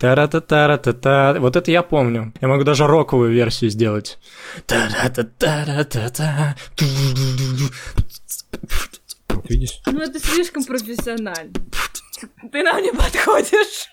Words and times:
Тара-та-тара-та-та. 0.00 1.40
Вот 1.40 1.56
это 1.56 1.72
я 1.72 1.82
помню. 1.82 2.32
Я 2.40 2.46
могу 2.46 2.62
даже 2.62 2.86
роковую 2.86 3.32
версию 3.32 3.70
сделать. 3.70 4.16
Тара-та-тара-та-та. 4.64 6.54
Видишь? 9.48 9.80
Ну 9.86 9.98
это 9.98 10.20
слишком 10.20 10.64
профессионально. 10.64 11.52
Ты 12.52 12.62
нам 12.62 12.80
не 12.80 12.92
подходишь. 12.92 13.88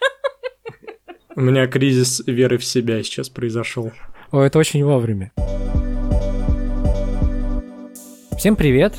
У 1.35 1.41
меня 1.41 1.65
кризис 1.65 2.21
веры 2.27 2.59
в 2.59 2.65
себя 2.65 3.01
сейчас 3.01 3.29
произошел. 3.29 3.91
О, 4.29 4.43
это 4.43 4.59
очень 4.59 4.83
вовремя. 4.83 5.31
Всем 8.37 8.55
привет! 8.55 8.93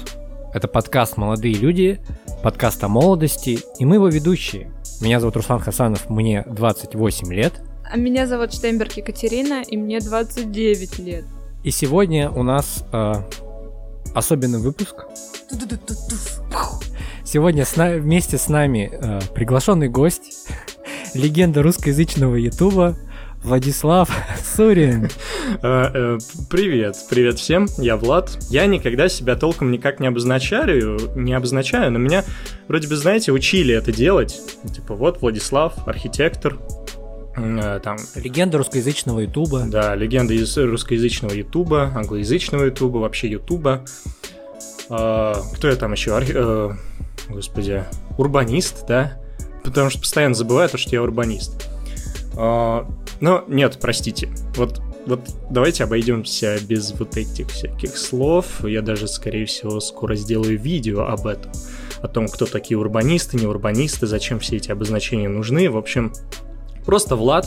Это 0.52 0.66
подкаст 0.66 1.18
«Молодые 1.18 1.54
люди», 1.54 2.00
подкаст 2.42 2.82
о 2.82 2.88
молодости, 2.88 3.60
и 3.78 3.84
мы 3.84 3.96
его 3.96 4.08
ведущие. 4.08 4.72
Меня 5.00 5.20
зовут 5.20 5.36
Руслан 5.36 5.60
Хасанов, 5.60 6.08
мне 6.08 6.42
28 6.46 7.32
лет. 7.32 7.54
А 7.90 7.96
меня 7.96 8.26
зовут 8.26 8.52
Штейнберг 8.52 8.92
Екатерина, 8.94 9.62
и 9.62 9.76
мне 9.76 10.00
29 10.00 10.98
лет. 10.98 11.24
И 11.62 11.70
сегодня 11.70 12.30
у 12.30 12.42
нас 12.42 12.84
э, 12.92 13.12
особенный 14.14 14.58
выпуск. 14.58 14.94
Сегодня 17.24 17.64
с 17.64 17.76
на- 17.76 17.96
вместе 17.96 18.38
с 18.38 18.48
нами 18.48 18.90
э, 18.92 19.20
приглашенный 19.34 19.88
гость, 19.88 20.48
легенда 21.14 21.62
русскоязычного 21.62 22.36
ютуба 22.36 22.96
Владислав 23.46 24.10
Сурин. 24.56 25.08
А, 25.62 25.90
э, 25.94 26.18
Привет, 26.50 26.96
привет 27.08 27.38
всем, 27.38 27.68
я 27.78 27.96
Влад. 27.96 28.36
Я 28.50 28.66
никогда 28.66 29.08
себя 29.08 29.36
толком 29.36 29.70
никак 29.70 30.00
не 30.00 30.08
обозначаю, 30.08 30.98
не 31.14 31.32
обозначаю, 31.32 31.92
но 31.92 32.00
меня 32.00 32.24
вроде 32.66 32.88
бы, 32.88 32.96
знаете, 32.96 33.30
учили 33.30 33.72
это 33.72 33.92
делать. 33.92 34.40
Типа 34.74 34.94
вот 34.96 35.20
Владислав, 35.22 35.86
архитектор, 35.86 36.58
э, 37.36 37.78
там, 37.84 37.98
Легенда 38.16 38.58
русскоязычного 38.58 39.20
ютуба. 39.20 39.62
да, 39.68 39.94
легенда 39.94 40.34
из 40.34 40.56
русскоязычного 40.56 41.32
ютуба, 41.32 41.92
англоязычного 41.94 42.64
ютуба, 42.64 42.98
вообще 42.98 43.28
ютуба. 43.28 43.84
А, 44.90 45.40
Кто 45.54 45.68
я 45.68 45.76
там 45.76 45.92
еще? 45.92 46.16
Архи- 46.16 46.32
э, 46.34 46.70
Господи, 47.28 47.84
урбанист, 48.18 48.86
да? 48.88 49.20
Потому 49.62 49.88
что 49.90 50.00
постоянно 50.00 50.34
забываю 50.34 50.68
то, 50.68 50.78
что 50.78 50.90
я 50.96 51.02
урбанист. 51.02 51.68
А, 52.36 52.86
Но 53.20 53.44
нет, 53.48 53.78
простите. 53.80 54.28
Вот, 54.56 54.80
вот 55.06 55.20
давайте 55.50 55.84
обойдемся 55.84 56.58
без 56.66 56.92
вот 56.92 57.16
этих 57.16 57.48
всяких 57.48 57.96
слов. 57.96 58.64
Я 58.64 58.82
даже, 58.82 59.08
скорее 59.08 59.46
всего, 59.46 59.80
скоро 59.80 60.14
сделаю 60.14 60.58
видео 60.58 61.06
об 61.06 61.26
этом. 61.26 61.52
О 62.02 62.08
том, 62.08 62.28
кто 62.28 62.46
такие 62.46 62.78
урбанисты, 62.78 63.36
не 63.36 63.46
урбанисты, 63.46 64.06
зачем 64.06 64.38
все 64.38 64.56
эти 64.56 64.70
обозначения 64.70 65.28
нужны. 65.28 65.70
В 65.70 65.76
общем, 65.76 66.12
просто 66.84 67.16
Влад 67.16 67.46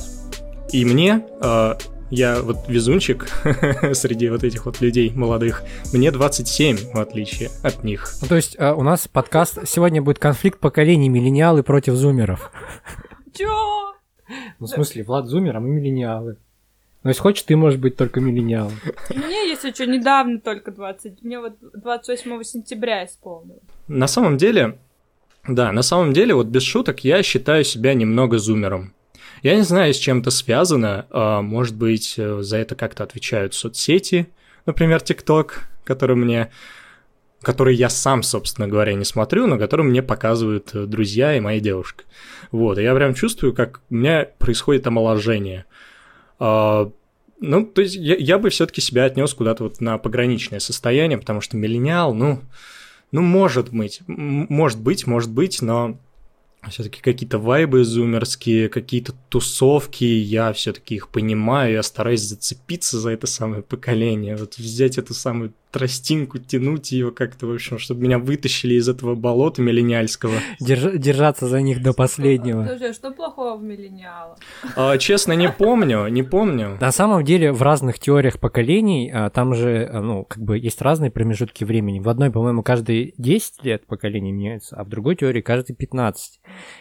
и 0.72 0.86
мне, 0.86 1.26
э, 1.42 1.76
я 2.12 2.42
вот 2.42 2.68
везунчик 2.68 3.28
среди 3.94 4.30
вот 4.30 4.44
этих 4.44 4.66
вот 4.66 4.82
людей 4.82 5.12
молодых, 5.12 5.64
мне 5.94 6.12
27, 6.12 6.94
в 6.94 7.00
отличие 7.00 7.50
от 7.64 7.84
них. 7.84 8.14
Ну, 8.22 8.28
то 8.28 8.36
есть 8.36 8.56
э, 8.58 8.72
у 8.72 8.84
нас 8.84 9.08
подкаст... 9.08 9.68
Сегодня 9.68 10.02
будет 10.02 10.20
конфликт 10.20 10.60
поколений 10.60 11.10
миллениалы 11.10 11.64
против 11.64 11.96
зумеров. 11.96 12.52
Чё? 13.34 13.99
Ну, 14.60 14.66
в 14.66 14.70
смысле, 14.70 15.04
Влад 15.04 15.28
зумер, 15.28 15.58
а 15.58 15.60
мы 15.60 15.70
миллениалы. 15.70 16.38
Ну, 17.04 17.10
если 17.10 17.22
хочешь, 17.22 17.44
ты 17.44 17.56
можешь 17.56 17.80
быть 17.80 17.96
только 17.96 18.20
миллениалом. 18.20 18.74
Мне, 19.10 19.48
если 19.50 19.72
что, 19.72 19.86
недавно 19.86 20.40
только 20.40 20.72
20... 20.72 21.24
Мне 21.24 21.40
вот 21.40 21.54
28 21.74 22.44
сентября 22.44 23.06
исполнилось. 23.06 23.62
На 23.88 24.08
самом 24.08 24.38
деле, 24.38 24.78
да, 25.48 25.72
на 25.72 25.82
самом 25.82 26.12
деле, 26.14 26.34
вот 26.36 26.48
без 26.48 26.64
шуток, 26.64 27.04
я 27.06 27.24
считаю 27.24 27.64
себя 27.64 27.94
немного 27.94 28.38
зумером. 28.38 28.94
Я 29.44 29.56
не 29.56 29.62
знаю, 29.62 29.94
с 29.94 29.98
чем 29.98 30.20
это 30.20 30.32
связано. 30.32 31.06
а, 31.10 31.42
Может 31.42 31.78
быть, 31.78 32.16
э, 32.18 32.42
за 32.42 32.58
это 32.58 32.76
как-то 32.76 33.06
отвечают 33.06 33.54
соцсети, 33.54 34.28
например, 34.66 35.00
ТикТок, 35.00 35.70
который 35.86 36.18
мне 36.18 36.52
который 37.42 37.76
я 37.76 37.90
сам, 37.90 38.24
собственно 38.24 38.68
говоря, 38.68 38.94
не 38.94 39.06
смотрю, 39.06 39.48
но 39.48 39.58
который 39.58 39.86
мне 39.86 40.04
показывают 40.04 40.72
э, 40.74 40.86
друзья 40.86 41.36
и 41.36 41.40
моя 41.40 41.60
девушка. 41.60 42.04
Вот, 42.52 42.78
и 42.78 42.84
я 42.84 42.94
прям 42.96 43.14
чувствую, 43.14 43.54
как 43.54 43.82
у 43.90 43.96
меня 43.96 44.28
происходит 44.38 44.88
омоложение. 44.88 45.66
А, 46.40 46.92
ну, 47.40 47.66
то 47.66 47.82
есть 47.82 47.96
я, 47.96 48.16
я 48.16 48.38
бы 48.40 48.50
все-таки 48.50 48.82
себя 48.82 49.06
отнес 49.06 49.34
куда-то 49.34 49.64
вот 49.64 49.80
на 49.80 49.98
пограничное 49.98 50.60
состояние, 50.60 51.18
потому 51.18 51.42
что 51.42 51.58
миллениал, 51.58 52.14
ну, 52.14 52.42
ну, 53.12 53.22
может 53.22 53.72
быть, 53.72 54.02
может 54.08 54.80
быть, 54.80 55.08
может 55.08 55.32
быть, 55.32 55.62
но 55.62 55.98
все-таки 56.70 57.02
какие-то 57.02 57.40
вайбы 57.40 57.84
зумерские, 57.84 58.68
какие-то 58.68 59.14
тусовки, 59.30 60.04
я 60.04 60.52
все-таки 60.52 60.96
их 60.96 61.08
понимаю, 61.08 61.74
я 61.74 61.84
стараюсь 61.84 62.22
зацепиться 62.22 63.00
за 63.00 63.12
это 63.12 63.28
самое 63.28 63.64
поколение, 63.64 64.36
вот 64.36 64.58
взять 64.58 64.98
эту 64.98 65.14
самую 65.14 65.54
тростинку, 65.72 66.40
тянуть 66.40 66.92
ее 66.92 67.12
как-то, 67.12 67.48
в 67.48 67.54
общем, 67.54 67.78
чтобы 67.78 68.02
меня 68.02 68.20
вытащили 68.20 68.76
из 68.76 68.90
этого 68.90 69.16
болота 69.16 69.62
миллениальского. 69.62 70.34
Держа- 70.62 70.98
держаться 70.98 71.48
за 71.48 71.62
них 71.62 71.82
до 71.82 71.94
последнего. 71.94 72.66
Слушай, 72.66 72.94
что 72.94 73.12
плохого 73.12 73.58
в 73.58 73.64
миллениалах? 73.64 74.38
А, 74.76 74.98
честно, 74.98 75.34
не 75.34 75.50
помню, 75.50 76.08
не 76.08 76.24
помню. 76.24 76.78
На 76.82 76.92
самом 76.92 77.24
деле, 77.24 77.52
в 77.52 77.62
разных 77.62 78.00
теориях 78.00 78.40
поколений, 78.40 79.12
а, 79.14 79.30
там 79.30 79.54
же, 79.54 79.88
а, 79.92 80.02
ну, 80.02 80.26
как 80.26 80.44
бы 80.44 80.58
есть 80.58 80.82
разные 80.82 81.12
промежутки 81.12 81.64
времени. 81.64 82.00
В 82.00 82.10
одной, 82.10 82.32
по-моему, 82.32 82.64
каждые 82.64 83.14
10 83.18 83.64
лет 83.64 83.86
поколение 83.86 84.32
меняется, 84.32 84.76
а 84.76 84.84
в 84.84 84.90
другой 84.90 85.16
теории 85.16 85.42
каждые 85.42 85.76
15. 85.76 86.40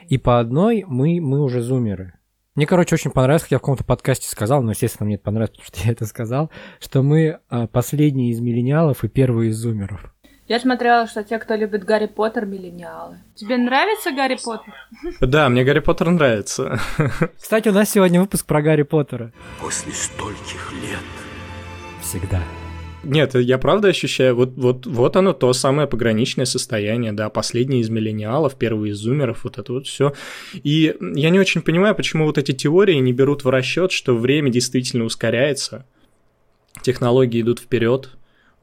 И 0.08 0.18
по 0.18 0.38
одной 0.40 0.84
мы, 0.86 1.20
мы 1.20 1.42
уже 1.42 1.60
зумеры. 1.60 2.14
Мне, 2.58 2.66
короче, 2.66 2.96
очень 2.96 3.12
понравилось, 3.12 3.42
как 3.42 3.52
я 3.52 3.58
в 3.58 3.60
каком-то 3.60 3.84
подкасте 3.84 4.28
сказал, 4.28 4.64
но, 4.64 4.72
естественно, 4.72 5.06
мне 5.06 5.14
это 5.14 5.22
понравилось, 5.22 5.50
потому 5.50 5.68
что 5.68 5.86
я 5.86 5.92
это 5.92 6.06
сказал, 6.06 6.50
что 6.80 7.04
мы 7.04 7.38
а, 7.48 7.68
последние 7.68 8.32
из 8.32 8.40
миллениалов 8.40 9.04
и 9.04 9.08
первые 9.08 9.50
из 9.50 9.56
зумеров. 9.58 10.12
Я 10.48 10.58
смотрела, 10.58 11.06
что 11.06 11.22
те, 11.22 11.38
кто 11.38 11.54
любит 11.54 11.84
Гарри 11.84 12.06
Поттер, 12.06 12.46
миллениалы. 12.46 13.18
Тебе 13.36 13.58
нравится 13.58 14.10
Гарри 14.10 14.38
Поттер? 14.42 14.74
Да, 15.20 15.48
мне 15.48 15.62
Гарри 15.62 15.78
Поттер 15.78 16.10
нравится. 16.10 16.80
Кстати, 17.40 17.68
у 17.68 17.72
нас 17.72 17.90
сегодня 17.90 18.20
выпуск 18.20 18.44
про 18.44 18.60
Гарри 18.60 18.82
Поттера. 18.82 19.32
После 19.60 19.92
стольких 19.92 20.72
лет 20.82 20.98
Всегда. 22.00 22.42
Нет, 23.04 23.34
я 23.34 23.58
правда 23.58 23.88
ощущаю, 23.88 24.34
вот, 24.34 24.54
вот, 24.56 24.86
вот 24.86 25.16
оно 25.16 25.32
то 25.32 25.52
самое 25.52 25.86
пограничное 25.86 26.44
состояние, 26.46 27.12
да, 27.12 27.28
последний 27.28 27.80
из 27.80 27.90
миллениалов, 27.90 28.56
первый 28.56 28.90
из 28.90 28.96
зумеров, 28.96 29.44
вот 29.44 29.58
это 29.58 29.72
вот 29.72 29.86
все. 29.86 30.14
И 30.52 30.94
я 31.00 31.30
не 31.30 31.38
очень 31.38 31.62
понимаю, 31.62 31.94
почему 31.94 32.26
вот 32.26 32.38
эти 32.38 32.52
теории 32.52 32.96
не 32.96 33.12
берут 33.12 33.44
в 33.44 33.50
расчет, 33.50 33.92
что 33.92 34.16
время 34.16 34.50
действительно 34.50 35.04
ускоряется, 35.04 35.86
технологии 36.82 37.40
идут 37.40 37.60
вперед, 37.60 38.10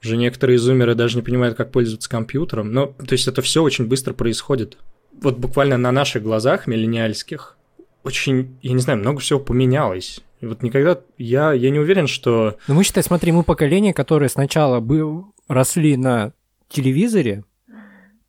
уже 0.04 0.18
некоторые 0.18 0.60
зумеры 0.60 0.96
даже 0.96 1.16
не 1.16 1.24
понимают, 1.24 1.56
как 1.58 1.72
пользоваться 1.72 2.10
компьютером. 2.10 2.72
Но, 2.72 2.88
то 2.88 3.14
есть 3.14 3.28
это 3.28 3.42
все 3.42 3.64
очень 3.64 3.88
быстро 3.88 4.14
происходит. 4.14 4.78
Вот 5.14 5.38
буквально 5.38 5.78
на 5.78 5.92
наших 5.92 6.24
глазах, 6.24 6.68
миллениальских, 6.68 7.58
очень, 8.04 8.58
я 8.62 8.74
не 8.74 8.80
знаю, 8.80 9.00
много 9.00 9.20
всего 9.20 9.40
поменялось. 9.40 10.22
И 10.42 10.46
вот 10.46 10.64
никогда, 10.64 11.00
я, 11.18 11.54
я 11.54 11.70
не 11.70 11.80
уверен, 11.80 12.08
что 12.08 12.58
Ну, 12.68 12.76
мы, 12.76 12.84
считай, 12.84 13.04
смотри, 13.04 13.32
мы 13.32 13.44
поколение, 13.44 13.94
которое 13.94 14.30
сначала 14.30 14.80
бы 14.80 15.24
росли 15.48 15.98
на 15.98 16.34
телевизоре, 16.68 17.44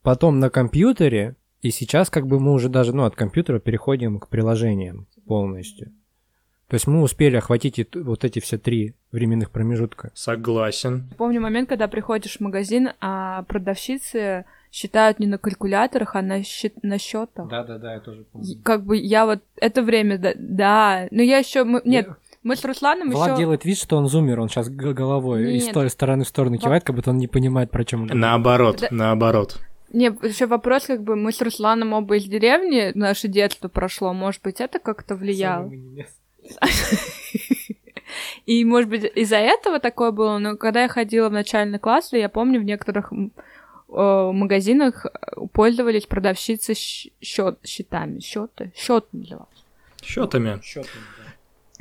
потом 0.03 0.39
на 0.39 0.51
компьютере, 0.51 1.37
и 1.63 1.71
сейчас 1.71 2.11
как 2.11 2.27
бы 2.27 2.39
мы 2.39 2.53
уже 2.53 2.69
даже, 2.69 2.95
ну, 2.95 3.05
от 3.05 3.17
компьютера 3.17 3.59
переходим 3.59 4.21
к 4.21 4.29
приложениям 4.29 5.07
полностью. 5.27 5.93
То 6.69 6.75
есть 6.75 6.87
мы 6.87 7.03
успели 7.03 7.37
охватить 7.37 7.79
и 7.79 7.87
вот 7.95 8.25
эти 8.25 8.41
все 8.41 8.59
три 8.59 8.95
временных 9.13 9.51
промежутка. 9.51 10.11
согласен. 10.15 11.09
Помню 11.17 11.41
момент, 11.41 11.69
когда 11.69 11.87
приходишь 11.87 12.39
в 12.39 12.41
магазин, 12.41 12.91
а 13.01 13.45
продавщицы 13.45 14.45
считают 14.77 15.19
не 15.19 15.27
на 15.27 15.39
калькуляторах, 15.39 16.17
а 16.17 16.23
на, 16.23 16.43
счет, 16.43 16.75
на 16.83 16.99
счетах. 16.99 17.49
Да-да-да, 17.49 17.95
я 17.95 18.01
тоже 18.01 18.27
И 18.43 18.61
Как 18.63 18.85
бы 18.85 18.99
я 18.99 19.25
вот 19.25 19.41
это 19.57 19.83
время, 19.83 20.19
да, 20.19 20.33
да. 20.37 21.09
но 21.11 21.23
я 21.23 21.39
еще, 21.39 21.65
нет, 21.87 22.11
мы 22.43 22.57
с 22.57 22.65
Русланом 22.65 23.11
Влад 23.11 23.31
еще... 23.31 23.39
делает 23.39 23.65
вид, 23.65 23.79
что 23.79 23.97
он 23.97 24.07
зумер, 24.07 24.39
он 24.39 24.51
сейчас 24.51 24.69
головой 24.69 25.57
из 25.57 25.65
Нет. 25.65 25.73
той 25.73 25.89
стороны 25.89 26.25
в 26.25 26.29
сторону 26.29 26.59
кивает, 26.59 26.85
как 26.85 26.95
будто 26.95 27.09
он 27.09 27.17
не 27.17 27.27
понимает, 27.27 27.71
про 27.71 27.87
чем 27.87 28.03
он. 28.03 28.09
Наоборот, 28.13 28.81
Да. 28.83 28.89
наоборот. 28.91 29.59
Не, 29.95 30.07
еще 30.07 30.45
вопрос, 30.45 30.85
как 30.85 31.03
бы 31.03 31.17
мы 31.17 31.33
с 31.33 31.41
Русланом 31.41 31.95
оба 31.95 32.19
из 32.19 32.25
деревни, 32.25 32.93
наше 32.95 33.29
детство 33.29 33.69
прошло, 33.69 34.13
может 34.13 34.43
быть, 34.43 34.61
это 34.61 34.79
как-то 34.79 35.15
влияло. 35.15 35.73
И, 38.45 38.65
может 38.65 38.89
быть, 38.89 39.11
из-за 39.17 39.37
этого 39.39 39.81
такое 39.81 40.13
было, 40.13 40.39
но 40.39 40.57
когда 40.57 40.83
я 40.83 40.89
ходила 40.89 41.29
в 41.29 41.33
начальный 41.33 41.79
класс, 41.79 42.13
я 42.13 42.29
помню, 42.29 42.61
в 42.61 42.65
некоторых 42.65 43.13
э, 43.97 44.31
магазинах 44.33 45.07
э, 45.07 45.11
пользовались 45.53 46.07
продавщицы 46.07 46.75
счет, 46.75 47.59
счетами, 47.65 48.21
счеты, 48.21 48.73
счет 48.77 49.07
назывался. 49.13 49.63
Счетами. 50.63 50.93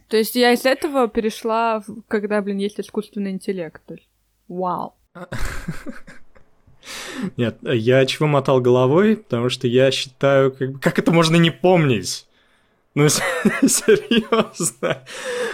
То 0.07 0.17
есть 0.17 0.35
я 0.35 0.51
из 0.53 0.65
этого 0.65 1.07
перешла, 1.07 1.79
в- 1.79 2.01
когда, 2.07 2.41
блин, 2.41 2.57
есть 2.57 2.79
искусственный 2.79 3.31
интеллект. 3.31 3.81
То 3.85 3.95
есть, 3.95 4.07
вау. 4.47 4.93
Нет, 7.37 7.57
я 7.63 8.05
чего 8.05 8.27
мотал 8.27 8.61
головой, 8.61 9.17
потому 9.17 9.49
что 9.49 9.67
я 9.67 9.89
считаю, 9.91 10.51
как, 10.51 10.71
бы- 10.73 10.79
как 10.79 10.99
это 10.99 11.11
можно 11.11 11.35
не 11.37 11.49
помнить? 11.49 12.27
Ну, 12.95 13.09
серьезно. 13.09 15.03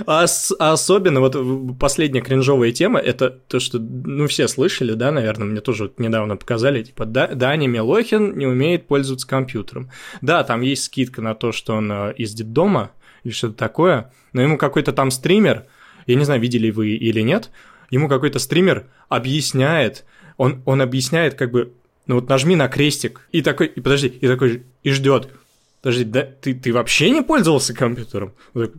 А, 0.05 0.25
особенно 0.59 1.21
вот 1.21 1.35
последняя 1.79 2.21
кринжовая 2.21 2.71
тема, 2.71 2.99
это 2.99 3.31
то, 3.31 3.59
что, 3.59 3.79
ну, 3.79 4.27
все 4.27 4.47
слышали, 4.47 4.93
да, 4.93 5.11
наверное, 5.11 5.47
мне 5.47 5.59
тоже 5.59 5.83
вот 5.83 5.99
недавно 5.99 6.37
показали, 6.37 6.83
типа, 6.83 7.05
да, 7.05 7.27
Даня 7.27 7.67
Милохин 7.67 8.37
не 8.37 8.45
умеет 8.45 8.87
пользоваться 8.87 9.27
компьютером. 9.27 9.89
Да, 10.21 10.43
там 10.43 10.61
есть 10.61 10.83
скидка 10.83 11.23
на 11.23 11.33
то, 11.33 11.51
что 11.51 11.73
он 11.73 11.91
э, 11.91 12.13
из 12.15 12.31
детдома 12.33 12.91
или 13.23 13.33
что-то 13.33 13.55
такое, 13.55 14.13
но 14.33 14.43
ему 14.43 14.59
какой-то 14.59 14.93
там 14.93 15.09
стример, 15.09 15.65
я 16.05 16.15
не 16.15 16.25
знаю, 16.25 16.39
видели 16.41 16.69
вы 16.69 16.89
или 16.89 17.21
нет, 17.21 17.49
ему 17.89 18.07
какой-то 18.07 18.37
стример 18.37 18.85
объясняет, 19.09 20.05
он, 20.37 20.61
он 20.65 20.79
объясняет 20.79 21.33
как 21.33 21.49
бы, 21.49 21.73
ну 22.05 22.15
вот 22.15 22.29
нажми 22.29 22.55
на 22.55 22.67
крестик, 22.67 23.27
и 23.31 23.41
такой, 23.41 23.65
и 23.65 23.81
подожди, 23.81 24.09
и 24.09 24.27
такой, 24.27 24.63
и 24.83 24.91
ждет, 24.91 25.29
Подожди, 25.81 26.03
да, 26.03 26.23
ты, 26.23 26.53
ты 26.53 26.71
вообще 26.71 27.09
не 27.09 27.23
пользовался 27.23 27.73
компьютером? 27.73 28.33
Я 28.53 28.69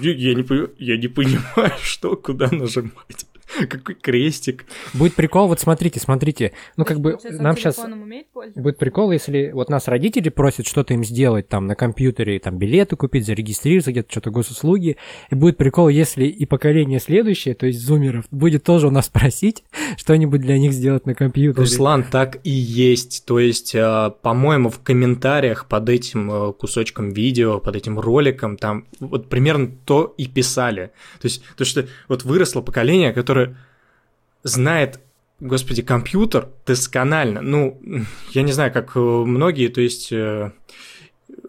не, 0.00 0.68
я 0.78 0.96
не 0.96 1.08
понимаю, 1.08 1.72
что, 1.82 2.16
куда 2.16 2.48
нажимать. 2.50 3.26
Какой 3.68 3.94
крестик. 3.94 4.64
Будет 4.92 5.14
прикол, 5.14 5.48
вот 5.48 5.60
смотрите, 5.60 6.00
смотрите. 6.00 6.52
Ну, 6.76 6.84
как 6.84 7.00
бы 7.00 7.18
нам 7.30 7.56
сейчас... 7.56 7.80
Будет 8.54 8.78
прикол, 8.78 9.12
если 9.12 9.50
вот 9.52 9.68
нас 9.68 9.88
родители 9.88 10.28
просят 10.28 10.66
что-то 10.66 10.94
им 10.94 11.04
сделать 11.04 11.48
там 11.48 11.66
на 11.66 11.74
компьютере, 11.74 12.38
там 12.38 12.58
билеты 12.58 12.96
купить, 12.96 13.26
зарегистрироваться 13.26 13.92
где-то, 13.92 14.10
что-то 14.10 14.30
госуслуги. 14.30 14.96
И 15.30 15.34
будет 15.34 15.56
прикол, 15.56 15.88
если 15.88 16.24
и 16.24 16.46
поколение 16.46 17.00
следующее, 17.00 17.54
то 17.54 17.66
есть 17.66 17.80
зумеров, 17.80 18.24
будет 18.30 18.64
тоже 18.64 18.88
у 18.88 18.90
нас 18.90 19.08
просить 19.08 19.64
что-нибудь 19.96 20.40
для 20.40 20.58
них 20.58 20.72
сделать 20.72 21.06
на 21.06 21.14
компьютере. 21.14 21.62
Руслан, 21.62 22.04
так 22.04 22.38
и 22.44 22.50
есть. 22.50 23.24
То 23.26 23.38
есть, 23.38 23.74
э, 23.74 24.10
по-моему, 24.22 24.70
в 24.70 24.80
комментариях 24.80 25.66
под 25.66 25.88
этим 25.88 26.30
э, 26.30 26.52
кусочком 26.52 27.10
видео, 27.10 27.60
под 27.60 27.76
этим 27.76 27.98
роликом, 27.98 28.56
там 28.56 28.86
вот 29.00 29.28
примерно 29.28 29.70
то 29.84 30.14
и 30.16 30.26
писали. 30.26 30.90
То 31.20 31.26
есть, 31.26 31.42
то, 31.56 31.64
что 31.64 31.86
вот 32.08 32.24
выросло 32.24 32.60
поколение, 32.60 33.12
которое 33.12 33.53
знает, 34.44 35.00
господи, 35.40 35.82
компьютер 35.82 36.48
досконально. 36.66 37.40
Ну, 37.40 37.80
я 38.30 38.42
не 38.42 38.52
знаю, 38.52 38.72
как 38.72 38.92
э, 38.94 39.00
многие, 39.00 39.68
то 39.68 39.80
есть... 39.80 40.12
Э, 40.12 40.52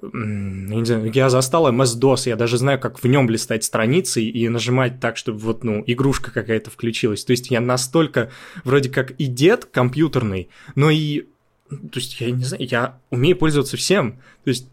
не 0.01 0.85
знаю, 0.85 1.11
я 1.13 1.29
застал 1.29 1.71
MS-DOS, 1.71 2.29
я 2.29 2.35
даже 2.35 2.57
знаю, 2.57 2.79
как 2.79 3.03
в 3.03 3.07
нем 3.07 3.29
листать 3.29 3.63
страницы 3.63 4.21
и 4.21 4.49
нажимать 4.49 4.99
так, 4.99 5.17
чтобы 5.17 5.39
вот, 5.39 5.63
ну, 5.63 5.83
игрушка 5.85 6.31
какая-то 6.31 6.69
включилась. 6.71 7.25
То 7.25 7.31
есть 7.31 7.51
я 7.51 7.59
настолько 7.59 8.31
вроде 8.63 8.89
как 8.89 9.11
и 9.11 9.25
дед 9.25 9.65
компьютерный, 9.65 10.49
но 10.75 10.89
и, 10.89 11.21
то 11.69 11.95
есть 11.95 12.19
я 12.21 12.31
не 12.31 12.43
знаю, 12.43 12.67
я 12.67 12.99
умею 13.09 13.35
пользоваться 13.35 13.77
всем. 13.77 14.13
То 14.43 14.49
есть 14.49 14.67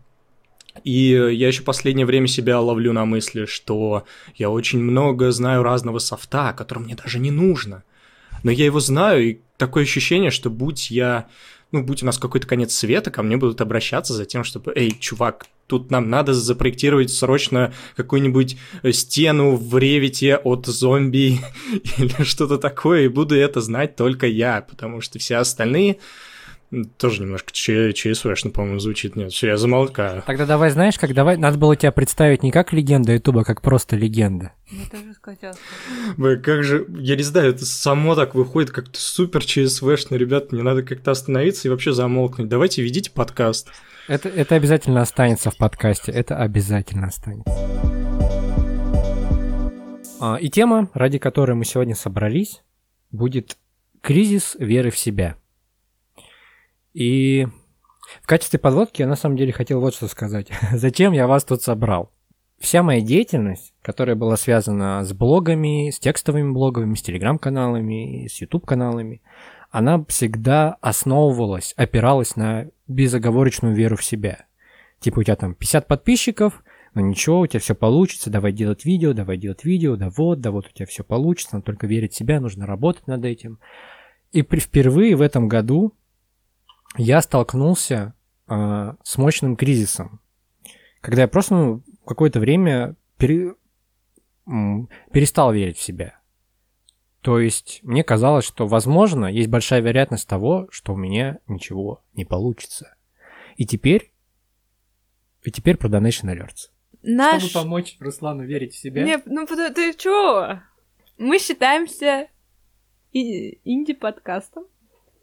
и 0.84 1.10
я 1.10 1.48
еще 1.48 1.62
последнее 1.62 2.06
время 2.06 2.26
себя 2.26 2.60
ловлю 2.60 2.92
на 2.92 3.04
мысли, 3.04 3.44
что 3.46 4.04
я 4.36 4.50
очень 4.50 4.80
много 4.80 5.30
знаю 5.30 5.62
разного 5.62 5.98
софта, 5.98 6.54
который 6.56 6.80
мне 6.80 6.94
даже 6.94 7.18
не 7.18 7.30
нужно. 7.30 7.84
Но 8.42 8.50
я 8.50 8.64
его 8.64 8.80
знаю, 8.80 9.22
и 9.24 9.38
такое 9.56 9.84
ощущение, 9.84 10.30
что 10.30 10.50
будь 10.50 10.90
я, 10.90 11.28
ну, 11.70 11.82
будь 11.82 12.02
у 12.02 12.06
нас 12.06 12.18
какой-то 12.18 12.46
конец 12.46 12.74
света, 12.74 13.10
ко 13.10 13.22
мне 13.22 13.36
будут 13.36 13.60
обращаться 13.60 14.14
за 14.14 14.24
тем, 14.24 14.44
чтобы, 14.44 14.72
эй, 14.74 14.96
чувак, 14.98 15.46
тут 15.66 15.90
нам 15.90 16.10
надо 16.10 16.34
запроектировать 16.34 17.10
срочно 17.10 17.72
какую-нибудь 17.96 18.56
стену 18.92 19.56
в 19.56 19.78
ревите 19.78 20.36
от 20.36 20.66
зомби 20.66 21.40
или 21.98 22.24
что-то 22.24 22.58
такое, 22.58 23.04
и 23.04 23.08
буду 23.08 23.36
это 23.36 23.60
знать 23.60 23.96
только 23.96 24.26
я, 24.26 24.62
потому 24.62 25.00
что 25.00 25.18
все 25.18 25.36
остальные 25.36 25.98
тоже 26.96 27.22
немножко 27.22 27.52
ЧСВшно, 27.52 28.50
по-моему, 28.50 28.78
звучит. 28.78 29.14
Нет, 29.14 29.32
все, 29.32 29.48
я 29.48 29.56
замолкаю. 29.58 30.22
Тогда 30.26 30.46
давай, 30.46 30.70
знаешь, 30.70 30.98
как 30.98 31.12
давай, 31.12 31.36
надо 31.36 31.58
было 31.58 31.76
тебя 31.76 31.92
представить 31.92 32.42
не 32.42 32.50
как 32.50 32.72
легенда 32.72 33.12
Ютуба, 33.12 33.42
а 33.42 33.44
как 33.44 33.60
просто 33.60 33.94
легенда. 33.94 34.52
Я 34.70 34.84
тоже 34.90 35.14
хотела 35.20 35.54
Вы, 36.16 36.36
как 36.38 36.64
же, 36.64 36.86
я 36.98 37.16
не 37.16 37.22
знаю, 37.22 37.50
это 37.50 37.66
само 37.66 38.14
так 38.14 38.34
выходит, 38.34 38.70
как-то 38.70 38.98
супер 38.98 39.44
ЧСВшно, 39.44 40.16
ребят, 40.16 40.50
мне 40.50 40.62
надо 40.62 40.82
как-то 40.82 41.10
остановиться 41.10 41.68
и 41.68 41.70
вообще 41.70 41.92
замолкнуть. 41.92 42.48
Давайте 42.48 42.82
ведите 42.82 43.10
подкаст. 43.10 43.68
Это, 44.08 44.30
это 44.30 44.54
обязательно 44.54 45.02
останется 45.02 45.50
в 45.50 45.56
подкасте, 45.58 46.10
это 46.10 46.38
обязательно 46.38 47.08
останется. 47.08 47.52
А, 50.20 50.36
и 50.36 50.48
тема, 50.48 50.88
ради 50.94 51.18
которой 51.18 51.52
мы 51.52 51.66
сегодня 51.66 51.94
собрались, 51.94 52.62
будет 53.10 53.58
кризис 54.00 54.56
веры 54.58 54.90
в 54.90 54.98
себя– 54.98 55.36
и 56.94 57.46
в 58.22 58.26
качестве 58.26 58.58
подводки 58.58 59.02
я 59.02 59.08
на 59.08 59.16
самом 59.16 59.36
деле 59.36 59.52
хотел 59.52 59.80
вот 59.80 59.94
что 59.94 60.08
сказать. 60.08 60.48
Зачем 60.72 61.12
я 61.12 61.26
вас 61.26 61.44
тут 61.44 61.62
собрал? 61.62 62.10
Вся 62.58 62.82
моя 62.82 63.00
деятельность, 63.00 63.74
которая 63.82 64.14
была 64.14 64.36
связана 64.36 65.02
с 65.04 65.12
блогами, 65.12 65.90
с 65.90 65.98
текстовыми 65.98 66.52
блогами, 66.52 66.94
с 66.94 67.02
телеграм-каналами, 67.02 68.28
с 68.28 68.40
YouTube-каналами, 68.40 69.20
она 69.70 70.04
всегда 70.04 70.76
основывалась, 70.80 71.72
опиралась 71.76 72.36
на 72.36 72.68
безоговорочную 72.86 73.74
веру 73.74 73.96
в 73.96 74.04
себя. 74.04 74.44
Типа 75.00 75.20
у 75.20 75.22
тебя 75.24 75.34
там 75.34 75.54
50 75.54 75.88
подписчиков, 75.88 76.62
ну 76.94 77.00
ничего, 77.00 77.40
у 77.40 77.46
тебя 77.46 77.58
все 77.58 77.74
получится, 77.74 78.30
давай 78.30 78.52
делать 78.52 78.84
видео, 78.84 79.12
давай 79.12 79.38
делать 79.38 79.64
видео, 79.64 79.96
да 79.96 80.10
вот, 80.10 80.40
да 80.40 80.50
вот 80.50 80.66
у 80.66 80.70
тебя 80.70 80.86
все 80.86 81.02
получится, 81.02 81.56
надо 81.56 81.66
только 81.66 81.86
верить 81.86 82.12
в 82.12 82.16
себя, 82.16 82.38
нужно 82.38 82.66
работать 82.66 83.08
над 83.08 83.24
этим. 83.24 83.58
И 84.30 84.42
при, 84.42 84.60
впервые 84.60 85.16
в 85.16 85.22
этом 85.22 85.48
году 85.48 85.94
я 86.96 87.20
столкнулся 87.22 88.14
э, 88.48 88.94
с 89.02 89.18
мощным 89.18 89.56
кризисом, 89.56 90.20
когда 91.00 91.22
я 91.22 91.28
просто 91.28 91.54
ну, 91.54 91.82
какое-то 92.06 92.40
время 92.40 92.96
пере, 93.16 93.54
перестал 95.12 95.52
верить 95.52 95.78
в 95.78 95.82
себя. 95.82 96.18
То 97.20 97.38
есть 97.38 97.80
мне 97.82 98.02
казалось, 98.02 98.44
что, 98.44 98.66
возможно, 98.66 99.26
есть 99.26 99.48
большая 99.48 99.80
вероятность 99.80 100.28
того, 100.28 100.66
что 100.70 100.94
у 100.94 100.96
меня 100.96 101.38
ничего 101.46 102.02
не 102.14 102.24
получится. 102.24 102.96
И 103.56 103.64
теперь, 103.64 104.12
и 105.42 105.52
теперь 105.52 105.76
про 105.76 105.88
Donation 105.88 106.34
Alerts. 106.34 106.70
Наш... 107.02 107.42
Чтобы 107.42 107.64
помочь 107.64 107.96
Руслану 108.00 108.44
верить 108.44 108.74
в 108.74 108.78
себя. 108.78 109.04
Не, 109.04 109.22
ну 109.26 109.46
ты, 109.46 109.72
ты 109.72 109.94
чё? 109.94 110.60
Мы 111.16 111.38
считаемся 111.38 112.28
инди-подкастом 113.12 114.64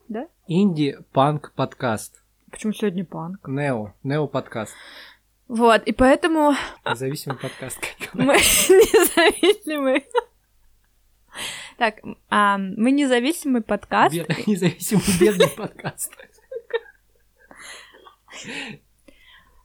да? 0.09 0.27
Инди-панк 0.47 1.53
подкаст. 1.55 2.21
Почему 2.51 2.73
сегодня 2.73 3.05
панк? 3.05 3.47
Нео, 3.47 3.93
нео 4.03 4.27
подкаст. 4.27 4.73
Вот, 5.47 5.83
и 5.83 5.93
поэтому... 5.93 6.53
Независимый 6.85 7.37
подкаст. 7.37 7.79
Мы 8.13 8.25
независимый. 8.33 10.05
Так, 11.77 12.01
а, 12.29 12.57
мы 12.57 12.91
независимый 12.91 13.61
подкаст. 13.61 14.13
Бедный, 14.13 14.43
независимый 14.47 15.19
бедный 15.19 15.47
подкаст. 15.47 16.11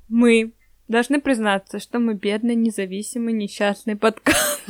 Мы 0.09 0.53
должны 0.89 1.21
признаться, 1.21 1.79
что 1.79 1.99
мы 1.99 2.15
бедный, 2.15 2.55
независимый, 2.55 3.33
несчастный 3.33 3.97
подкаст. 3.97 4.61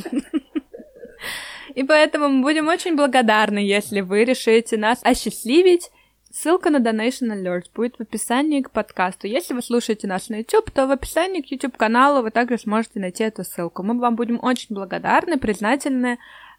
И 1.75 1.83
поэтому 1.83 2.29
мы 2.29 2.41
будем 2.41 2.67
очень 2.69 2.95
благодарны, 2.95 3.59
если 3.59 4.01
вы 4.01 4.23
решите 4.23 4.77
нас 4.77 4.99
осчастливить. 5.03 5.91
Ссылка 6.31 6.69
на 6.69 6.77
Donation 6.77 7.31
Alert 7.33 7.65
будет 7.73 7.97
в 7.97 8.01
описании 8.01 8.61
к 8.61 8.71
подкасту. 8.71 9.27
Если 9.27 9.53
вы 9.53 9.61
слушаете 9.61 10.07
нас 10.07 10.29
на 10.29 10.37
YouTube, 10.37 10.71
то 10.71 10.87
в 10.87 10.91
описании 10.91 11.41
к 11.41 11.51
YouTube-каналу 11.51 12.23
вы 12.23 12.31
также 12.31 12.57
сможете 12.57 12.99
найти 12.99 13.23
эту 13.23 13.43
ссылку. 13.43 13.83
Мы 13.83 13.99
вам 13.99 14.15
будем 14.15 14.39
очень 14.41 14.73
благодарны, 14.75 15.37
признательны 15.37 16.17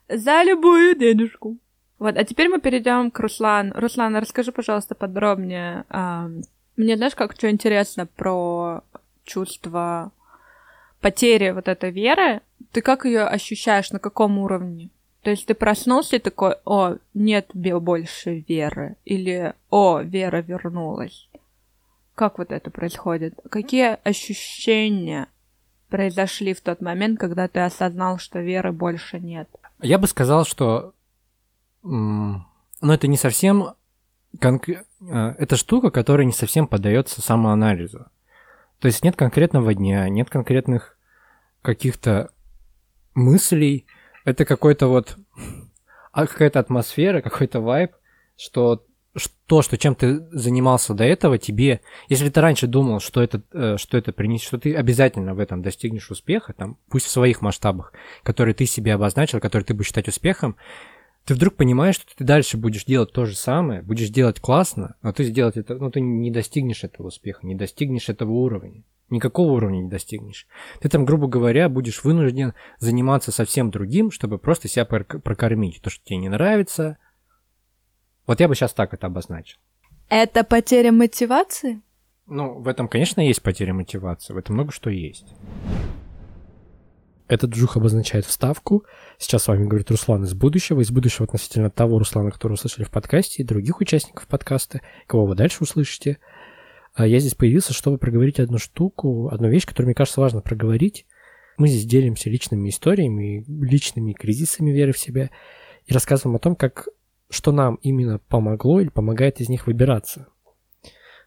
за 0.09 0.43
любую 0.43 0.97
денежку. 0.97 1.57
Вот, 1.99 2.17
а 2.17 2.25
теперь 2.25 2.49
мы 2.49 2.61
перейдем 2.61 3.11
к 3.11 3.19
Руслану. 3.19 3.73
Руслан, 3.75 4.17
расскажи, 4.17 4.53
пожалуйста, 4.53 4.95
подробнее. 4.95 5.85
Мне, 6.77 6.97
знаешь, 6.97 7.15
как 7.15 7.33
что 7.33 7.51
интересно 7.51 8.07
про 8.07 8.83
чувство 9.25 10.13
потери 11.01 11.51
вот 11.53 11.69
этой 11.69 11.91
веры. 11.91 12.43
Ты 12.73 12.83
как 12.83 13.07
ее 13.07 13.23
ощущаешь, 13.23 13.91
на 13.93 13.99
каком 13.99 14.39
уровне? 14.39 14.91
То 15.27 15.31
есть 15.31 15.45
ты 15.47 15.55
проснулся 15.55 16.15
и 16.15 16.19
такой, 16.21 16.55
о, 16.65 16.99
нет 17.13 17.51
больше 17.53 18.45
веры, 18.49 18.95
или 19.05 19.55
о, 19.71 19.99
вера 19.99 20.41
вернулась. 20.41 21.29
Как 22.15 22.39
вот 22.39 22.53
это 22.53 22.71
происходит? 22.71 23.35
Какие 23.51 23.99
ощущения 24.09 25.27
произошли 25.89 26.55
в 26.55 26.61
тот 26.61 26.81
момент, 26.81 27.19
когда 27.19 27.49
ты 27.49 27.59
осознал, 27.59 28.19
что 28.19 28.39
веры 28.39 28.71
больше 28.71 29.19
нет? 29.19 29.49
Я 29.83 29.99
бы 29.99 30.07
сказал, 30.07 30.45
что 30.45 30.95
ну, 31.83 32.45
это 32.81 33.09
не 33.09 33.17
совсем 33.17 33.75
конк... 34.41 34.69
Э, 34.69 34.85
это 35.01 35.57
штука, 35.57 35.91
которая 35.91 36.25
не 36.25 36.33
совсем 36.33 36.69
поддается 36.69 37.21
самоанализу. 37.21 38.07
То 38.79 38.87
есть 38.87 39.03
нет 39.03 39.17
конкретного 39.17 39.75
дня, 39.75 40.09
нет 40.09 40.31
конкретных 40.31 40.97
каких-то 41.63 42.31
мыслей, 43.17 43.87
это 44.27 44.45
какой-то 44.45 44.89
вот 44.89 45.17
а 46.13 46.27
какая-то 46.27 46.59
атмосфера, 46.61 47.23
какой-то 47.23 47.61
вайб, 47.61 47.93
что 48.37 48.85
то, 49.47 49.63
что 49.63 49.79
чем 49.79 49.95
ты 49.95 50.27
занимался 50.31 50.93
до 50.93 51.05
этого, 51.05 51.39
тебе, 51.39 51.81
если 52.09 52.29
ты 52.29 52.41
раньше 52.41 52.67
думал, 52.67 53.01
что 53.01 53.23
это, 53.23 53.43
э, 53.53 53.77
что 53.79 53.97
это 53.97 54.13
принесет, 54.13 54.49
что 54.49 54.59
ты 54.59 54.75
обязательно 54.75 55.35
в 55.35 55.39
этом 55.39 55.63
достигнешь 55.63 56.11
успеха, 56.11 56.53
там, 56.53 56.77
пусть 56.91 57.07
в 57.07 57.11
своих 57.11 57.41
масштабах, 57.41 57.93
которые 58.23 58.55
ты 58.55 58.67
себе 58.67 58.95
обозначил, 58.95 59.41
которые 59.41 59.65
ты 59.65 59.75
будешь 59.75 59.89
считать 59.89 60.09
успехом, 60.09 60.57
ты 61.25 61.35
вдруг 61.35 61.55
понимаешь, 61.55 61.95
что 61.95 62.07
ты 62.17 62.25
дальше 62.25 62.57
будешь 62.57 62.85
делать 62.85 63.13
то 63.13 63.25
же 63.27 63.37
самое, 63.37 63.83
будешь 63.83 64.11
делать 64.11 64.41
классно, 64.41 64.97
но 65.03 65.13
ты 65.13 65.25
сделать 65.25 65.57
это, 65.57 65.77
ну, 65.77 65.91
ты 65.91 66.01
не 66.01 66.31
достигнешь 66.31 66.85
этого 66.85 67.09
успеха, 67.09 67.47
не 67.47 67.55
достигнешь 67.55 68.09
этого 68.09 68.33
уровня. 68.33 68.83
Никакого 69.09 69.53
уровня 69.53 69.83
не 69.83 69.89
достигнешь. 69.89 70.49
Ты 70.81 70.89
там, 70.89 71.05
грубо 71.05 71.29
говоря, 71.29 71.69
будешь 71.69 72.03
вынужден 72.03 72.55
заниматься 72.79 73.31
совсем 73.31 73.71
другим, 73.71 74.11
чтобы 74.11 74.39
просто 74.39 74.69
себя 74.69 74.85
прокормить. 74.85 75.81
То, 75.81 75.91
что 75.91 76.05
тебе 76.05 76.19
не 76.19 76.29
нравится, 76.29 76.99
вот 78.27 78.41
я 78.41 78.49
бы 78.49 78.55
сейчас 78.55 78.75
так 78.75 78.93
это 78.95 79.07
обозначил. 79.07 79.59
Это 80.09 80.45
потеря 80.45 80.91
мотивации? 80.93 81.83
Ну, 82.27 82.61
в 82.61 82.67
этом, 82.67 82.89
конечно, 82.89 83.21
есть 83.21 83.43
потеря 83.43 83.75
мотивации. 83.75 84.33
В 84.33 84.37
этом 84.37 84.57
много 84.57 84.73
что 84.73 84.91
есть. 84.91 85.27
Этот 87.29 87.51
джух 87.51 87.77
обозначает 87.77 88.25
вставку. 88.25 88.85
Сейчас 89.19 89.45
с 89.45 89.49
вами 89.49 89.67
говорит 89.67 89.91
Руслан 89.91 90.25
из 90.25 90.35
будущего. 90.35 90.81
Из 90.81 90.91
будущего 90.91 91.25
относительно 91.25 91.71
того 91.71 91.99
Руслана, 91.99 92.31
которого 92.31 92.55
услышали 92.55 92.85
в 92.85 92.91
подкасте, 92.91 93.43
и 93.43 93.47
других 93.47 93.81
участников 93.81 94.27
подкаста, 94.29 94.81
кого 95.07 95.27
вы 95.27 95.35
дальше 95.35 95.59
услышите. 95.63 96.19
А 96.97 97.07
я 97.07 97.19
здесь 97.19 97.35
появился, 97.35 97.75
чтобы 97.75 97.99
проговорить 97.99 98.41
одну 98.41 98.57
штуку, 98.57 99.29
одну 99.29 99.51
вещь, 99.51 99.67
которую, 99.67 99.89
мне 99.89 99.95
кажется, 99.95 100.23
важно 100.23 100.41
проговорить. 100.41 101.07
Мы 101.59 101.69
здесь 101.69 101.85
делимся 101.85 102.31
личными 102.31 102.71
историями, 102.71 103.45
личными 103.47 104.15
кризисами 104.15 104.71
веры 104.71 104.93
в 104.93 104.99
себя 104.99 105.29
и 105.85 105.93
рассказываем 105.93 106.37
о 106.37 106.41
том, 106.41 106.57
как 106.57 106.89
что 107.29 107.53
нам 107.53 107.75
именно 107.83 108.19
помогло 108.19 108.81
или 108.81 108.89
помогает 108.89 109.43
из 109.43 109.51
них 109.51 109.67
выбираться. 109.67 110.29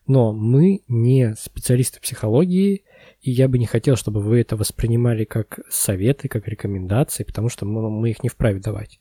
Но 0.07 0.33
мы 0.33 0.81
не 0.87 1.35
специалисты 1.35 2.01
психологии, 2.01 2.83
и 3.21 3.29
я 3.29 3.47
бы 3.47 3.59
не 3.59 3.67
хотел, 3.67 3.95
чтобы 3.95 4.21
вы 4.21 4.41
это 4.41 4.55
воспринимали 4.55 5.23
как 5.23 5.59
советы, 5.69 6.29
как 6.29 6.47
рекомендации, 6.47 7.23
потому 7.23 7.47
что 7.47 7.67
мы, 7.67 7.91
мы 7.91 8.09
их 8.09 8.23
не 8.23 8.29
вправе 8.29 8.59
давать. 8.59 8.99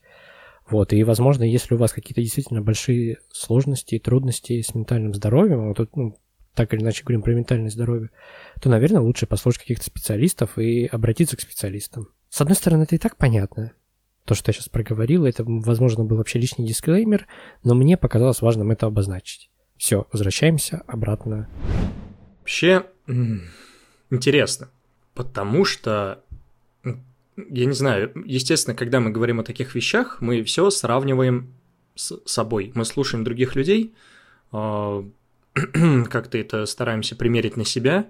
Вот, 0.69 0.93
и, 0.93 1.03
возможно, 1.03 1.45
если 1.45 1.77
у 1.77 1.79
вас 1.79 1.93
какие-то 1.93 2.21
действительно 2.21 2.61
большие 2.61 3.21
сложности 3.31 3.95
и 3.95 3.99
трудности 3.99 4.61
с 4.61 4.75
ментальным 4.75 5.15
здоровьем, 5.15 5.69
вот, 5.69 5.97
ну, 5.97 6.19
так 6.59 6.75
или 6.75 6.83
иначе 6.83 7.05
говорим 7.05 7.23
про 7.23 7.35
ментальное 7.35 7.71
здоровье, 7.71 8.11
то, 8.61 8.69
наверное, 8.69 9.00
лучше 9.00 9.27
послушать 9.27 9.61
каких-то 9.61 9.85
специалистов 9.85 10.59
и 10.59 10.87
обратиться 10.87 11.37
к 11.37 11.41
специалистам. 11.41 12.09
С 12.31 12.41
одной 12.41 12.57
стороны, 12.57 12.83
это 12.83 12.97
и 12.97 12.99
так 12.99 13.17
понятно 13.17 13.73
то, 14.25 14.35
что 14.35 14.50
я 14.50 14.53
сейчас 14.53 14.69
проговорил, 14.69 15.25
это, 15.25 15.43
возможно, 15.47 16.05
был 16.05 16.19
вообще 16.19 16.38
лишний 16.38 16.67
дисклеймер, 16.67 17.27
но 17.65 17.75
мне 17.75 17.97
показалось 17.97 18.43
важным 18.43 18.71
это 18.71 18.85
обозначить. 18.85 19.49
Все, 19.79 20.07
возвращаемся 20.12 20.83
обратно. 20.87 21.49
Вообще, 22.41 22.85
интересно, 24.11 24.69
потому 25.15 25.65
что, 25.65 26.23
я 26.85 27.65
не 27.65 27.73
знаю, 27.73 28.12
естественно, 28.27 28.77
когда 28.77 29.00
мы 29.00 29.11
говорим 29.11 29.41
о 29.41 29.45
таких 29.45 29.75
вещах, 29.75 30.21
мы 30.21 30.43
все 30.43 30.69
сравниваем 30.69 31.55
с 31.95 32.21
собой. 32.27 32.73
Мы 32.75 32.85
слушаем 32.85 33.25
других 33.25 33.57
людей, 33.57 33.95
а, 34.53 35.09
как-то 36.11 36.38
это 36.38 36.67
стараемся 36.67 37.17
примерить 37.17 37.57
на 37.57 37.65
себя, 37.65 38.09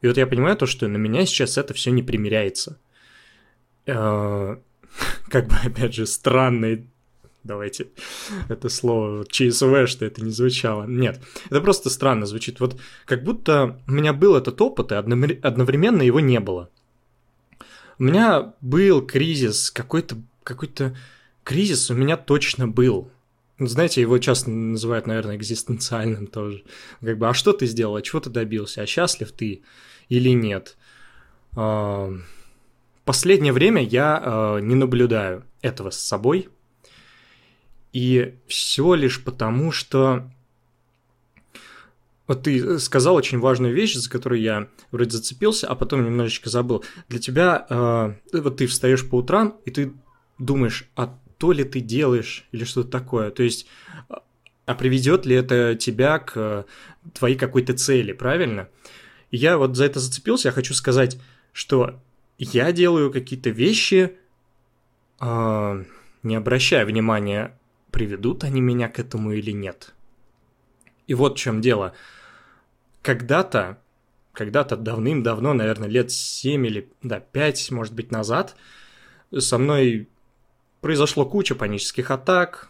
и 0.00 0.06
вот 0.06 0.16
я 0.16 0.26
понимаю 0.26 0.56
то, 0.56 0.66
что 0.66 0.88
на 0.88 0.96
меня 0.96 1.26
сейчас 1.26 1.58
это 1.58 1.74
все 1.74 1.90
не 1.90 2.02
примеряется. 2.02 2.78
А, 3.86 4.58
как 5.28 5.48
бы, 5.48 5.56
опять 5.64 5.94
же, 5.94 6.06
странный 6.06 6.86
давайте 7.44 7.88
это 8.48 8.68
слово 8.68 9.24
ЧСВ, 9.28 9.86
что 9.86 10.04
это 10.04 10.22
не 10.24 10.30
звучало. 10.30 10.84
Нет, 10.84 11.20
это 11.46 11.60
просто 11.60 11.90
странно 11.90 12.26
звучит. 12.26 12.58
Вот 12.58 12.80
как 13.04 13.22
будто 13.22 13.80
у 13.86 13.92
меня 13.92 14.12
был 14.12 14.34
этот 14.34 14.60
опыт, 14.60 14.90
и 14.92 14.94
одновременно 14.94 16.02
его 16.02 16.20
не 16.20 16.40
было. 16.40 16.70
У 17.98 18.04
меня 18.04 18.54
был 18.60 19.06
кризис, 19.06 19.70
какой-то 19.70 20.16
какой-то 20.42 20.96
кризис 21.44 21.90
у 21.90 21.94
меня 21.94 22.16
точно 22.16 22.66
был. 22.66 23.10
Знаете, 23.58 24.00
его 24.00 24.18
часто 24.18 24.50
называют, 24.50 25.06
наверное, 25.06 25.36
экзистенциальным 25.36 26.26
тоже. 26.26 26.64
Как 27.00 27.18
бы, 27.18 27.28
а 27.28 27.34
что 27.34 27.52
ты 27.52 27.66
сделал, 27.66 27.94
а 27.96 28.02
чего 28.02 28.20
ты 28.20 28.30
добился, 28.30 28.82
а 28.82 28.86
счастлив 28.86 29.30
ты 29.30 29.62
или 30.08 30.30
нет? 30.30 30.76
Последнее 33.04 33.52
время 33.52 33.82
я 33.82 34.20
э, 34.24 34.60
не 34.60 34.74
наблюдаю 34.74 35.44
этого 35.60 35.90
с 35.90 35.98
собой. 35.98 36.48
И 37.92 38.34
все 38.48 38.94
лишь 38.94 39.22
потому, 39.22 39.70
что 39.70 40.28
вот 42.26 42.44
ты 42.44 42.78
сказал 42.78 43.14
очень 43.14 43.38
важную 43.38 43.74
вещь, 43.74 43.94
за 43.94 44.10
которую 44.10 44.40
я 44.40 44.68
вроде 44.90 45.10
зацепился, 45.10 45.68
а 45.68 45.74
потом 45.74 46.04
немножечко 46.04 46.48
забыл. 46.48 46.82
Для 47.08 47.18
тебя, 47.20 47.66
э, 47.68 48.14
вот 48.32 48.56
ты 48.56 48.66
встаешь 48.66 49.08
по 49.08 49.16
утрам, 49.16 49.58
и 49.66 49.70
ты 49.70 49.92
думаешь, 50.38 50.88
а 50.96 51.16
то 51.44 51.52
ли 51.52 51.62
ты 51.62 51.80
делаешь, 51.80 52.46
или 52.52 52.64
что-то 52.64 52.88
такое. 52.88 53.30
То 53.30 53.42
есть, 53.42 53.66
а 54.64 54.74
приведет 54.74 55.26
ли 55.26 55.36
это 55.36 55.74
тебя 55.74 56.18
к 56.18 56.64
твоей 57.12 57.36
какой-то 57.36 57.74
цели, 57.74 58.12
правильно? 58.12 58.70
Я 59.30 59.58
вот 59.58 59.76
за 59.76 59.84
это 59.84 60.00
зацепился, 60.00 60.48
я 60.48 60.52
хочу 60.52 60.72
сказать, 60.72 61.20
что 61.52 62.00
я 62.38 62.72
делаю 62.72 63.12
какие-то 63.12 63.50
вещи, 63.50 64.16
э, 65.20 65.84
не 66.22 66.34
обращая 66.34 66.86
внимания, 66.86 67.54
приведут 67.90 68.42
они 68.42 68.62
меня 68.62 68.88
к 68.88 68.98
этому 68.98 69.32
или 69.32 69.50
нет. 69.50 69.92
И 71.06 71.12
вот 71.12 71.36
в 71.36 71.42
чем 71.42 71.60
дело. 71.60 71.92
Когда-то, 73.02 73.82
когда-то 74.32 74.78
давным-давно, 74.78 75.52
наверное, 75.52 75.90
лет 75.90 76.10
7 76.10 76.66
или 76.66 76.90
да, 77.02 77.20
5, 77.20 77.70
может 77.70 77.92
быть, 77.92 78.10
назад, 78.10 78.56
со 79.30 79.58
мной 79.58 80.08
произошло 80.84 81.24
куча 81.24 81.54
панических 81.54 82.10
атак, 82.10 82.68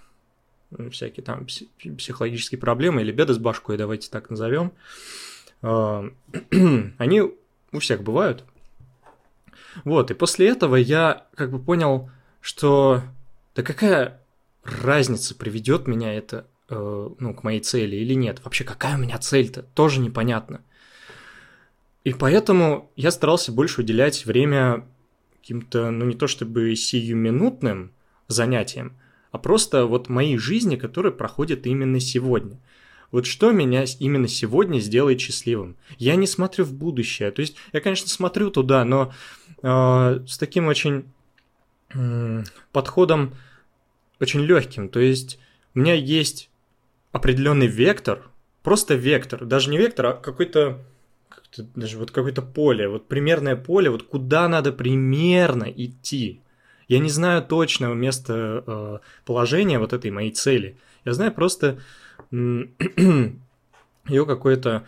всякие 0.93 1.25
там 1.25 1.47
психологические 1.47 2.61
проблемы 2.61 3.01
или 3.01 3.11
беды 3.11 3.35
с 3.35 3.39
башкой, 3.39 3.77
давайте 3.77 4.09
так 4.09 4.31
назовем. 4.31 4.71
А, 5.63 6.09
они 6.99 7.23
у 7.73 7.79
всех 7.81 8.05
бывают. 8.05 8.45
Вот, 9.85 10.13
и 10.13 10.15
после 10.15 10.49
этого 10.49 10.77
я 10.77 11.27
как 11.35 11.51
бы 11.51 11.59
понял, 11.59 12.09
что 12.41 13.03
да 13.57 13.65
какая 13.65 14.23
разница, 14.63 15.35
приведет 15.35 15.89
меня 15.89 16.15
это 16.15 16.47
э, 16.69 17.09
ну, 17.19 17.35
к 17.35 17.43
моей 17.43 17.59
цели 17.59 17.97
или 17.97 18.15
нет. 18.15 18.45
Вообще, 18.45 18.63
какая 18.63 18.95
у 18.95 19.01
меня 19.01 19.19
цель-то, 19.19 19.65
тоже 19.75 19.99
непонятно. 19.99 20.61
И 22.05 22.13
поэтому 22.13 22.93
я 22.95 23.11
старался 23.11 23.51
больше 23.51 23.81
уделять 23.81 24.25
время 24.25 24.87
каким-то, 25.41 25.91
ну 25.91 26.05
не 26.05 26.15
то 26.15 26.29
чтобы 26.29 26.77
сиюминутным 26.77 27.91
занятиям, 28.29 28.97
а 29.31 29.39
просто 29.39 29.87
вот 29.87 30.09
моей 30.09 30.39
жизни, 30.39 30.77
которая 30.77 31.13
проходит 31.13 31.67
именно 31.67 32.01
сегодня– 32.01 32.59
вот 33.15 33.27
что 33.27 33.53
меня 33.53 33.85
именно 34.01 34.27
сегодня 34.27 34.81
сделает 34.81 35.21
счастливым? 35.21 35.77
Я 35.99 36.17
не 36.17 36.27
смотрю 36.27 36.65
в 36.65 36.73
будущее. 36.73 37.31
То 37.31 37.43
есть 37.43 37.55
я, 37.73 37.81
конечно, 37.81 38.09
смотрю 38.09 38.51
туда, 38.51 38.85
но 38.85 39.13
э, 39.63 40.25
с 40.27 40.37
таким 40.37 40.67
очень 40.67 41.05
э, 41.95 42.43
подходом 42.73 43.35
очень 44.19 44.41
легким. 44.41 44.89
То 44.89 44.99
есть 44.99 45.39
у 45.77 45.79
меня 45.79 45.95
есть 45.95 46.51
определенный 47.13 47.69
вектор, 47.69 48.29
просто 48.65 48.95
вектор, 48.97 49.45
даже 49.45 49.71
не 49.71 49.79
вектор, 49.79 50.07
а 50.07 50.13
какой-то 50.15 50.85
даже 51.57 51.99
вот 51.99 52.11
какое-то 52.11 52.43
поле, 52.43 52.89
вот 52.89 53.07
примерное 53.07 53.55
поле, 53.55 53.91
вот 53.91 54.03
куда 54.03 54.49
надо 54.49 54.73
примерно 54.73 55.71
идти. 55.71 56.41
Я 56.89 56.99
не 56.99 57.09
знаю 57.09 57.43
точного 57.43 57.95
места 57.95 58.65
э, 58.67 58.99
положения 59.25 59.79
вот 59.79 59.93
этой 59.93 60.11
моей 60.11 60.31
цели. 60.31 60.77
Я 61.05 61.13
знаю 61.13 61.33
просто 61.33 61.79
ее 62.31 63.37
какой-то, 64.09 64.87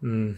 не 0.00 0.36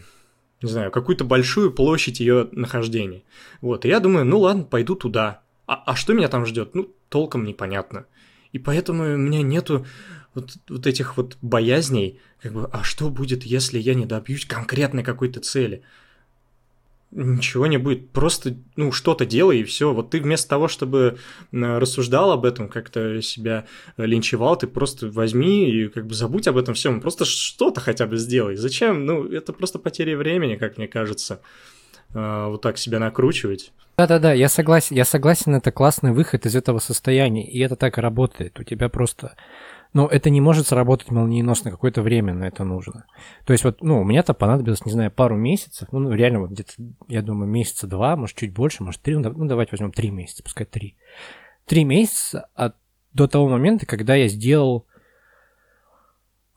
знаю, 0.61 0.91
какую-то 0.91 1.23
большую 1.23 1.71
площадь 1.71 2.19
ее 2.19 2.49
нахождения. 2.51 3.23
Вот, 3.61 3.85
и 3.85 3.89
я 3.89 3.99
думаю, 3.99 4.25
ну 4.25 4.39
ладно, 4.39 4.63
пойду 4.63 4.95
туда. 4.95 5.41
А, 5.67 5.83
а 5.85 5.95
что 5.95 6.13
меня 6.13 6.29
там 6.29 6.45
ждет? 6.45 6.73
Ну, 6.73 6.93
толком 7.09 7.43
непонятно. 7.43 8.05
И 8.53 8.59
поэтому 8.59 9.03
у 9.03 9.17
меня 9.17 9.41
нету 9.41 9.85
вот, 10.33 10.55
вот 10.69 10.87
этих 10.87 11.17
вот 11.17 11.37
боязней, 11.41 12.19
как 12.41 12.53
бы, 12.53 12.69
а 12.71 12.83
что 12.83 13.09
будет, 13.09 13.43
если 13.43 13.77
я 13.77 13.93
не 13.93 14.05
добьюсь 14.05 14.45
конкретной 14.45 15.03
какой-то 15.03 15.41
цели? 15.41 15.83
Ничего 17.11 17.67
не 17.67 17.77
будет, 17.77 18.09
просто, 18.09 18.57
ну, 18.75 18.91
что-то 18.91 19.25
делай 19.25 19.61
и 19.61 19.63
все. 19.63 19.93
Вот 19.93 20.09
ты 20.09 20.19
вместо 20.19 20.49
того, 20.49 20.67
чтобы 20.67 21.17
рассуждал 21.51 22.33
об 22.33 22.43
этом, 22.43 22.67
как-то 22.67 23.21
себя 23.21 23.65
линчевал, 23.95 24.57
ты 24.57 24.67
просто 24.67 25.09
возьми 25.09 25.71
и 25.71 25.87
как 25.87 26.05
бы 26.05 26.13
забудь 26.13 26.49
об 26.49 26.57
этом 26.57 26.73
всем, 26.73 26.99
просто 26.99 27.23
что-то 27.23 27.79
хотя 27.79 28.07
бы 28.07 28.17
сделай. 28.17 28.57
Зачем? 28.57 29.05
Ну, 29.05 29.25
это 29.25 29.53
просто 29.53 29.79
потеря 29.79 30.17
времени, 30.17 30.57
как 30.57 30.77
мне 30.77 30.89
кажется, 30.89 31.39
а, 32.13 32.49
вот 32.49 32.61
так 32.61 32.77
себя 32.77 32.99
накручивать. 32.99 33.71
Да-да-да, 33.97 34.33
я 34.33 34.49
согласен, 34.49 34.95
я 34.95 35.05
согласен, 35.05 35.55
это 35.55 35.71
классный 35.71 36.11
выход 36.11 36.45
из 36.45 36.55
этого 36.55 36.79
состояния, 36.79 37.49
и 37.49 37.57
это 37.59 37.75
так 37.75 37.97
и 37.97 38.01
работает. 38.01 38.59
У 38.59 38.63
тебя 38.63 38.89
просто 38.89 39.35
Но 39.97 40.05
это 40.05 40.29
не 40.29 40.41
может 40.41 40.67
сработать 40.67 41.09
молниеносно, 41.09 41.71
какое-то 41.71 42.03
время 42.03 42.35
на 42.35 42.43
это 42.43 42.63
нужно. 42.63 43.07
То 43.45 43.53
есть 43.53 43.63
вот, 43.63 43.81
ну, 43.81 43.99
у 43.99 44.03
меня-то 44.03 44.35
понадобилось, 44.35 44.85
не 44.85 44.91
знаю, 44.91 45.09
пару 45.09 45.35
месяцев, 45.35 45.87
ну, 45.91 46.11
реально 46.11 46.41
вот 46.41 46.51
где-то, 46.51 46.73
я 47.07 47.23
думаю, 47.23 47.49
месяца 47.49 47.87
два, 47.87 48.15
может, 48.15 48.37
чуть 48.37 48.53
больше, 48.53 48.83
может, 48.83 49.01
три, 49.01 49.17
ну, 49.17 49.47
давайте 49.47 49.71
возьмем 49.71 49.91
три 49.91 50.11
месяца, 50.11 50.43
пускай 50.43 50.67
три. 50.67 50.97
Три 51.65 51.83
месяца 51.83 52.47
от, 52.53 52.75
до 53.13 53.27
того 53.27 53.49
момента, 53.49 53.87
когда 53.87 54.13
я 54.13 54.27
сделал, 54.27 54.85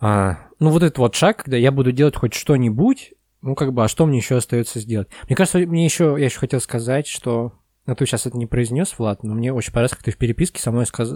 а, 0.00 0.40
ну, 0.58 0.68
вот 0.68 0.82
этот 0.82 0.98
вот 0.98 1.14
шаг, 1.14 1.44
когда 1.44 1.56
я 1.56 1.72
буду 1.72 1.92
делать 1.92 2.16
хоть 2.16 2.34
что-нибудь, 2.34 3.14
ну, 3.40 3.54
как 3.54 3.72
бы, 3.72 3.82
а 3.82 3.88
что 3.88 4.04
мне 4.04 4.18
еще 4.18 4.36
остается 4.36 4.80
сделать? 4.80 5.08
Мне 5.28 5.34
кажется, 5.34 5.60
мне 5.60 5.86
еще, 5.86 6.14
я 6.18 6.26
еще 6.26 6.40
хотел 6.40 6.60
сказать, 6.60 7.06
что, 7.06 7.54
ну, 7.90 7.96
ты 7.96 8.06
сейчас 8.06 8.24
это 8.24 8.36
не 8.36 8.46
произнес, 8.46 8.96
Влад, 8.96 9.24
но 9.24 9.34
мне 9.34 9.52
очень 9.52 9.72
понравилось, 9.72 9.96
как 9.96 10.04
ты 10.04 10.12
в 10.12 10.16
переписке 10.16 10.60
со 10.60 10.70
мной 10.70 10.86
сказ... 10.86 11.12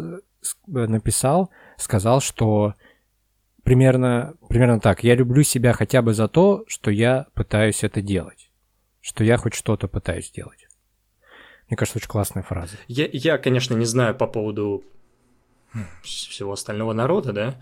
написал, 0.67 1.51
сказал, 1.77 2.21
что 2.21 2.75
примерно, 3.63 4.35
примерно 4.49 4.81
так, 4.81 5.05
я 5.05 5.15
люблю 5.15 5.45
себя 5.45 5.73
хотя 5.73 6.03
бы 6.03 6.15
за 6.15 6.27
то, 6.27 6.65
что 6.67 6.91
я 6.91 7.27
пытаюсь 7.35 7.85
это 7.85 8.03
делать, 8.03 8.51
что 9.01 9.23
я 9.23 9.37
хоть 9.37 9.55
что-то 9.55 9.87
пытаюсь 9.87 10.33
делать. 10.33 10.67
Мне 11.69 11.77
кажется, 11.77 11.99
очень 11.99 12.09
классная 12.09 12.43
фраза. 12.43 12.77
Я, 12.89 13.09
я, 13.13 13.39
конечно, 13.39 13.77
не 13.77 13.87
знаю 13.87 14.17
по 14.17 14.27
поводу 14.27 14.83
всего 16.03 16.55
остального 16.55 16.93
народа, 16.93 17.33
да. 17.33 17.61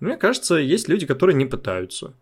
Мне 0.00 0.16
кажется, 0.16 0.56
есть 0.56 0.88
люди, 0.88 1.06
которые 1.06 1.36
не 1.36 1.46
пытаются. 1.46 2.12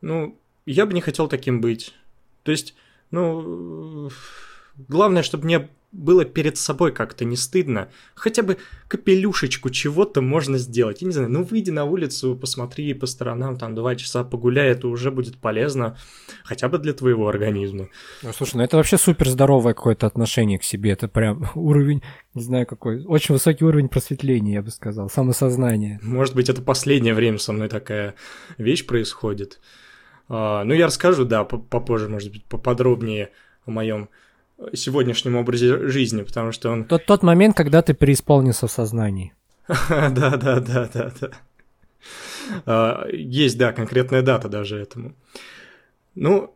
Ну, 0.00 0.36
я 0.66 0.84
бы 0.84 0.94
не 0.94 1.00
хотел 1.00 1.28
таким 1.28 1.60
быть. 1.60 1.94
То 2.42 2.50
есть, 2.50 2.74
ну, 3.12 4.10
главное, 4.88 5.22
чтобы 5.22 5.44
мне 5.44 5.68
было 5.90 6.26
перед 6.26 6.58
собой 6.58 6.92
как-то 6.92 7.24
не 7.24 7.36
стыдно. 7.36 7.88
Хотя 8.14 8.42
бы 8.42 8.58
капелюшечку 8.88 9.70
чего-то 9.70 10.20
можно 10.20 10.58
сделать. 10.58 11.00
Я 11.00 11.06
не 11.06 11.14
знаю, 11.14 11.30
ну 11.30 11.42
выйди 11.42 11.70
на 11.70 11.84
улицу, 11.84 12.36
посмотри 12.36 12.92
по 12.92 13.06
сторонам, 13.06 13.56
там 13.56 13.74
два 13.74 13.96
часа 13.96 14.22
погуляй, 14.22 14.68
это 14.68 14.88
уже 14.88 15.10
будет 15.10 15.38
полезно. 15.38 15.96
Хотя 16.44 16.68
бы 16.68 16.78
для 16.78 16.92
твоего 16.92 17.26
организма. 17.26 17.88
Ну, 18.22 18.32
слушай, 18.34 18.56
ну 18.56 18.64
это 18.64 18.76
вообще 18.76 18.98
супер 18.98 19.28
здоровое 19.28 19.72
какое-то 19.72 20.06
отношение 20.06 20.58
к 20.58 20.64
себе. 20.64 20.90
Это 20.90 21.08
прям 21.08 21.50
уровень, 21.54 22.02
не 22.34 22.42
знаю 22.42 22.66
какой, 22.66 23.02
очень 23.04 23.32
высокий 23.32 23.64
уровень 23.64 23.88
просветления, 23.88 24.54
я 24.54 24.62
бы 24.62 24.70
сказал, 24.70 25.08
самосознание. 25.08 26.00
Может 26.02 26.34
быть, 26.34 26.50
это 26.50 26.60
последнее 26.60 27.14
время 27.14 27.38
со 27.38 27.52
мной 27.52 27.68
такая 27.68 28.14
вещь 28.58 28.84
происходит. 28.84 29.58
А, 30.28 30.64
ну, 30.64 30.74
я 30.74 30.86
расскажу, 30.86 31.24
да, 31.24 31.44
попозже, 31.44 32.10
может 32.10 32.30
быть, 32.30 32.44
поподробнее 32.44 33.30
о 33.64 33.70
моем 33.70 34.10
сегодняшнем 34.74 35.36
образе 35.36 35.88
жизни, 35.88 36.22
потому 36.22 36.52
что 36.52 36.70
он... 36.70 36.84
Тот, 36.84 37.06
тот 37.06 37.22
момент, 37.22 37.56
когда 37.56 37.82
ты 37.82 37.94
преисполнился 37.94 38.66
в 38.66 38.72
сознании. 38.72 39.32
Да, 39.88 40.36
да, 40.36 40.60
да, 40.60 40.88
да, 40.92 41.12
да. 41.20 41.30
А, 42.64 43.06
есть, 43.12 43.58
да, 43.58 43.72
конкретная 43.72 44.22
дата 44.22 44.48
даже 44.48 44.78
этому. 44.78 45.14
Ну, 46.14 46.54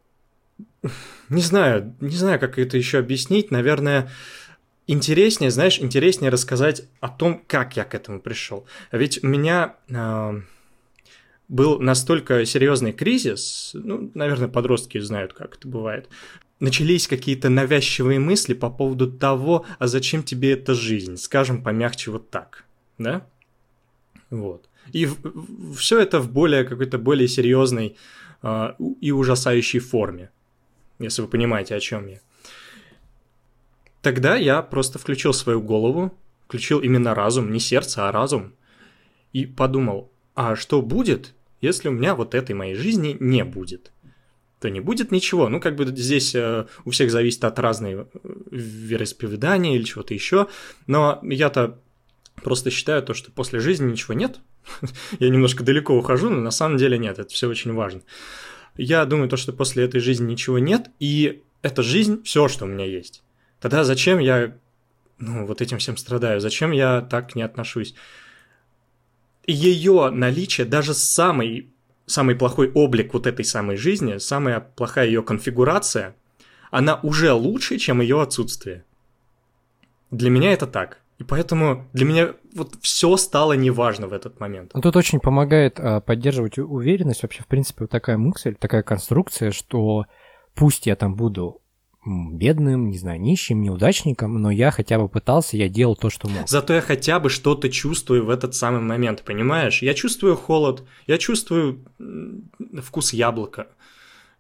не 1.29 1.43
знаю, 1.43 1.95
не 2.01 2.17
знаю, 2.17 2.41
как 2.41 2.59
это 2.59 2.77
еще 2.77 2.99
объяснить. 2.99 3.51
Наверное, 3.51 4.11
интереснее, 4.87 5.51
знаешь, 5.51 5.79
интереснее 5.79 6.31
рассказать 6.31 6.85
о 7.01 7.09
том, 7.09 7.43
как 7.47 7.77
я 7.77 7.85
к 7.85 7.95
этому 7.95 8.21
пришел. 8.21 8.67
Ведь 8.91 9.23
у 9.23 9.27
меня 9.27 9.77
а, 9.95 10.35
был 11.49 11.79
настолько 11.79 12.45
серьезный 12.45 12.93
кризис, 12.93 13.71
ну, 13.75 14.11
наверное, 14.15 14.49
подростки 14.49 14.99
знают, 14.99 15.33
как 15.33 15.57
это 15.57 15.69
бывает. 15.69 16.09
Начались 16.63 17.09
какие-то 17.09 17.49
навязчивые 17.49 18.21
мысли 18.21 18.55
по 18.55 18.71
поводу 18.71 19.11
того, 19.11 19.67
а 19.81 19.89
зачем 19.89 20.23
тебе 20.23 20.53
эта 20.53 20.75
жизнь, 20.75 21.17
скажем, 21.17 21.61
помягче 21.61 22.13
вот 22.13 22.31
так, 22.31 22.65
да? 22.99 23.27
Вот. 24.31 24.69
И 24.93 25.09
все 25.77 25.99
это 25.99 26.21
в 26.21 26.31
более 26.31 26.63
какой-то 26.63 26.99
более 26.99 27.27
серьезной 27.27 27.97
э, 28.45 28.75
и 29.01 29.11
ужасающей 29.11 29.81
форме, 29.81 30.31
если 31.01 31.23
вы 31.23 31.27
понимаете, 31.27 31.75
о 31.75 31.81
чем 31.81 32.07
я. 32.07 32.21
Тогда 34.01 34.37
я 34.37 34.63
просто 34.63 35.01
включил 35.01 35.33
свою 35.33 35.61
голову, 35.61 36.17
включил 36.47 36.79
именно 36.79 37.13
разум, 37.13 37.51
не 37.51 37.59
сердце, 37.59 38.09
а 38.09 38.13
разум, 38.13 38.53
и 39.33 39.47
подумал, 39.47 40.13
а 40.37 40.55
что 40.55 40.81
будет, 40.81 41.35
если 41.61 41.89
у 41.89 41.93
меня 41.93 42.15
вот 42.15 42.37
этой 42.37 42.55
моей 42.55 42.77
жизни 42.77 43.17
не 43.19 43.43
будет, 43.43 43.91
то 44.63 44.71
не 44.71 44.81
будет 44.81 45.11
ничего. 45.11 45.49
Ну, 45.49 45.61
как 45.61 45.77
бы 45.77 45.85
здесь 45.87 46.35
э, 46.35 46.67
у 46.85 46.91
всех 46.91 47.11
зависит 47.11 47.45
от 47.45 47.59
разной 47.59 47.95
э, 47.95 48.05
вероисповедания 48.51 49.75
или 49.75 49.83
чего-то 49.83 50.15
еще. 50.15 50.49
Но 50.87 51.19
я-то 51.23 51.79
просто 52.43 52.71
считаю 52.71 53.03
то, 53.03 53.13
что 53.13 53.31
после 53.31 53.61
жизни 53.61 53.91
ничего 53.91 54.15
нет. 54.15 54.41
я 55.19 55.29
немножко 55.29 55.65
далеко 55.65 55.97
ухожу, 55.97 56.31
но 56.31 56.41
на 56.41 56.51
самом 56.51 56.79
деле 56.79 56.97
нет, 56.97 57.19
это 57.19 57.29
все 57.29 57.49
очень 57.49 57.73
важно. 57.73 58.03
Я 58.77 59.05
думаю 59.05 59.29
то, 59.29 59.37
что 59.37 59.53
после 59.53 59.85
этой 59.85 60.01
жизни 60.01 60.31
ничего 60.31 60.59
нет, 60.59 60.91
и 60.99 61.43
эта 61.61 61.83
жизнь 61.83 62.23
все, 62.23 62.49
что 62.49 62.65
у 62.65 62.69
меня 62.69 62.87
есть. 62.87 63.23
Тогда 63.61 63.85
зачем 63.85 64.19
я 64.19 64.57
ну, 65.19 65.47
вот 65.47 65.61
этим 65.61 65.79
всем 65.79 65.97
страдаю? 65.97 66.41
Зачем 66.41 66.71
я 66.71 67.01
так 67.03 67.35
не 67.35 67.43
отношусь? 67.43 67.95
ее 69.47 70.11
наличие, 70.11 70.67
даже 70.67 70.95
самый, 70.95 71.72
самый 72.13 72.35
плохой 72.35 72.71
облик 72.71 73.15
вот 73.15 73.27
этой 73.27 73.45
самой 73.45 73.77
жизни, 73.77 74.19
самая 74.19 74.61
плохая 74.61 75.07
ее 75.07 75.23
конфигурация, 75.23 76.15
она 76.71 77.01
уже 77.03 77.33
лучше, 77.33 77.79
чем 77.79 78.01
ее 78.01 78.21
отсутствие. 78.21 78.85
Для 80.11 80.31
меня 80.31 80.53
это 80.53 80.67
так. 80.67 80.99
И 81.19 81.25
поэтому 81.25 81.87
для 81.93 82.05
меня 82.05 82.35
вот 82.55 82.75
все 82.81 83.17
стало 83.17 83.53
неважно 83.53 84.09
в 84.09 84.13
этот 84.13 84.41
момент. 84.41 84.73
Ну, 84.75 84.81
тут 84.81 84.97
очень 84.97 85.21
помогает 85.21 85.79
а, 85.79 86.01
поддерживать 86.01 86.59
уверенность. 86.59 87.23
Вообще, 87.23 87.43
в 87.43 87.47
принципе, 87.47 87.85
вот 87.85 87.91
такая 87.91 88.19
мысль, 88.19 88.57
такая 88.59 88.83
конструкция, 88.83 89.53
что 89.53 90.07
пусть 90.55 90.87
я 90.87 90.97
там 90.97 91.15
буду 91.15 91.62
бедным, 92.05 92.91
не 92.91 92.99
знаю, 92.99 93.21
нищим, 93.21 93.63
неудачником, 93.63 94.41
но 94.41 94.51
я 94.51 94.71
хотя 94.71 94.99
бы 94.99 95.09
пытался, 95.09 95.57
я 95.57 95.69
делал 95.69 95.95
то, 95.95 96.11
что 96.11 96.29
мог. 96.29 96.49
Зато 96.49 96.75
я 96.75 96.81
хотя 96.81 97.21
бы 97.21 97.31
что-то 97.31 97.69
чувствую 97.69 98.25
в 98.25 98.31
этот 98.31 98.55
самый 98.55 98.81
момент, 98.81 99.23
понимаешь? 99.23 99.83
Я 99.83 99.95
чувствую 99.95 100.37
холод, 100.37 100.83
я 101.07 101.19
чувствую 101.19 101.85
вкус 102.83 103.13
яблока, 103.13 103.69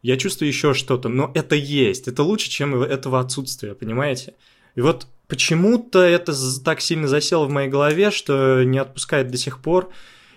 я 0.03 0.17
чувствую 0.17 0.49
еще 0.49 0.75
что-то, 0.75 1.09
но 1.09 1.31
это 1.35 1.55
есть, 1.55 2.09
это 2.09 2.25
лучше, 2.25 2.51
чем 2.51 2.83
этого 2.83 3.21
отсутствия, 3.21 3.75
понимаете? 3.75 4.35
И 4.75 4.81
вот 4.81 5.07
почему-то 5.29 6.01
это 6.01 6.33
так 6.65 6.81
сильно 6.81 7.07
засело 7.07 7.45
в 7.45 7.51
моей 7.51 7.69
голове, 7.69 8.11
что 8.11 8.65
не 8.65 8.79
отпускает 8.79 9.31
до 9.31 9.37
сих 9.37 9.61
пор, 9.61 9.91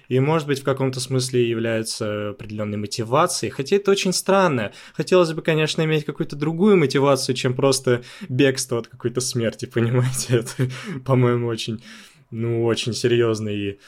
и, 0.07 0.19
может 0.19 0.47
быть, 0.47 0.59
в 0.59 0.63
каком-то 0.63 0.99
смысле 0.99 1.49
является 1.49 2.29
определенной 2.29 2.77
мотивацией, 2.77 3.51
хотя 3.51 3.75
это 3.77 3.91
очень 3.91 4.13
странно. 4.13 4.71
Хотелось 4.93 5.33
бы, 5.33 5.41
конечно, 5.41 5.81
иметь 5.83 6.05
какую-то 6.05 6.35
другую 6.35 6.77
мотивацию, 6.77 7.35
чем 7.35 7.53
просто 7.53 8.03
бегство 8.29 8.79
от 8.79 8.87
какой-то 8.87 9.21
смерти, 9.21 9.65
понимаете? 9.73 10.37
Это, 10.37 10.69
по-моему, 11.05 11.47
очень, 11.47 11.83
ну, 12.31 12.65
очень 12.65 12.93
серьезно 12.93 13.49
и, 13.49 13.79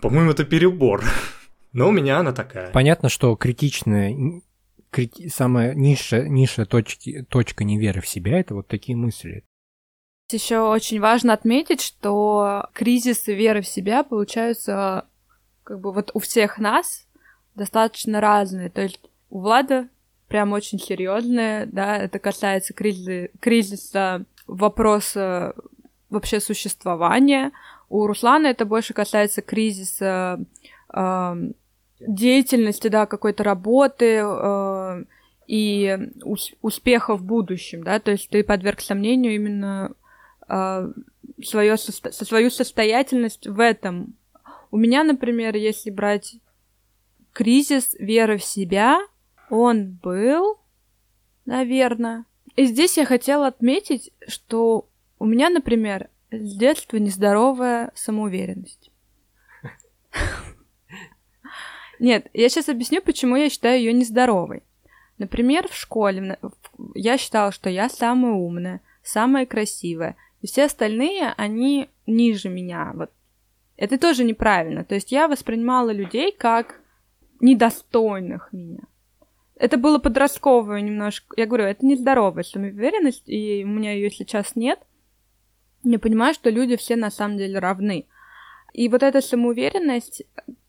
по-моему, 0.00 0.30
это 0.32 0.44
перебор. 0.44 1.02
Но 1.72 1.88
у 1.88 1.92
меня 1.92 2.18
она 2.18 2.32
такая. 2.32 2.70
Понятно, 2.70 3.08
что 3.08 3.34
критичная 3.34 4.42
крити... 4.90 5.28
самая 5.28 5.74
низшая, 5.74 6.28
низшая 6.28 6.66
точки, 6.66 7.26
точка 7.28 7.64
неверы 7.64 8.00
в 8.00 8.06
себя 8.06 8.38
это 8.38 8.54
вот 8.54 8.68
такие 8.68 8.96
мысли. 8.96 9.44
Еще 10.30 10.60
очень 10.60 11.00
важно 11.00 11.34
отметить, 11.34 11.82
что 11.82 12.68
кризисы 12.72 13.34
веры 13.34 13.60
в 13.60 13.68
себя 13.68 14.02
получаются 14.02 15.06
как 15.72 15.80
бы 15.80 15.90
вот 15.90 16.10
у 16.12 16.18
всех 16.18 16.58
нас 16.58 17.06
достаточно 17.54 18.20
разные. 18.20 18.68
То 18.68 18.82
есть 18.82 19.00
у 19.30 19.40
Влада 19.40 19.88
прям 20.28 20.52
очень 20.52 20.78
серьезные, 20.78 21.64
да, 21.64 21.96
это 21.96 22.18
касается 22.18 22.74
кризиса, 22.74 23.30
кризиса 23.40 24.26
вопроса 24.46 25.54
вообще 26.10 26.40
существования. 26.40 27.52
У 27.88 28.06
Руслана 28.06 28.48
это 28.48 28.66
больше 28.66 28.92
касается 28.92 29.40
кризиса 29.40 30.44
э, 30.92 31.36
деятельности, 32.00 32.88
да, 32.88 33.06
какой-то 33.06 33.42
работы 33.42 34.20
э, 34.22 35.04
и 35.46 35.98
ус- 36.22 36.52
успеха 36.60 37.16
в 37.16 37.22
будущем, 37.22 37.82
да, 37.82 37.98
то 37.98 38.10
есть 38.10 38.28
ты 38.28 38.44
подверг 38.44 38.82
сомнению 38.82 39.34
именно 39.34 39.92
э, 40.50 40.92
свою, 41.42 41.78
со- 41.78 42.12
свою 42.12 42.50
состоятельность 42.50 43.46
в 43.46 43.58
этом 43.58 44.16
у 44.72 44.78
меня, 44.78 45.04
например, 45.04 45.54
если 45.54 45.90
брать 45.90 46.36
кризис 47.32 47.94
веры 47.98 48.38
в 48.38 48.44
себя, 48.44 49.06
он 49.50 49.92
был, 49.92 50.58
наверное. 51.44 52.24
И 52.56 52.64
здесь 52.64 52.96
я 52.96 53.04
хотела 53.04 53.48
отметить, 53.48 54.10
что 54.26 54.88
у 55.18 55.26
меня, 55.26 55.50
например, 55.50 56.08
с 56.30 56.56
детства 56.56 56.96
нездоровая 56.96 57.92
самоуверенность. 57.94 58.90
Нет, 61.98 62.28
я 62.32 62.48
сейчас 62.48 62.70
объясню, 62.70 63.02
почему 63.02 63.36
я 63.36 63.50
считаю 63.50 63.78
ее 63.78 63.92
нездоровой. 63.92 64.62
Например, 65.18 65.68
в 65.68 65.76
школе 65.76 66.38
я 66.94 67.18
считала, 67.18 67.52
что 67.52 67.68
я 67.68 67.90
самая 67.90 68.32
умная, 68.32 68.80
самая 69.02 69.44
красивая, 69.44 70.16
и 70.40 70.46
все 70.46 70.64
остальные, 70.64 71.34
они 71.36 71.90
ниже 72.06 72.48
меня, 72.48 72.92
вот 72.94 73.10
Это 73.82 73.98
тоже 73.98 74.22
неправильно. 74.22 74.84
То 74.84 74.94
есть 74.94 75.10
я 75.10 75.26
воспринимала 75.26 75.90
людей 75.90 76.30
как 76.30 76.78
недостойных 77.40 78.48
меня. 78.52 78.84
Это 79.56 79.76
было 79.76 79.98
подростковое 79.98 80.80
немножко. 80.82 81.34
Я 81.36 81.46
говорю, 81.46 81.64
это 81.64 81.84
нездоровая 81.84 82.44
самоуверенность, 82.44 83.28
и 83.28 83.64
у 83.64 83.68
меня 83.68 83.92
ее 83.92 84.08
сейчас 84.12 84.54
нет. 84.54 84.78
Я 85.82 85.98
понимаю, 85.98 86.32
что 86.32 86.48
люди 86.48 86.76
все 86.76 86.94
на 86.94 87.10
самом 87.10 87.38
деле 87.38 87.58
равны. 87.58 88.06
И 88.72 88.88
вот 88.88 89.02
эта 89.02 89.20
самоуверенность, 89.20 90.22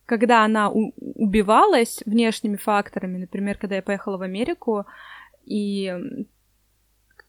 когда 0.07 0.43
она 0.43 0.71
убивалась 0.71 2.01
внешними 2.07 2.55
факторами, 2.55 3.19
например, 3.19 3.59
когда 3.59 3.75
я 3.75 3.83
поехала 3.83 4.17
в 4.17 4.23
Америку, 4.23 4.87
и 5.45 5.93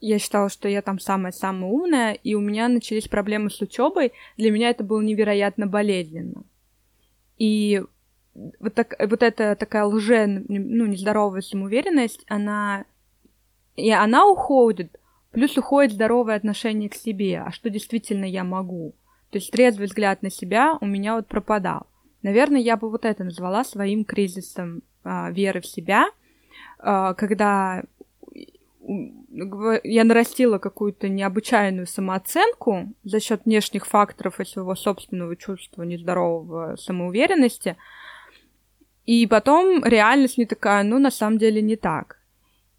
я 0.07 0.19
считала, 0.19 0.49
что 0.49 0.69
я 0.69 0.83
там 0.83 0.99
самая-самая 0.99 1.71
умная, 1.71 2.13
и 2.13 2.35
у 2.35 2.41
меня 2.41 2.69
начались 2.69 3.09
проблемы 3.09 3.51
с 3.51 3.61
учебой, 3.61 4.13
для 4.37 4.51
меня 4.51 4.71
это 4.71 4.85
было 4.85 5.01
невероятно 5.01 5.67
болезненно. 5.67 6.45
И 7.39 7.83
вот, 8.35 8.75
так, 8.75 8.97
вот 8.99 9.23
эта 9.23 9.57
такая 9.57 9.85
лже, 9.85 10.27
ну, 10.27 10.87
нездоровая 10.87 11.41
самоуверенность, 11.41 12.25
она... 12.29 12.85
И 13.77 13.91
она 13.91 14.27
уходит, 14.27 15.01
плюс 15.33 15.57
уходит 15.57 15.95
здоровое 15.95 16.37
отношение 16.37 16.89
к 16.89 16.95
себе, 16.95 17.43
а 17.45 17.51
что 17.51 17.71
действительно 17.71 18.25
я 18.25 18.45
могу. 18.45 18.95
То 19.31 19.39
есть 19.39 19.51
трезвый 19.51 19.87
взгляд 19.87 20.23
на 20.23 20.31
себя 20.31 20.79
у 20.81 20.87
меня 20.87 21.17
вот 21.17 21.27
пропадал. 21.27 21.87
Наверное, 22.23 22.61
я 22.61 22.77
бы 22.77 22.89
вот 22.89 23.05
это 23.05 23.25
назвала 23.25 23.65
своим 23.65 24.05
кризисом 24.05 24.83
а, 25.03 25.31
веры 25.31 25.61
в 25.61 25.67
себя, 25.67 26.07
а, 26.79 27.15
когда 27.15 27.83
я 29.85 30.05
нарастила 30.05 30.59
какую-то 30.59 31.09
необычайную 31.09 31.87
самооценку 31.87 32.93
за 33.03 33.21
счет 33.21 33.43
внешних 33.45 33.87
факторов 33.87 34.41
и 34.41 34.45
своего 34.45 34.75
собственного 34.75 35.37
чувства 35.37 35.83
нездорового 35.83 36.77
самоуверенности, 36.77 37.77
и 39.07 39.27
потом 39.27 39.85
реальность 39.85 40.39
не 40.39 40.47
такая, 40.47 40.83
ну, 40.83 40.99
на 40.99 41.11
самом 41.11 41.39
деле 41.39 41.61
не 41.63 41.77
так. 41.77 42.19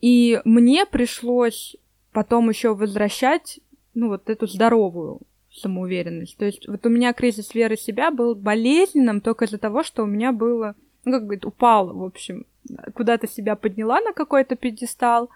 И 0.02 0.42
мне 0.46 0.86
пришлось 0.86 1.76
потом 2.12 2.50
еще 2.50 2.76
возвращать, 2.76 3.60
ну, 3.94 4.10
вот 4.10 4.30
эту 4.30 4.48
здоровую 4.48 5.22
самоуверенность. 5.52 6.38
То 6.38 6.46
есть 6.46 6.68
вот 6.68 6.86
у 6.86 6.90
меня 6.90 7.14
кризис 7.14 7.54
веры 7.54 7.76
в 7.76 7.82
себя 7.82 8.12
был 8.12 8.36
болезненным 8.36 9.22
только 9.22 9.46
из-за 9.46 9.58
того, 9.58 9.84
что 9.84 10.04
у 10.04 10.08
меня 10.08 10.32
было, 10.32 10.76
ну, 11.06 11.14
как 11.14 11.24
говорит, 11.24 11.46
упал, 11.46 11.94
в 11.94 12.04
общем, 12.04 12.46
куда-то 12.94 13.28
себя 13.28 13.56
подняла 13.56 14.02
на 14.02 14.14
какой-то 14.14 14.56
пьедестал, 14.56 15.30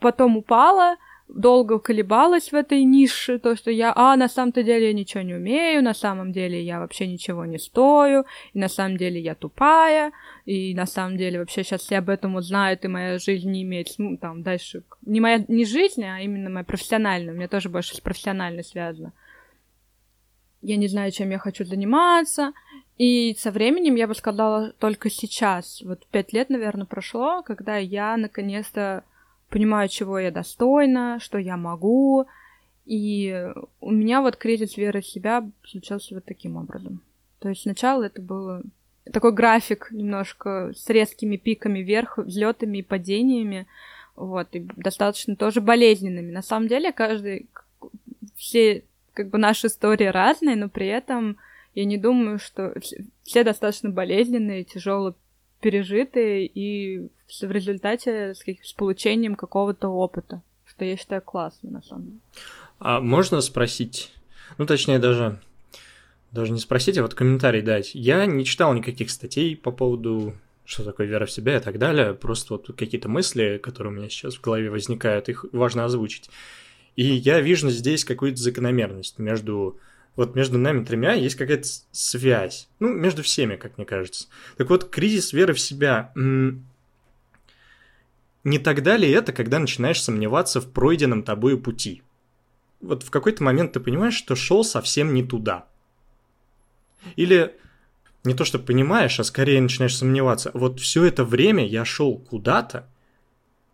потом 0.00 0.36
упала, 0.36 0.96
долго 1.28 1.78
колебалась 1.78 2.52
в 2.52 2.54
этой 2.54 2.84
нише, 2.84 3.38
то, 3.38 3.56
что 3.56 3.70
я, 3.70 3.92
а, 3.94 4.16
на 4.16 4.28
самом-то 4.28 4.62
деле 4.62 4.88
я 4.88 4.92
ничего 4.92 5.22
не 5.22 5.34
умею, 5.34 5.82
на 5.82 5.94
самом 5.94 6.32
деле 6.32 6.62
я 6.62 6.80
вообще 6.80 7.06
ничего 7.06 7.44
не 7.44 7.58
стою, 7.58 8.24
и 8.52 8.58
на 8.58 8.68
самом 8.68 8.96
деле 8.96 9.20
я 9.20 9.34
тупая, 9.34 10.12
и 10.44 10.74
на 10.74 10.86
самом 10.86 11.16
деле 11.16 11.38
вообще 11.38 11.64
сейчас 11.64 11.82
все 11.82 11.98
об 11.98 12.10
этом 12.10 12.36
узнают, 12.36 12.84
и 12.84 12.88
моя 12.88 13.18
жизнь 13.18 13.50
не 13.50 13.62
имеет, 13.62 13.88
ну, 13.98 14.16
там, 14.16 14.42
дальше, 14.42 14.82
не 15.02 15.20
моя, 15.20 15.44
не 15.48 15.64
жизнь, 15.64 16.04
а 16.04 16.20
именно 16.20 16.50
моя 16.50 16.64
профессиональная, 16.64 17.32
у 17.32 17.36
меня 17.36 17.48
тоже 17.48 17.68
больше 17.68 17.96
с 17.96 18.00
профессиональной 18.00 18.64
связано. 18.64 19.12
Я 20.60 20.76
не 20.76 20.86
знаю, 20.86 21.10
чем 21.10 21.30
я 21.30 21.38
хочу 21.38 21.64
заниматься, 21.64 22.52
и 22.98 23.34
со 23.38 23.50
временем, 23.50 23.96
я 23.96 24.06
бы 24.06 24.14
сказала, 24.14 24.72
только 24.78 25.10
сейчас, 25.10 25.82
вот 25.82 26.06
пять 26.06 26.32
лет, 26.32 26.50
наверное, 26.50 26.86
прошло, 26.86 27.42
когда 27.42 27.76
я 27.76 28.16
наконец-то 28.16 29.04
понимаю, 29.52 29.88
чего 29.88 30.18
я 30.18 30.30
достойна, 30.30 31.18
что 31.20 31.38
я 31.38 31.56
могу. 31.56 32.26
И 32.86 33.48
у 33.80 33.90
меня 33.90 34.22
вот 34.22 34.36
кризис 34.36 34.76
веры 34.76 35.02
в 35.02 35.06
себя 35.06 35.48
случился 35.64 36.14
вот 36.14 36.24
таким 36.24 36.56
образом. 36.56 37.00
То 37.38 37.50
есть 37.50 37.62
сначала 37.62 38.04
это 38.04 38.20
было 38.20 38.62
такой 39.12 39.32
график 39.32 39.88
немножко 39.90 40.72
с 40.74 40.88
резкими 40.88 41.36
пиками 41.36 41.80
вверх, 41.80 42.18
взлетами 42.18 42.78
и 42.78 42.82
падениями, 42.82 43.66
вот, 44.16 44.48
и 44.52 44.60
достаточно 44.76 45.36
тоже 45.36 45.60
болезненными. 45.60 46.30
На 46.30 46.42
самом 46.42 46.68
деле, 46.68 46.92
каждый, 46.92 47.46
все, 48.36 48.84
как 49.12 49.28
бы 49.28 49.38
наши 49.38 49.66
истории 49.66 50.06
разные, 50.06 50.56
но 50.56 50.68
при 50.68 50.86
этом 50.86 51.36
я 51.74 51.84
не 51.84 51.98
думаю, 51.98 52.38
что 52.38 52.74
все 53.22 53.44
достаточно 53.44 53.90
болезненные, 53.90 54.64
тяжело 54.64 55.14
пережитые 55.62 56.46
и 56.46 57.08
в 57.40 57.50
результате 57.50 58.34
с, 58.34 58.40
с 58.40 58.72
получением 58.74 59.36
какого-то 59.36 59.88
опыта, 59.88 60.42
что 60.66 60.84
я 60.84 60.96
считаю 60.96 61.22
классно 61.22 61.70
на 61.70 61.82
самом 61.82 62.06
деле. 62.06 62.18
А 62.78 63.00
можно 63.00 63.40
спросить, 63.40 64.12
ну 64.58 64.66
точнее 64.66 64.98
даже 64.98 65.40
даже 66.32 66.52
не 66.52 66.58
спросить, 66.58 66.98
а 66.98 67.02
вот 67.02 67.14
комментарий 67.14 67.62
дать. 67.62 67.94
Я 67.94 68.26
не 68.26 68.44
читал 68.44 68.74
никаких 68.74 69.10
статей 69.10 69.56
по 69.56 69.70
поводу 69.70 70.34
что 70.64 70.84
такое 70.84 71.06
вера 71.06 71.26
в 71.26 71.30
себя 71.30 71.56
и 71.56 71.60
так 71.60 71.78
далее. 71.78 72.14
Просто 72.14 72.54
вот 72.54 72.74
какие-то 72.76 73.08
мысли, 73.08 73.60
которые 73.62 73.92
у 73.92 73.96
меня 73.96 74.08
сейчас 74.08 74.36
в 74.36 74.40
голове 74.40 74.70
возникают, 74.70 75.28
их 75.28 75.44
важно 75.52 75.84
озвучить. 75.84 76.30
И 76.96 77.04
я 77.04 77.40
вижу 77.40 77.68
здесь 77.70 78.04
какую-то 78.04 78.40
закономерность 78.40 79.18
между 79.18 79.78
вот 80.14 80.34
между 80.34 80.58
нами 80.58 80.84
тремя 80.84 81.14
есть 81.14 81.36
какая-то 81.36 81.68
связь. 81.90 82.68
Ну, 82.78 82.92
между 82.92 83.22
всеми, 83.22 83.56
как 83.56 83.78
мне 83.78 83.86
кажется. 83.86 84.28
Так 84.56 84.68
вот, 84.68 84.90
кризис 84.90 85.32
веры 85.32 85.54
в 85.54 85.60
себя. 85.60 86.12
Не 88.44 88.58
тогда 88.58 88.96
ли 88.96 89.08
это, 89.10 89.32
когда 89.32 89.58
начинаешь 89.58 90.02
сомневаться 90.02 90.60
в 90.60 90.70
пройденном 90.70 91.22
тобою 91.22 91.60
пути? 91.60 92.02
Вот 92.80 93.04
в 93.04 93.10
какой-то 93.10 93.42
момент 93.44 93.72
ты 93.72 93.80
понимаешь, 93.80 94.14
что 94.14 94.34
шел 94.34 94.64
совсем 94.64 95.14
не 95.14 95.22
туда. 95.22 95.66
Или 97.16 97.56
не 98.24 98.34
то, 98.34 98.44
что 98.44 98.58
понимаешь, 98.58 99.18
а 99.18 99.24
скорее 99.24 99.60
начинаешь 99.60 99.96
сомневаться. 99.96 100.50
Вот 100.54 100.80
все 100.80 101.04
это 101.04 101.24
время 101.24 101.66
я 101.66 101.84
шел 101.84 102.18
куда-то, 102.18 102.88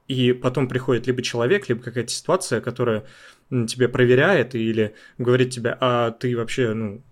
и 0.06 0.32
потом 0.32 0.68
приходит 0.68 1.06
либо 1.06 1.22
человек, 1.22 1.68
либо 1.68 1.82
какая-то 1.82 2.10
ситуация, 2.10 2.60
которая 2.60 3.06
тебе 3.50 3.88
проверяет 3.88 4.54
или 4.54 4.94
говорит 5.16 5.50
тебе, 5.50 5.76
а 5.80 6.10
ты 6.10 6.36
вообще, 6.36 6.74
ну, 6.74 7.02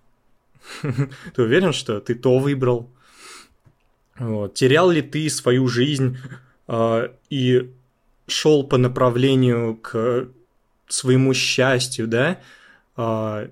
ты 0.83 1.42
уверен, 1.42 1.72
что 1.72 2.01
ты 2.01 2.14
то 2.14 2.38
выбрал? 2.38 2.90
Вот. 4.18 4.55
Терял 4.55 4.90
ли 4.90 5.03
ты 5.03 5.29
свою 5.29 5.68
жизнь 5.68 6.18
э, 6.68 7.09
и 7.31 7.70
шел 8.27 8.64
по 8.64 8.79
направлению 8.79 9.77
к 9.77 10.29
своему 10.88 11.35
счастью, 11.35 12.07
да? 12.07 12.40
Э, 12.96 13.49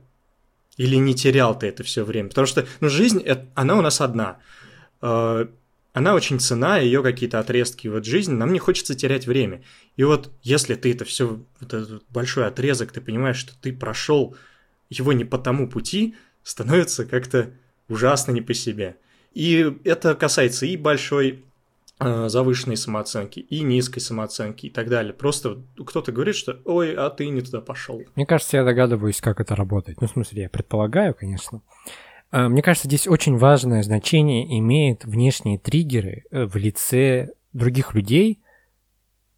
или 0.76 0.96
не 0.96 1.14
терял 1.14 1.58
ты 1.58 1.68
это 1.68 1.82
все 1.84 2.04
время? 2.04 2.30
Потому 2.30 2.46
что 2.46 2.66
ну, 2.80 2.88
жизнь, 2.88 3.24
она 3.54 3.76
у 3.76 3.82
нас 3.82 4.00
одна. 4.00 4.38
Э, 5.02 5.46
она 5.94 6.14
очень 6.14 6.40
цена, 6.40 6.78
ее 6.78 7.02
какие-то 7.02 7.38
отрезки 7.38 7.87
вот 7.87 8.04
жизни, 8.04 8.35
нам 8.35 8.52
не 8.52 8.59
хочется 8.59 8.96
терять 8.96 9.26
время. 9.26 9.62
И 9.96 10.02
вот 10.02 10.33
если 10.42 10.74
ты 10.74 10.92
это 10.92 11.04
все, 11.04 11.40
вот 11.61 11.72
этот 11.72 12.02
большой 12.11 12.48
отрезок, 12.48 12.90
ты 12.90 13.00
понимаешь, 13.00 13.37
что 13.37 13.52
ты 13.59 13.72
прошел 13.72 14.37
его 14.90 15.12
не 15.12 15.24
по 15.24 15.38
тому 15.38 15.68
пути, 15.68 16.16
становится 16.42 17.07
как-то 17.07 17.52
ужасно 17.88 18.33
не 18.33 18.42
по 18.42 18.54
себе. 18.54 18.96
И 19.35 19.72
это 19.85 20.16
касается 20.16 20.66
и 20.66 20.76
большой 20.76 21.44
э, 22.00 22.28
завышенной 22.28 22.76
самооценки, 22.76 23.38
и 23.38 23.61
низкой 23.61 24.00
самооценки 24.00 24.66
и 24.66 24.70
так 24.70 24.88
далее. 24.88 25.12
Просто 25.12 25.62
кто-то 25.87 26.11
говорит, 26.11 26.35
что 26.35 26.61
ой, 26.64 26.92
а 26.92 27.09
ты 27.11 27.28
не 27.28 27.40
туда 27.40 27.61
пошел. 27.61 28.02
Мне 28.16 28.26
кажется, 28.26 28.57
я 28.57 28.64
догадываюсь, 28.64 29.20
как 29.20 29.40
это 29.40 29.54
работает. 29.54 30.00
Ну, 30.00 30.09
в 30.09 30.11
смысле, 30.11 30.42
я 30.42 30.48
предполагаю, 30.48 31.14
конечно. 31.14 31.62
А, 32.34 32.48
мне 32.48 32.62
кажется, 32.62 32.88
здесь 32.88 33.06
очень 33.06 33.36
важное 33.36 33.84
значение 33.84 34.58
имеет 34.58 35.04
внешние 35.04 35.56
триггеры 35.56 36.24
э, 36.32 36.46
в 36.46 36.56
лице 36.56 37.28
других 37.52 37.94
людей, 37.94 38.42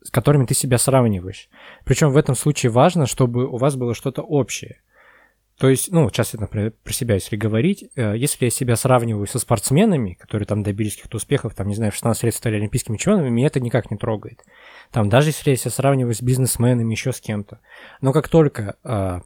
с 0.02 0.11
которыми 0.11 0.46
ты 0.46 0.54
себя 0.54 0.78
сравниваешь. 0.78 1.50
Причем 1.85 2.11
в 2.11 2.16
этом 2.16 2.35
случае 2.35 2.72
важно, 2.72 3.04
чтобы 3.04 3.46
у 3.46 3.59
вас 3.59 3.76
было 3.76 3.94
что-то 3.94 4.22
общее. 4.22 4.80
То 5.59 5.68
есть, 5.68 5.92
ну, 5.92 6.09
сейчас 6.09 6.32
я, 6.32 6.40
например, 6.40 6.72
про 6.82 6.92
себя, 6.94 7.16
если 7.16 7.37
говорить, 7.37 7.85
э, 7.96 8.16
если 8.16 8.46
я 8.46 8.50
себя 8.50 8.76
сравниваю 8.76 9.26
со 9.26 9.38
спортсменами, 9.40 10.14
которые 10.14 10.46
там 10.46 10.62
добились 10.62 10.96
каких-то 10.96 11.18
успехов, 11.18 11.54
там, 11.54 11.68
не 11.68 11.74
знаю, 11.74 11.92
в 11.92 11.96
16 11.96 12.22
лет 12.22 12.35
стали 12.35 12.56
олимпийскими 12.56 12.96
чемпионами, 12.96 13.28
меня 13.28 13.48
это 13.48 13.61
никак 13.61 13.90
не 13.90 13.98
трогает. 13.98 14.42
Там, 14.90 15.11
даже 15.11 15.28
если 15.28 15.50
я 15.50 15.56
себя 15.56 15.70
сравниваю 15.70 16.14
с 16.14 16.22
бизнесменами, 16.22 16.92
еще 16.92 17.12
с 17.12 17.20
кем-то. 17.20 17.61
Но 18.00 18.14
как 18.14 18.30
только 18.30 18.76
а, 18.82 19.20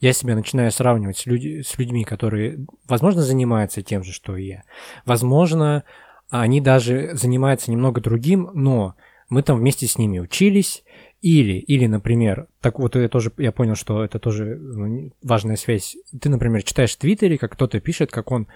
я 0.00 0.12
себя 0.12 0.34
начинаю 0.34 0.70
сравнивать 0.70 1.18
с, 1.18 1.26
людь- 1.26 1.66
с 1.66 1.78
людьми, 1.78 2.04
которые, 2.04 2.66
возможно, 2.86 3.22
занимаются 3.22 3.82
тем 3.82 4.02
же, 4.02 4.12
что 4.12 4.36
и 4.36 4.46
я. 4.46 4.62
Возможно, 5.04 5.84
они 6.28 6.60
даже 6.60 7.10
занимаются 7.14 7.70
немного 7.70 8.00
другим, 8.00 8.50
но 8.54 8.94
мы 9.28 9.42
там 9.42 9.58
вместе 9.58 9.86
с 9.86 9.98
ними 9.98 10.18
учились, 10.18 10.84
или, 11.22 11.54
или, 11.54 11.86
например, 11.86 12.46
так 12.60 12.78
вот 12.78 12.94
я 12.94 13.08
тоже, 13.08 13.32
я 13.38 13.50
понял, 13.50 13.74
что 13.74 14.04
это 14.04 14.18
тоже 14.18 14.56
ну, 14.56 15.12
важная 15.22 15.56
связь. 15.56 15.96
Ты, 16.20 16.28
например, 16.28 16.62
читаешь 16.62 16.94
в 16.94 16.98
Твиттере, 16.98 17.38
как 17.38 17.52
кто-то 17.52 17.80
пишет, 17.80 18.10
как 18.10 18.30
он 18.30 18.48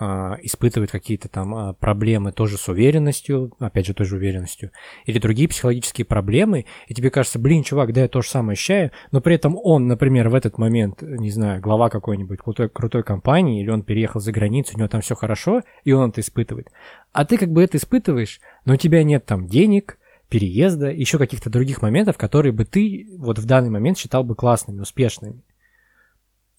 а, 0.00 0.36
испытывает 0.42 0.92
какие-то 0.92 1.28
там 1.28 1.54
а, 1.54 1.72
проблемы 1.72 2.30
тоже 2.30 2.56
с 2.56 2.68
уверенностью, 2.68 3.52
опять 3.58 3.86
же, 3.86 3.94
той 3.94 4.06
же 4.06 4.14
уверенностью, 4.16 4.70
или 5.06 5.18
другие 5.18 5.48
психологические 5.48 6.04
проблемы, 6.04 6.66
и 6.86 6.94
тебе 6.94 7.10
кажется, 7.10 7.40
блин, 7.40 7.64
чувак, 7.64 7.92
да 7.92 8.02
я 8.02 8.08
то 8.08 8.22
же 8.22 8.28
самое 8.28 8.52
ощущаю, 8.52 8.92
но 9.10 9.20
при 9.20 9.34
этом 9.34 9.58
он, 9.60 9.88
например, 9.88 10.28
в 10.28 10.36
этот 10.36 10.56
момент, 10.56 11.02
не 11.02 11.30
знаю, 11.30 11.60
глава 11.60 11.90
какой-нибудь 11.90 12.38
крутой, 12.38 12.68
крутой 12.68 13.02
компании, 13.02 13.60
или 13.60 13.70
он 13.70 13.82
переехал 13.82 14.20
за 14.20 14.30
границу, 14.30 14.76
у 14.76 14.78
него 14.78 14.88
там 14.88 15.00
все 15.00 15.16
хорошо, 15.16 15.62
и 15.82 15.90
он 15.90 16.10
это 16.10 16.20
испытывает. 16.20 16.70
А 17.12 17.24
ты 17.24 17.36
как 17.36 17.50
бы 17.50 17.62
это 17.64 17.76
испытываешь, 17.76 18.40
но 18.64 18.74
у 18.74 18.76
тебя 18.76 19.02
нет 19.02 19.26
там 19.26 19.48
денег, 19.48 19.98
переезда, 20.28 20.90
еще 20.90 21.18
каких-то 21.18 21.50
других 21.50 21.82
моментов, 21.82 22.16
которые 22.18 22.52
бы 22.52 22.64
ты 22.64 23.08
вот 23.18 23.38
в 23.38 23.46
данный 23.46 23.70
момент 23.70 23.98
считал 23.98 24.22
бы 24.22 24.36
классными, 24.36 24.80
успешными, 24.80 25.42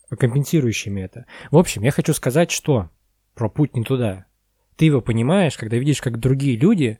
компенсирующими 0.10 1.02
это. 1.02 1.26
В 1.52 1.58
общем, 1.58 1.84
я 1.84 1.92
хочу 1.92 2.14
сказать, 2.14 2.52
что 2.52 2.90
про 3.40 3.50
путь 3.50 3.74
не 3.74 3.84
туда. 3.84 4.26
Ты 4.76 4.86
его 4.86 5.00
понимаешь, 5.00 5.58
когда 5.58 5.78
видишь, 5.78 6.02
как 6.02 6.20
другие 6.20 6.58
люди 6.58 7.00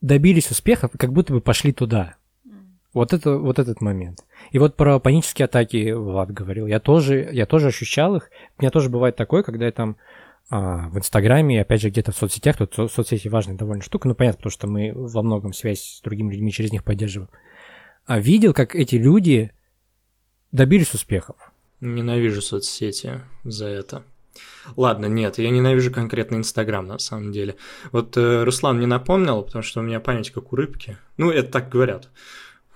добились 0.00 0.50
успехов, 0.50 0.90
как 0.98 1.12
будто 1.12 1.32
бы 1.32 1.40
пошли 1.40 1.72
туда. 1.72 2.16
Вот, 2.92 3.12
это, 3.12 3.38
вот 3.38 3.60
этот 3.60 3.80
момент. 3.80 4.24
И 4.50 4.58
вот 4.58 4.76
про 4.76 4.98
панические 4.98 5.44
атаки 5.44 5.92
Влад 5.92 6.32
говорил. 6.32 6.66
Я 6.66 6.80
тоже, 6.80 7.30
я 7.32 7.46
тоже 7.46 7.68
ощущал 7.68 8.16
их. 8.16 8.30
У 8.58 8.62
меня 8.62 8.70
тоже 8.70 8.90
бывает 8.90 9.14
такое, 9.14 9.44
когда 9.44 9.64
я 9.64 9.72
там 9.72 9.96
а, 10.50 10.88
в 10.88 10.98
Инстаграме, 10.98 11.62
опять 11.62 11.80
же, 11.80 11.88
где-то 11.88 12.10
в 12.10 12.16
соцсетях. 12.16 12.56
Тут 12.56 12.74
со- 12.74 12.88
соцсети 12.88 13.28
важная 13.28 13.56
довольно 13.56 13.82
штука. 13.82 14.08
Ну, 14.08 14.16
понятно, 14.16 14.38
потому 14.38 14.50
что 14.50 14.66
мы 14.66 14.92
во 14.92 15.22
многом 15.22 15.52
связь 15.52 15.80
с 15.80 16.00
другими 16.02 16.32
людьми 16.32 16.52
через 16.52 16.72
них 16.72 16.82
поддерживаем. 16.82 17.30
А 18.06 18.18
видел, 18.18 18.52
как 18.52 18.74
эти 18.74 18.96
люди 18.96 19.52
добились 20.50 20.92
успехов. 20.92 21.36
Ненавижу 21.80 22.42
соцсети 22.42 23.20
за 23.44 23.68
это. 23.68 24.02
Ладно, 24.76 25.06
нет, 25.06 25.38
я 25.38 25.50
ненавижу 25.50 25.90
конкретно 25.90 26.36
Инстаграм, 26.36 26.86
на 26.86 26.98
самом 26.98 27.32
деле. 27.32 27.56
Вот 27.90 28.16
э, 28.16 28.44
Руслан 28.44 28.78
мне 28.78 28.86
напомнил, 28.86 29.42
потому 29.42 29.62
что 29.62 29.80
у 29.80 29.82
меня 29.82 30.00
память 30.00 30.30
как 30.30 30.52
у 30.52 30.56
рыбки. 30.56 30.96
Ну, 31.16 31.30
это 31.30 31.50
так 31.50 31.68
говорят. 31.68 32.10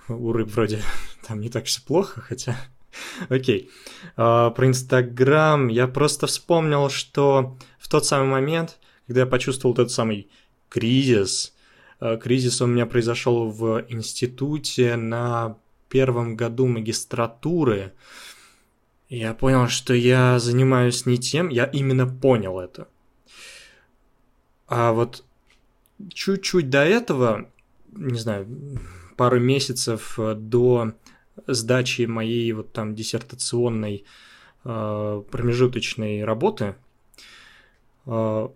У 0.07 0.31
рыб 0.31 0.49
вроде 0.49 0.81
там 1.27 1.39
не 1.41 1.49
так 1.49 1.65
все 1.65 1.81
плохо, 1.81 2.21
хотя... 2.21 2.57
Окей. 3.29 3.69
А, 4.15 4.49
про 4.51 4.67
Инстаграм 4.67 5.67
я 5.67 5.87
просто 5.87 6.27
вспомнил, 6.27 6.89
что 6.89 7.57
в 7.79 7.89
тот 7.89 8.05
самый 8.05 8.29
момент, 8.29 8.79
когда 9.05 9.21
я 9.21 9.27
почувствовал 9.27 9.75
тот 9.75 9.91
самый 9.91 10.29
кризис, 10.69 11.53
э, 11.99 12.17
кризис 12.21 12.61
у 12.61 12.65
меня 12.65 12.85
произошел 12.85 13.49
в 13.49 13.85
институте 13.89 14.95
на 14.95 15.57
первом 15.89 16.35
году 16.35 16.67
магистратуры, 16.67 17.93
я 19.09 19.33
понял, 19.33 19.67
что 19.67 19.93
я 19.93 20.39
занимаюсь 20.39 21.05
не 21.05 21.17
тем, 21.17 21.49
я 21.49 21.65
именно 21.65 22.07
понял 22.07 22.59
это. 22.59 22.87
А 24.67 24.91
вот 24.91 25.23
чуть-чуть 26.13 26.69
до 26.69 26.83
этого, 26.83 27.49
не 27.93 28.19
знаю, 28.19 28.47
пару 29.15 29.39
месяцев 29.39 30.17
до 30.17 30.93
сдачи 31.47 32.03
моей 32.03 32.51
вот 32.51 32.73
там 32.73 32.95
диссертационной 32.95 34.03
э, 34.63 35.23
промежуточной 35.31 36.23
работы, 36.23 36.75
э, 38.05 38.47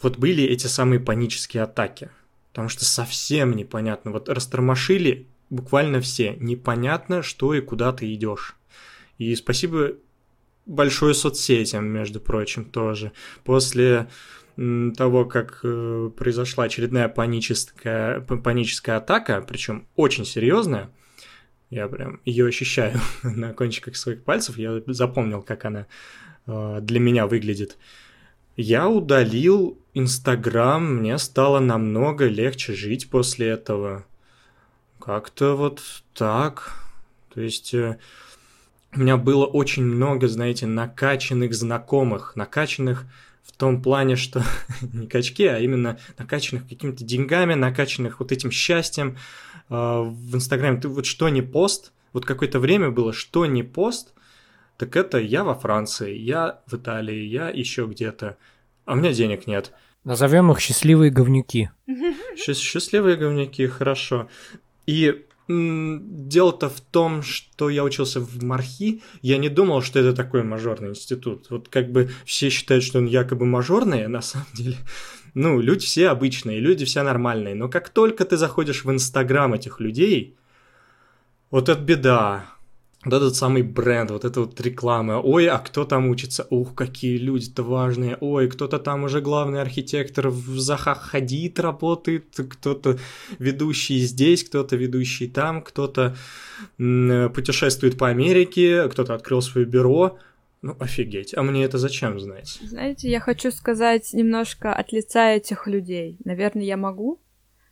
вот 0.00 0.18
были 0.18 0.44
эти 0.44 0.66
самые 0.66 1.00
панические 1.00 1.64
атаки. 1.64 2.10
Потому 2.50 2.68
что 2.68 2.84
совсем 2.84 3.52
непонятно. 3.52 4.10
Вот 4.10 4.28
растормошили 4.28 5.26
буквально 5.50 6.00
все. 6.00 6.34
Непонятно, 6.38 7.22
что 7.22 7.54
и 7.54 7.60
куда 7.60 7.92
ты 7.92 8.12
идешь. 8.14 8.56
И 9.18 9.34
спасибо 9.34 9.94
большое 10.64 11.14
соцсетям, 11.14 11.86
между 11.86 12.20
прочим, 12.20 12.64
тоже. 12.64 13.12
После 13.44 14.08
того, 14.96 15.24
как 15.24 15.60
э, 15.62 16.10
произошла 16.16 16.64
очередная 16.64 17.08
паническая, 17.08 18.20
паническая 18.20 18.96
атака, 18.96 19.44
причем 19.46 19.86
очень 19.94 20.24
серьезная, 20.24 20.90
я 21.70 21.86
прям 21.86 22.20
ее 22.24 22.46
ощущаю 22.46 22.98
на 23.22 23.52
кончиках 23.52 23.96
своих 23.96 24.24
пальцев, 24.24 24.58
я 24.58 24.82
запомнил, 24.86 25.42
как 25.42 25.64
она 25.64 25.86
э, 26.46 26.78
для 26.82 26.98
меня 26.98 27.28
выглядит. 27.28 27.76
Я 28.56 28.88
удалил 28.88 29.78
Инстаграм, 29.94 30.96
мне 30.96 31.18
стало 31.18 31.60
намного 31.60 32.26
легче 32.26 32.74
жить 32.74 33.08
после 33.10 33.46
этого. 33.46 34.04
Как-то 34.98 35.54
вот 35.54 35.80
так. 36.14 36.72
То 37.32 37.40
есть 37.40 37.72
э, 37.74 37.98
у 38.94 39.00
меня 39.00 39.16
было 39.16 39.44
очень 39.46 39.84
много, 39.84 40.28
знаете, 40.28 40.66
накачанных 40.66 41.54
знакомых, 41.54 42.36
накачанных 42.36 43.06
в 43.42 43.52
том 43.52 43.82
плане, 43.82 44.16
что 44.16 44.42
не 44.92 45.06
качки, 45.06 45.46
а 45.46 45.58
именно 45.58 45.98
накачанных 46.16 46.68
какими-то 46.68 47.04
деньгами, 47.04 47.54
накачанных 47.54 48.20
вот 48.20 48.32
этим 48.32 48.50
счастьем. 48.50 49.16
А, 49.68 50.02
в 50.02 50.34
Инстаграме 50.34 50.80
ты 50.80 50.88
вот 50.88 51.06
что 51.06 51.28
не 51.28 51.42
пост, 51.42 51.92
вот 52.12 52.24
какое-то 52.24 52.60
время 52.60 52.90
было, 52.90 53.12
что 53.12 53.46
не 53.46 53.62
пост, 53.62 54.12
так 54.76 54.96
это 54.96 55.18
я 55.18 55.44
во 55.44 55.54
Франции, 55.54 56.16
я 56.16 56.60
в 56.66 56.74
Италии, 56.74 57.24
я 57.24 57.48
еще 57.50 57.86
где-то, 57.86 58.36
а 58.84 58.92
у 58.92 58.96
меня 58.96 59.12
денег 59.12 59.46
нет. 59.46 59.72
Назовем 60.04 60.50
их 60.52 60.60
счастливые 60.60 61.10
говнюки. 61.10 61.70
Счастливые 62.36 63.16
говнюки, 63.16 63.66
хорошо. 63.66 64.28
И 64.86 65.26
Дело-то 65.48 66.68
в 66.68 66.80
том, 66.80 67.22
что 67.22 67.70
я 67.70 67.82
учился 67.82 68.20
в 68.20 68.44
Мархи, 68.44 69.02
я 69.22 69.38
не 69.38 69.48
думал, 69.48 69.80
что 69.80 69.98
это 69.98 70.12
такой 70.14 70.42
мажорный 70.42 70.90
институт. 70.90 71.46
Вот 71.48 71.70
как 71.70 71.90
бы 71.90 72.10
все 72.26 72.50
считают, 72.50 72.84
что 72.84 72.98
он 72.98 73.06
якобы 73.06 73.46
мажорный, 73.46 74.04
а 74.04 74.08
на 74.10 74.20
самом 74.20 74.48
деле, 74.52 74.76
ну, 75.32 75.58
люди 75.58 75.86
все 75.86 76.10
обычные, 76.10 76.60
люди 76.60 76.84
все 76.84 77.02
нормальные. 77.02 77.54
Но 77.54 77.70
как 77.70 77.88
только 77.88 78.26
ты 78.26 78.36
заходишь 78.36 78.84
в 78.84 78.90
Инстаграм 78.90 79.54
этих 79.54 79.80
людей, 79.80 80.36
вот 81.50 81.70
это 81.70 81.80
беда 81.80 82.57
вот 83.10 83.16
этот 83.16 83.36
самый 83.36 83.62
бренд, 83.62 84.10
вот 84.10 84.24
эта 84.24 84.40
вот 84.40 84.60
реклама. 84.60 85.20
Ой, 85.22 85.48
а 85.48 85.58
кто 85.58 85.84
там 85.84 86.08
учится? 86.08 86.46
Ух, 86.50 86.74
какие 86.74 87.16
люди-то 87.16 87.62
важные. 87.62 88.16
Ой, 88.20 88.48
кто-то 88.48 88.78
там 88.78 89.04
уже 89.04 89.20
главный 89.20 89.60
архитектор 89.60 90.28
в 90.28 90.58
Захах 90.58 91.00
Хадид 91.10 91.60
работает, 91.60 92.24
кто-то 92.36 92.98
ведущий 93.38 93.98
здесь, 94.00 94.44
кто-то 94.44 94.76
ведущий 94.76 95.28
там, 95.28 95.62
кто-то 95.62 96.16
путешествует 96.76 97.96
по 97.98 98.08
Америке, 98.08 98.88
кто-то 98.88 99.14
открыл 99.14 99.42
свое 99.42 99.66
бюро. 99.66 100.18
Ну, 100.60 100.76
офигеть. 100.80 101.34
А 101.36 101.42
мне 101.42 101.64
это 101.64 101.78
зачем 101.78 102.18
знать? 102.18 102.58
Знаете, 102.62 103.08
я 103.08 103.20
хочу 103.20 103.52
сказать 103.52 104.12
немножко 104.12 104.74
от 104.74 104.92
лица 104.92 105.30
этих 105.30 105.68
людей. 105.68 106.18
Наверное, 106.24 106.64
я 106.64 106.76
могу? 106.76 107.20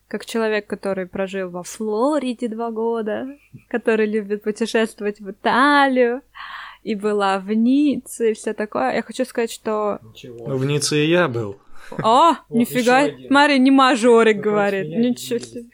Как 0.09 0.25
человек, 0.25 0.67
который 0.67 1.07
прожил 1.07 1.51
во 1.51 1.63
Флориде 1.63 2.49
два 2.49 2.71
года, 2.71 3.27
который 3.69 4.07
любит 4.07 4.43
путешествовать 4.43 5.21
в 5.21 5.31
Италию, 5.31 6.23
и 6.83 6.95
была 6.95 7.41
в 7.41 7.53
Ницце, 7.53 8.31
и 8.31 8.35
все 8.35 8.53
такое, 8.53 8.95
я 8.95 9.03
хочу 9.03 9.25
сказать, 9.25 9.51
что... 9.51 9.99
Ничего. 10.03 10.47
Ну, 10.47 10.57
в 10.57 10.65
Ницце 10.65 11.05
и 11.05 11.09
я 11.09 11.27
был. 11.27 11.59
О, 12.03 12.35
нифига, 12.49 13.09
смотри, 13.27 13.59
не 13.59 13.71
мажорик 13.71 14.39
говорит, 14.39 14.87
ничего 14.97 15.39
себе. 15.39 15.65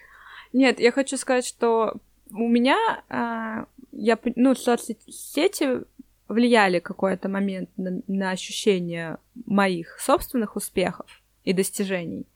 Нет, 0.53 0.81
я 0.81 0.93
хочу 0.93 1.17
сказать, 1.17 1.47
что 1.47 1.95
у 2.31 2.49
меня, 2.49 2.77
а, 3.09 3.67
я, 3.93 4.19
ну, 4.37 4.55
соцсети 4.55 5.83
влияли 6.29 6.79
какой-то 6.79 7.29
момент 7.29 7.71
на, 7.77 8.03
на 8.07 8.31
ощущение 8.31 9.19
моих 9.47 9.99
собственных 10.01 10.57
успехов 10.57 11.07
и 11.45 11.53
достижений. 11.53 12.27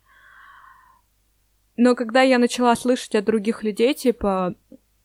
Но 1.76 1.94
когда 1.94 2.22
я 2.22 2.38
начала 2.38 2.74
слышать 2.74 3.14
от 3.14 3.24
других 3.24 3.62
людей, 3.62 3.94
типа, 3.94 4.54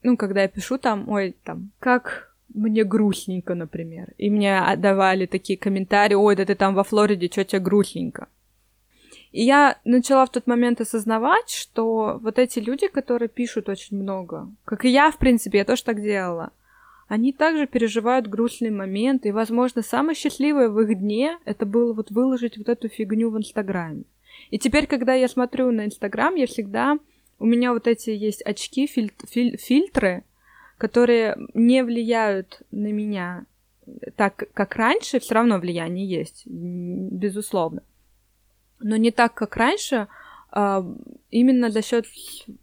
ну, 0.04 0.18
когда 0.18 0.44
я 0.44 0.48
пишу 0.48 0.78
там, 0.78 1.10
ой, 1.10 1.36
там, 1.44 1.72
как 1.80 2.34
мне 2.54 2.84
грустненько, 2.84 3.56
например, 3.56 4.14
и 4.18 4.30
мне 4.30 4.62
давали 4.78 5.26
такие 5.26 5.58
комментарии, 5.58 6.16
ой, 6.16 6.36
да 6.36 6.46
ты 6.46 6.56
там 6.56 6.74
во 6.76 6.84
Флориде, 6.84 7.28
что 7.32 7.44
тебе 7.44 7.60
грустненько. 7.60 8.28
И 9.32 9.44
я 9.44 9.80
начала 9.86 10.26
в 10.26 10.32
тот 10.32 10.48
момент 10.48 10.82
осознавать, 10.82 11.50
что 11.50 12.20
вот 12.22 12.38
эти 12.38 12.60
люди, 12.60 12.88
которые 12.88 13.30
пишут 13.30 13.70
очень 13.70 13.98
много, 13.98 14.50
как 14.66 14.84
и 14.84 14.90
я, 14.90 15.12
в 15.12 15.18
принципе, 15.18 15.60
я 15.60 15.66
тоже 15.66 15.84
так 15.84 16.02
делала, 16.02 16.52
они 17.08 17.34
также 17.34 17.68
переживают 17.68 18.28
грустный 18.28 18.72
момент, 18.72 19.26
и, 19.26 19.32
возможно, 19.32 19.82
самое 19.82 20.16
счастливое 20.16 20.70
в 20.70 20.80
их 20.80 20.98
дне 20.98 21.38
это 21.46 21.66
было 21.66 21.94
вот 21.94 22.12
выложить 22.12 22.58
вот 22.58 22.70
эту 22.70 22.88
фигню 22.88 23.30
в 23.30 23.38
Инстаграме. 23.38 24.04
И 24.50 24.60
теперь, 24.60 24.88
когда 24.88 25.14
я 25.14 25.28
смотрю 25.28 25.72
на 25.72 25.86
Инстаграм, 25.86 26.36
я 26.36 26.48
всегда... 26.48 26.98
У 27.40 27.46
меня 27.46 27.74
вот 27.74 27.88
эти 27.88 28.12
есть 28.12 28.42
очки, 28.44 28.88
филь... 28.88 29.12
Филь... 29.30 29.58
фильтры, 29.58 30.24
которые 30.78 31.38
не 31.54 31.84
влияют 31.84 32.62
на 32.72 32.92
меня 32.92 33.46
так, 34.16 34.44
как 34.54 34.76
раньше, 34.76 35.20
все 35.20 35.36
равно 35.36 35.60
влияние 35.60 36.08
есть, 36.08 36.44
безусловно. 36.46 37.84
Но 38.80 38.96
не 38.96 39.12
так, 39.12 39.34
как 39.34 39.56
раньше, 39.58 40.08
а, 40.54 40.86
именно 41.30 41.72
за 41.72 41.82
счет, 41.82 42.06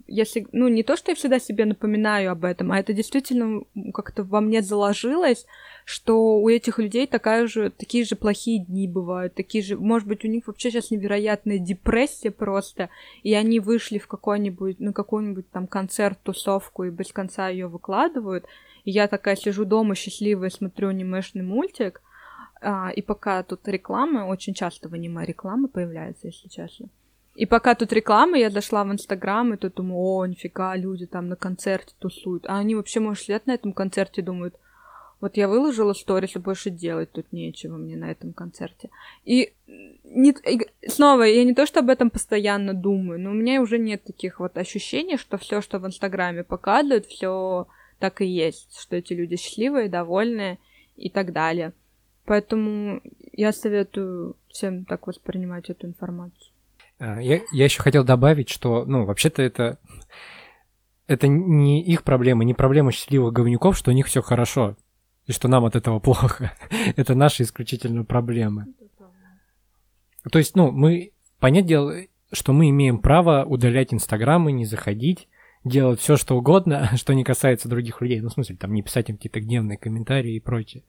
если, 0.06 0.46
ну, 0.52 0.68
не 0.68 0.82
то, 0.82 0.94
что 0.94 1.10
я 1.10 1.14
всегда 1.14 1.38
себе 1.38 1.64
напоминаю 1.64 2.30
об 2.30 2.44
этом, 2.44 2.70
а 2.70 2.78
это 2.78 2.92
действительно 2.92 3.62
как-то 3.94 4.24
во 4.24 4.42
мне 4.42 4.60
заложилось, 4.60 5.46
что 5.86 6.38
у 6.38 6.50
этих 6.50 6.78
людей 6.78 7.06
такая 7.06 7.46
же, 7.46 7.70
такие 7.70 8.04
же 8.04 8.14
плохие 8.14 8.62
дни 8.62 8.86
бывают, 8.86 9.34
такие 9.34 9.64
же, 9.64 9.78
может 9.78 10.06
быть, 10.06 10.22
у 10.22 10.28
них 10.28 10.46
вообще 10.46 10.70
сейчас 10.70 10.90
невероятная 10.90 11.58
депрессия 11.58 12.30
просто, 12.30 12.90
и 13.22 13.32
они 13.32 13.58
вышли 13.58 13.96
в 13.96 14.06
какой-нибудь, 14.06 14.80
на 14.80 14.92
какой-нибудь 14.92 15.50
там 15.50 15.66
концерт, 15.66 16.18
тусовку 16.22 16.84
и 16.84 16.90
без 16.90 17.10
конца 17.10 17.48
ее 17.48 17.68
выкладывают, 17.68 18.44
и 18.84 18.90
я 18.90 19.08
такая 19.08 19.34
сижу 19.34 19.64
дома 19.64 19.94
счастливая, 19.94 20.50
смотрю 20.50 20.88
анимешный 20.88 21.42
мультик, 21.42 22.02
а, 22.60 22.90
и 22.90 23.00
пока 23.00 23.42
тут 23.44 23.66
рекламы, 23.66 24.24
очень 24.24 24.52
часто 24.52 24.90
в 24.90 24.92
аниме 24.92 25.24
рекламы 25.24 25.68
появляются, 25.68 26.26
если 26.26 26.48
честно, 26.48 26.90
и 27.38 27.46
пока 27.46 27.76
тут 27.76 27.92
реклама, 27.92 28.36
я 28.36 28.50
зашла 28.50 28.82
в 28.82 28.90
Инстаграм, 28.90 29.54
и 29.54 29.56
тут 29.56 29.74
думаю, 29.74 30.00
о, 30.00 30.26
нифига, 30.26 30.74
люди 30.74 31.06
там 31.06 31.28
на 31.28 31.36
концерте 31.36 31.94
тусуют. 32.00 32.44
А 32.48 32.58
они 32.58 32.74
вообще, 32.74 32.98
может, 32.98 33.22
сидят 33.22 33.46
на 33.46 33.52
этом 33.52 33.72
концерте 33.72 34.22
думают, 34.22 34.56
вот 35.20 35.36
я 35.36 35.46
выложила 35.46 35.92
сторис, 35.92 36.34
и 36.34 36.40
больше 36.40 36.70
делать 36.70 37.12
тут 37.12 37.32
нечего 37.32 37.76
мне 37.76 37.94
на 37.94 38.10
этом 38.10 38.32
концерте. 38.32 38.90
И, 39.24 39.52
не, 40.02 40.30
и 40.32 40.68
снова, 40.88 41.22
я 41.22 41.44
не 41.44 41.54
то, 41.54 41.64
что 41.64 41.78
об 41.78 41.90
этом 41.90 42.10
постоянно 42.10 42.74
думаю, 42.74 43.20
но 43.20 43.30
у 43.30 43.34
меня 43.34 43.62
уже 43.62 43.78
нет 43.78 44.02
таких 44.02 44.40
вот 44.40 44.58
ощущений, 44.58 45.16
что 45.16 45.38
все, 45.38 45.60
что 45.60 45.78
в 45.78 45.86
Инстаграме 45.86 46.42
показывают, 46.42 47.06
все 47.06 47.68
так 48.00 48.20
и 48.20 48.26
есть, 48.26 48.80
что 48.80 48.96
эти 48.96 49.12
люди 49.12 49.36
счастливые, 49.36 49.88
довольные 49.88 50.58
и 50.96 51.08
так 51.08 51.32
далее. 51.32 51.72
Поэтому 52.24 53.00
я 53.32 53.52
советую 53.52 54.34
всем 54.48 54.84
так 54.84 55.06
воспринимать 55.06 55.70
эту 55.70 55.86
информацию. 55.86 56.47
А, 56.98 57.20
я, 57.20 57.40
я 57.52 57.64
еще 57.64 57.82
хотел 57.82 58.04
добавить, 58.04 58.48
что, 58.48 58.84
ну, 58.84 59.04
вообще-то 59.04 59.42
это, 59.42 59.78
это 61.06 61.28
не 61.28 61.82
их 61.82 62.02
проблема, 62.02 62.44
не 62.44 62.54
проблема 62.54 62.92
счастливых 62.92 63.32
говнюков, 63.32 63.76
что 63.76 63.90
у 63.90 63.94
них 63.94 64.06
все 64.06 64.20
хорошо, 64.20 64.76
и 65.26 65.32
что 65.32 65.48
нам 65.48 65.64
от 65.64 65.76
этого 65.76 66.00
плохо. 66.00 66.52
это 66.96 67.14
наши 67.14 67.44
исключительно 67.44 68.04
проблемы. 68.04 68.66
То 70.30 70.38
есть, 70.38 70.56
ну, 70.56 70.70
мы, 70.72 71.12
понять 71.38 71.66
дело, 71.66 71.94
что 72.32 72.52
мы 72.52 72.70
имеем 72.70 72.98
право 72.98 73.44
удалять 73.44 73.94
инстаграмы, 73.94 74.52
не 74.52 74.64
заходить, 74.64 75.28
делать 75.64 76.00
все, 76.00 76.16
что 76.16 76.36
угодно, 76.36 76.90
что 76.96 77.14
не 77.14 77.24
касается 77.24 77.68
других 77.68 78.00
людей. 78.00 78.20
Ну, 78.20 78.28
в 78.28 78.32
смысле, 78.32 78.56
там, 78.56 78.72
не 78.72 78.82
писать 78.82 79.08
им 79.08 79.16
какие-то 79.16 79.40
гневные 79.40 79.78
комментарии 79.78 80.34
и 80.34 80.40
прочее. 80.40 80.82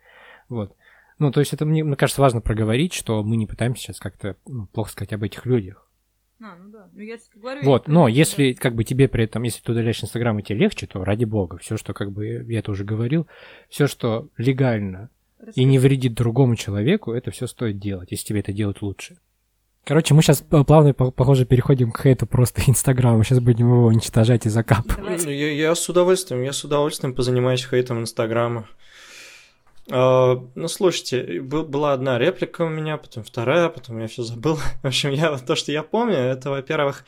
Вот. 0.47 0.75
Ну, 1.19 1.31
то 1.31 1.41
есть 1.41 1.53
это, 1.53 1.65
мне, 1.65 1.83
мне 1.83 1.95
кажется, 1.95 2.21
важно 2.21 2.41
проговорить, 2.41 2.93
что 2.93 3.23
мы 3.23 3.35
не 3.37 3.45
пытаемся 3.45 3.83
сейчас 3.83 3.99
как-то 3.99 4.37
ну, 4.47 4.67
плохо 4.67 4.91
сказать 4.91 5.13
об 5.13 5.23
этих 5.23 5.45
людях. 5.45 5.88
А, 6.41 6.55
ну 6.55 6.69
да. 6.71 6.89
Ну, 6.93 7.01
я 7.01 7.17
говорю, 7.35 7.63
вот, 7.63 7.87
но 7.87 8.07
если 8.07 8.53
да. 8.53 8.61
как 8.61 8.75
бы 8.75 8.85
тебе 8.85 9.09
при 9.09 9.25
этом, 9.25 9.43
если 9.43 9.61
ты 9.61 9.73
удаляешь 9.73 10.01
Инстаграм 10.01 10.39
и 10.39 10.43
тебе 10.43 10.59
легче, 10.59 10.87
то 10.87 11.03
ради 11.03 11.25
бога, 11.25 11.57
все, 11.57 11.75
что 11.75 11.93
как 11.93 12.11
бы, 12.11 12.45
я 12.47 12.59
это 12.59 12.71
уже 12.71 12.85
говорил, 12.85 13.27
все, 13.69 13.87
что 13.87 14.29
легально 14.37 15.09
Расскажи. 15.39 15.59
и 15.59 15.63
не 15.65 15.79
вредит 15.79 16.13
другому 16.13 16.55
человеку, 16.55 17.11
это 17.11 17.31
все 17.31 17.45
стоит 17.45 17.77
делать, 17.77 18.11
если 18.11 18.25
тебе 18.25 18.39
это 18.39 18.53
делать 18.53 18.81
лучше. 18.81 19.17
Короче, 19.83 20.13
мы 20.13 20.21
сейчас 20.21 20.41
плавно, 20.41 20.93
похоже, 20.93 21.45
переходим 21.45 21.91
к 21.91 22.01
хейту 22.01 22.27
просто 22.27 22.61
Инстаграма. 22.67 23.23
Сейчас 23.23 23.39
будем 23.39 23.67
его 23.67 23.87
уничтожать 23.87 24.45
и 24.45 24.49
закапывать. 24.49 25.25
Я, 25.25 25.51
я 25.51 25.75
с 25.75 25.89
удовольствием, 25.89 26.43
я 26.43 26.53
с 26.53 26.63
удовольствием 26.63 27.15
позанимаюсь 27.15 27.65
хейтом 27.65 27.99
Инстаграма. 27.99 28.67
А, 29.91 30.43
ну, 30.55 30.67
слушайте, 30.67 31.41
была 31.41 31.93
одна 31.93 32.19
реплика 32.19 32.61
у 32.63 32.69
меня, 32.69 32.97
потом 32.97 33.23
вторая, 33.23 33.69
потом 33.69 33.99
я 33.99 34.07
все 34.07 34.23
забыл. 34.23 34.55
В 34.83 34.87
общем, 34.87 35.11
я 35.11 35.37
то, 35.37 35.55
что 35.55 35.71
я 35.71 35.83
помню, 35.83 36.17
это, 36.17 36.49
во-первых, 36.49 37.05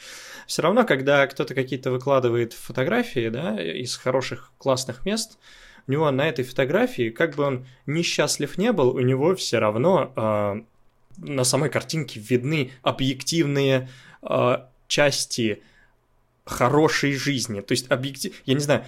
все 0.48 0.62
равно, 0.62 0.84
когда 0.84 1.26
кто-то 1.28 1.54
какие-то 1.54 1.92
выкладывает 1.92 2.54
фотографии, 2.54 3.30
да, 3.30 3.62
из 3.62 3.96
хороших, 3.96 4.52
классных 4.58 5.06
мест, 5.06 5.38
у 5.88 5.92
него 5.92 6.10
на 6.12 6.28
этой 6.28 6.44
фотографии, 6.44 7.10
как 7.10 7.36
бы 7.36 7.44
он 7.44 7.66
несчастлив 7.86 8.58
не 8.58 8.72
был, 8.72 8.90
у 8.90 9.00
него 9.00 9.36
все 9.36 9.60
равно 9.60 10.12
э, 10.16 10.62
на 11.18 11.44
самой 11.44 11.70
картинке 11.70 12.20
видны 12.20 12.72
объективные 12.82 13.90
э, 14.22 14.58
части 14.88 15.64
хорошей 16.46 17.14
жизни. 17.14 17.62
То 17.62 17.74
есть 17.74 17.90
объектив... 17.92 18.34
Я 18.46 18.54
не 18.54 18.60
знаю, 18.60 18.86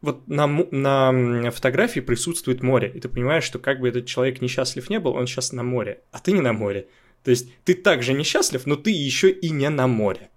вот 0.00 0.26
на, 0.28 0.46
на 0.46 1.50
фотографии 1.50 2.00
присутствует 2.00 2.62
море, 2.62 2.90
и 2.94 3.00
ты 3.00 3.08
понимаешь, 3.08 3.44
что 3.44 3.58
как 3.58 3.80
бы 3.80 3.88
этот 3.88 4.06
человек 4.06 4.40
несчастлив 4.40 4.88
не 4.90 4.98
был, 5.00 5.12
он 5.12 5.26
сейчас 5.26 5.52
на 5.52 5.62
море, 5.62 6.00
а 6.12 6.18
ты 6.18 6.32
не 6.32 6.40
на 6.40 6.52
море. 6.52 6.88
То 7.24 7.30
есть 7.30 7.48
ты 7.64 7.74
также 7.74 8.12
несчастлив, 8.12 8.64
но 8.66 8.76
ты 8.76 8.90
еще 8.90 9.30
и 9.30 9.50
не 9.50 9.68
на 9.68 9.86
море. 9.86 10.30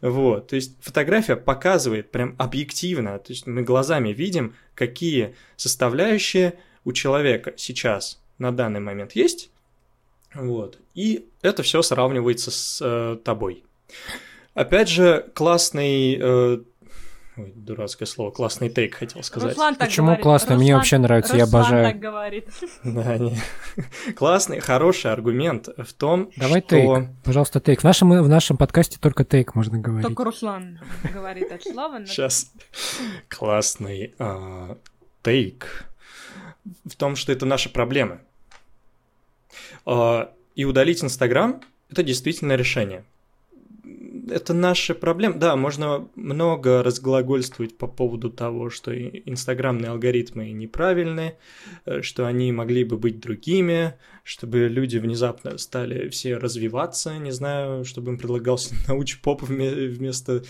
Вот, 0.00 0.48
то 0.48 0.56
есть 0.56 0.74
фотография 0.80 1.36
показывает 1.36 2.10
прям 2.10 2.34
объективно, 2.38 3.18
то 3.18 3.32
есть 3.32 3.46
мы 3.46 3.62
глазами 3.62 4.10
видим, 4.10 4.54
какие 4.74 5.34
составляющие 5.56 6.58
у 6.84 6.92
человека 6.92 7.54
сейчас 7.56 8.20
на 8.38 8.52
данный 8.52 8.80
момент 8.80 9.12
есть, 9.12 9.50
вот, 10.34 10.78
и 10.94 11.26
это 11.40 11.62
все 11.62 11.82
сравнивается 11.82 12.50
с 12.50 12.80
э, 12.82 13.16
тобой. 13.24 13.64
Опять 14.56 14.88
же, 14.88 15.30
классный 15.34 16.18
э, 16.18 16.58
Ой, 17.36 17.52
дурацкое 17.54 18.06
слово. 18.06 18.30
Классный 18.30 18.70
тейк, 18.70 18.94
хотел 18.94 19.22
сказать. 19.22 19.50
Руслан 19.50 19.74
так 19.74 19.88
Почему 19.88 20.06
говорит. 20.06 20.22
классно? 20.22 20.48
Руслан, 20.54 20.62
Мне 20.62 20.74
вообще 20.74 20.96
нравится, 20.96 21.34
Руслан 21.34 21.38
я 21.38 21.58
обожаю. 21.58 21.84
так 21.84 22.00
говорит. 22.00 22.48
Да, 22.84 23.18
не. 23.18 23.36
Классный, 24.14 24.60
хороший 24.60 25.12
аргумент 25.12 25.68
в 25.76 25.92
том, 25.92 26.30
Давай 26.36 26.62
что... 26.62 26.70
тейк, 26.70 27.08
пожалуйста, 27.22 27.60
тейк. 27.60 27.80
В 27.80 27.84
нашем, 27.84 28.22
в 28.22 28.28
нашем 28.30 28.56
подкасте 28.56 28.96
только 28.98 29.26
тейк 29.26 29.54
можно 29.54 29.78
говорить. 29.78 30.06
Только 30.06 30.24
Руслан 30.24 30.80
говорит 31.12 31.50
это 31.50 31.70
слово. 31.70 31.98
Но... 31.98 32.06
Сейчас. 32.06 32.50
Классный 33.28 34.14
а, 34.18 34.78
тейк 35.22 35.84
в 36.86 36.96
том, 36.96 37.16
что 37.16 37.32
это 37.32 37.44
наши 37.44 37.68
проблемы. 37.68 38.20
А, 39.84 40.32
и 40.54 40.64
удалить 40.64 41.04
Инстаграм– 41.04 41.60
это 41.90 42.02
действительно 42.02 42.54
решение– 42.54 43.04
это 44.28 44.54
наши 44.54 44.94
проблемы. 44.94 45.36
Да, 45.38 45.56
можно 45.56 46.08
много 46.14 46.82
разглагольствовать 46.82 47.76
по 47.78 47.86
поводу 47.86 48.30
того, 48.30 48.70
что 48.70 48.96
инстаграмные 48.96 49.90
алгоритмы 49.90 50.50
неправильные, 50.50 51.38
э, 51.84 52.02
что 52.02 52.26
они 52.26 52.52
могли 52.52 52.84
бы 52.84 52.98
быть 52.98 53.20
другими, 53.20 53.94
чтобы 54.24 54.68
люди 54.68 54.98
внезапно 54.98 55.58
стали 55.58 56.08
все 56.08 56.36
развиваться, 56.36 57.16
не 57.18 57.30
знаю, 57.30 57.84
чтобы 57.84 58.12
им 58.12 58.18
предлагался 58.18 58.74
науч-поп 58.88 59.42
вместо 59.42 60.44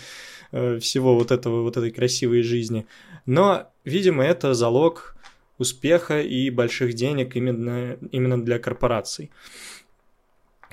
э, 0.51 0.79
всего 0.79 1.15
вот 1.15 1.31
этого, 1.31 1.61
вот 1.61 1.77
этой 1.77 1.91
красивой 1.91 2.41
жизни. 2.41 2.87
Но, 3.25 3.71
видимо, 3.85 4.23
это 4.23 4.53
залог 4.53 5.15
успеха 5.57 6.21
и 6.21 6.49
больших 6.49 6.93
денег 6.93 7.35
именно, 7.35 7.97
именно 8.11 8.43
для 8.43 8.59
корпораций. 8.59 9.31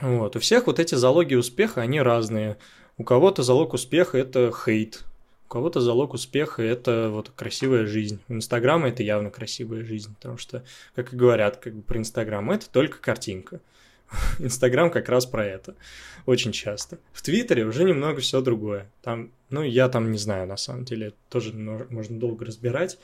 Вот. 0.00 0.36
У 0.36 0.40
всех 0.40 0.66
вот 0.66 0.78
эти 0.78 0.94
залоги 0.94 1.34
успеха, 1.34 1.80
они 1.80 2.00
разные. 2.00 2.58
У 2.96 3.04
кого-то 3.04 3.42
залог 3.42 3.74
успеха– 3.74 4.18
это 4.18 4.52
хейт, 4.52 5.04
у 5.46 5.48
кого-то 5.48 5.80
залог 5.80 6.14
успеха– 6.14 6.62
это 6.64 7.11
вот 7.11 7.30
красивая 7.35 7.87
жизнь. 7.87 8.20
У 8.28 8.35
Инстаграма 8.35 8.88
это 8.88 9.02
явно 9.02 9.30
красивая 9.30 9.85
жизнь, 9.85 10.14
потому 10.14 10.38
что, 10.38 10.64
как 10.94 11.12
и 11.12 11.16
говорят 11.16 11.57
как 11.57 11.74
бы 11.74 11.83
про 11.83 11.98
Инстаграм, 11.98 12.50
это 12.50 12.70
только 12.70 12.98
картинка. 12.98 13.61
Инстаграм 14.38 14.90
как 14.90 15.09
раз 15.09 15.26
про 15.26 15.44
это. 15.44 15.74
Очень 16.26 16.52
часто. 16.52 16.98
В 17.12 17.22
Твиттере 17.22 17.64
уже 17.64 17.85
немного 17.85 18.20
все 18.20 18.40
другое. 18.40 18.90
Там, 19.02 19.30
ну, 19.50 19.62
я 19.62 19.88
там 19.88 20.12
не 20.12 20.18
знаю, 20.18 20.46
на 20.46 20.57
самом 20.57 20.85
деле, 20.85 21.12
тоже 21.28 21.52
можно 21.52 22.18
долго 22.18 22.44
разбирать. 22.44 22.98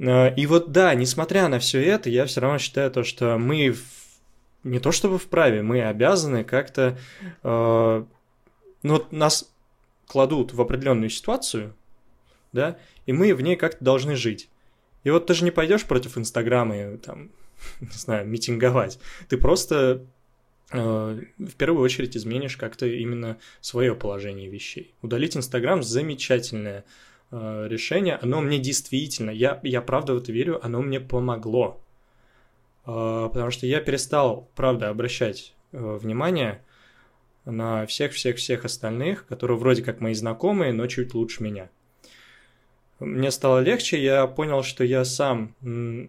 А, 0.00 0.28
и 0.28 0.46
вот 0.46 0.72
да, 0.72 0.94
несмотря 0.94 1.48
на 1.48 1.58
все 1.58 1.82
это, 1.82 2.10
я 2.10 2.26
все 2.26 2.40
равно 2.40 2.58
считаю 2.58 2.90
то, 2.90 3.04
что 3.04 3.38
мы 3.38 3.76
не 4.64 4.78
то 4.78 4.92
чтобы 4.92 5.18
вправе, 5.18 5.62
мы 5.62 5.82
обязаны 5.82 6.42
как-то 6.42 6.98
э, 7.42 8.04
ну 8.84 8.92
вот 8.92 9.10
нас 9.10 9.52
кладут 10.06 10.52
в 10.52 10.60
определенную 10.60 11.10
ситуацию, 11.10 11.74
да, 12.52 12.78
и 13.06 13.12
мы 13.12 13.34
в 13.34 13.40
ней 13.40 13.56
как-то 13.56 13.82
должны 13.82 14.14
жить. 14.14 14.48
И 15.02 15.10
вот 15.10 15.26
ты 15.26 15.34
же 15.34 15.44
не 15.44 15.50
пойдешь 15.50 15.84
против 15.84 16.16
Инстаграма 16.16 16.76
и 16.76 16.96
там, 16.98 17.30
не 17.80 17.88
знаю, 17.88 18.28
митинговать. 18.28 18.98
Ты 19.28 19.38
просто 19.38 20.04
э, 20.70 21.20
в 21.38 21.54
первую 21.56 21.82
очередь 21.82 22.16
изменишь 22.16 22.56
как-то 22.56 22.86
именно 22.86 23.38
свое 23.60 23.94
положение 23.94 24.48
вещей. 24.48 24.94
Удалить 25.02 25.36
Инстаграм 25.36 25.82
замечательное 25.82 26.84
э, 27.30 27.66
решение. 27.68 28.16
Оно 28.16 28.42
мне 28.42 28.58
действительно, 28.58 29.30
я, 29.30 29.60
я 29.62 29.80
правда 29.80 30.14
в 30.14 30.18
это 30.18 30.30
верю, 30.30 30.64
оно 30.64 30.82
мне 30.82 31.00
помогло. 31.00 31.82
Э, 32.86 33.30
потому 33.32 33.50
что 33.50 33.66
я 33.66 33.80
перестал, 33.80 34.50
правда, 34.54 34.90
обращать 34.90 35.54
э, 35.72 35.98
внимание 36.00 36.62
на 37.44 37.86
всех-всех-всех 37.86 38.64
остальных, 38.64 39.26
которые 39.26 39.58
вроде 39.58 39.82
как 39.82 40.00
мои 40.00 40.14
знакомые, 40.14 40.72
но 40.72 40.86
чуть 40.86 41.14
лучше 41.14 41.42
меня. 41.42 41.70
Мне 43.00 43.30
стало 43.30 43.58
легче, 43.58 44.02
я 44.02 44.26
понял, 44.26 44.62
что 44.62 44.84
я 44.84 45.04
сам 45.04 45.54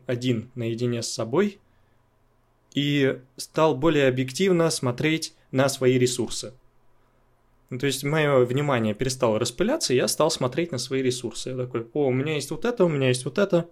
один 0.06 0.52
наедине 0.56 1.02
с 1.02 1.10
собой 1.10 1.60
и 2.74 3.20
стал 3.38 3.76
более 3.76 4.08
объективно 4.08 4.70
смотреть 4.70 5.34
на 5.52 5.68
свои 5.70 5.98
ресурсы. 5.98 6.54
Ну, 7.70 7.80
то 7.80 7.88
есть 7.88 8.04
мое 8.04 8.46
внимание 8.46 8.94
перестало 8.94 9.40
распыляться, 9.40 9.94
я 9.94 10.08
стал 10.08 10.30
смотреть 10.30 10.72
на 10.72 10.78
свои 10.78 11.02
ресурсы. 11.02 11.50
Я 11.50 11.58
такой, 11.58 11.88
о, 11.94 12.08
у 12.08 12.12
меня 12.12 12.36
есть 12.36 12.52
вот 12.52 12.64
это, 12.64 12.86
у 12.86 12.90
меня 12.90 13.08
есть 13.08 13.26
вот 13.26 13.40
это. 13.40 13.68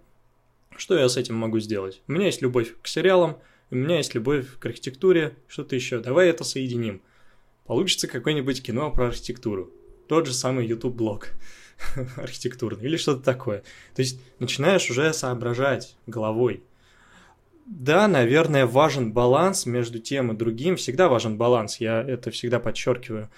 Что 0.76 0.98
я 0.98 1.08
с 1.08 1.16
этим 1.16 1.36
могу 1.36 1.60
сделать? 1.60 2.02
У 2.08 2.12
меня 2.12 2.26
есть 2.26 2.42
любовь 2.42 2.74
к 2.82 2.88
сериалам, 2.88 3.38
у 3.70 3.76
меня 3.76 3.98
есть 3.98 4.14
любовь 4.14 4.58
к 4.58 4.66
архитектуре, 4.66 5.36
что-то 5.46 5.76
еще. 5.76 6.00
Давай 6.00 6.28
это 6.28 6.42
соединим. 6.42 7.02
Получится 7.66 8.08
какое-нибудь 8.08 8.62
кино 8.62 8.90
про 8.90 9.08
архитектуру. 9.08 9.70
Тот 10.08 10.26
же 10.26 10.34
самый 10.34 10.66
YouTube-блог 10.66 11.28
архитектурный 12.16 12.84
или 12.84 12.96
что-то 12.96 13.22
такое. 13.22 13.62
То 13.94 14.02
есть 14.02 14.20
начинаешь 14.38 14.90
уже 14.90 15.12
соображать 15.12 15.96
головой. 16.06 16.62
Да, 17.66 18.06
наверное, 18.08 18.66
важен 18.66 19.12
баланс 19.12 19.64
между 19.64 19.98
тем 19.98 20.32
и 20.32 20.36
другим. 20.36 20.76
Всегда 20.76 21.08
важен 21.08 21.38
баланс, 21.38 21.78
я 21.78 22.02
это 22.02 22.30
всегда 22.30 22.60
подчеркиваю. 22.60 23.30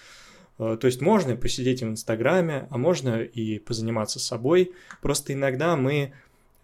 Э, 0.58 0.76
то 0.80 0.86
есть 0.88 1.00
можно 1.00 1.36
посидеть 1.36 1.82
в 1.82 1.86
Инстаграме, 1.86 2.66
а 2.70 2.78
можно 2.78 3.22
и 3.22 3.60
позаниматься 3.60 4.18
собой. 4.18 4.72
Просто 5.00 5.32
иногда 5.32 5.76
мы 5.76 6.12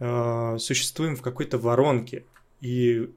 э, 0.01 0.57
существуем 0.59 1.15
в 1.15 1.23
какой-то 1.23 1.59
воронке. 1.59 2.25
И 2.61 3.11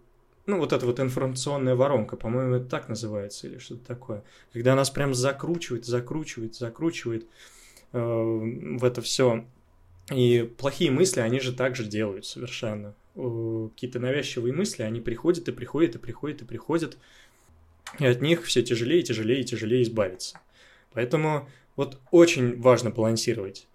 ну, 0.48 0.60
вот 0.60 0.74
эта 0.74 0.86
вот 0.86 1.00
информационная 1.00 1.76
воронка, 1.76 2.18
по-моему, 2.18 2.56
это 2.56 2.66
так 2.66 2.88
называется 2.88 3.48
или 3.48 3.58
что-то 3.58 3.86
такое. 3.86 4.24
Когда 4.54 4.76
нас 4.76 4.89
прям 4.89 5.14
закручивает, 5.14 5.86
закручивает, 5.86 6.56
закручивает 6.56 7.26
э, 7.93 8.00
в 8.00 8.84
это 8.84 9.02
все. 9.02 9.46
И 10.12 10.50
плохие 10.58 10.91
мысли, 10.91 11.22
они 11.22 11.39
же 11.39 11.52
также 11.52 11.84
делают 11.84 12.26
совершенно. 12.26 12.93
Э, 13.16 13.70
какие-то 13.74 14.00
навязчивые 14.00 14.54
мысли, 14.54 14.84
они 14.84 15.02
приходят 15.02 15.48
и 15.48 15.52
приходят 15.52 15.96
и 15.96 16.00
приходят 16.00 16.41
и 16.43 16.46
приходят. 16.46 16.98
И 18.00 18.06
от 18.06 18.22
них 18.22 18.43
все 18.43 18.62
тяжелее, 18.62 19.02
тяжелее 19.02 19.41
и 19.41 19.46
тяжелее 19.46 19.82
избавиться. 19.82 20.39
Поэтому 20.93 21.50
вот 21.76 22.00
очень 22.12 22.62
важно 22.62 22.91
балансировать. 22.91 23.68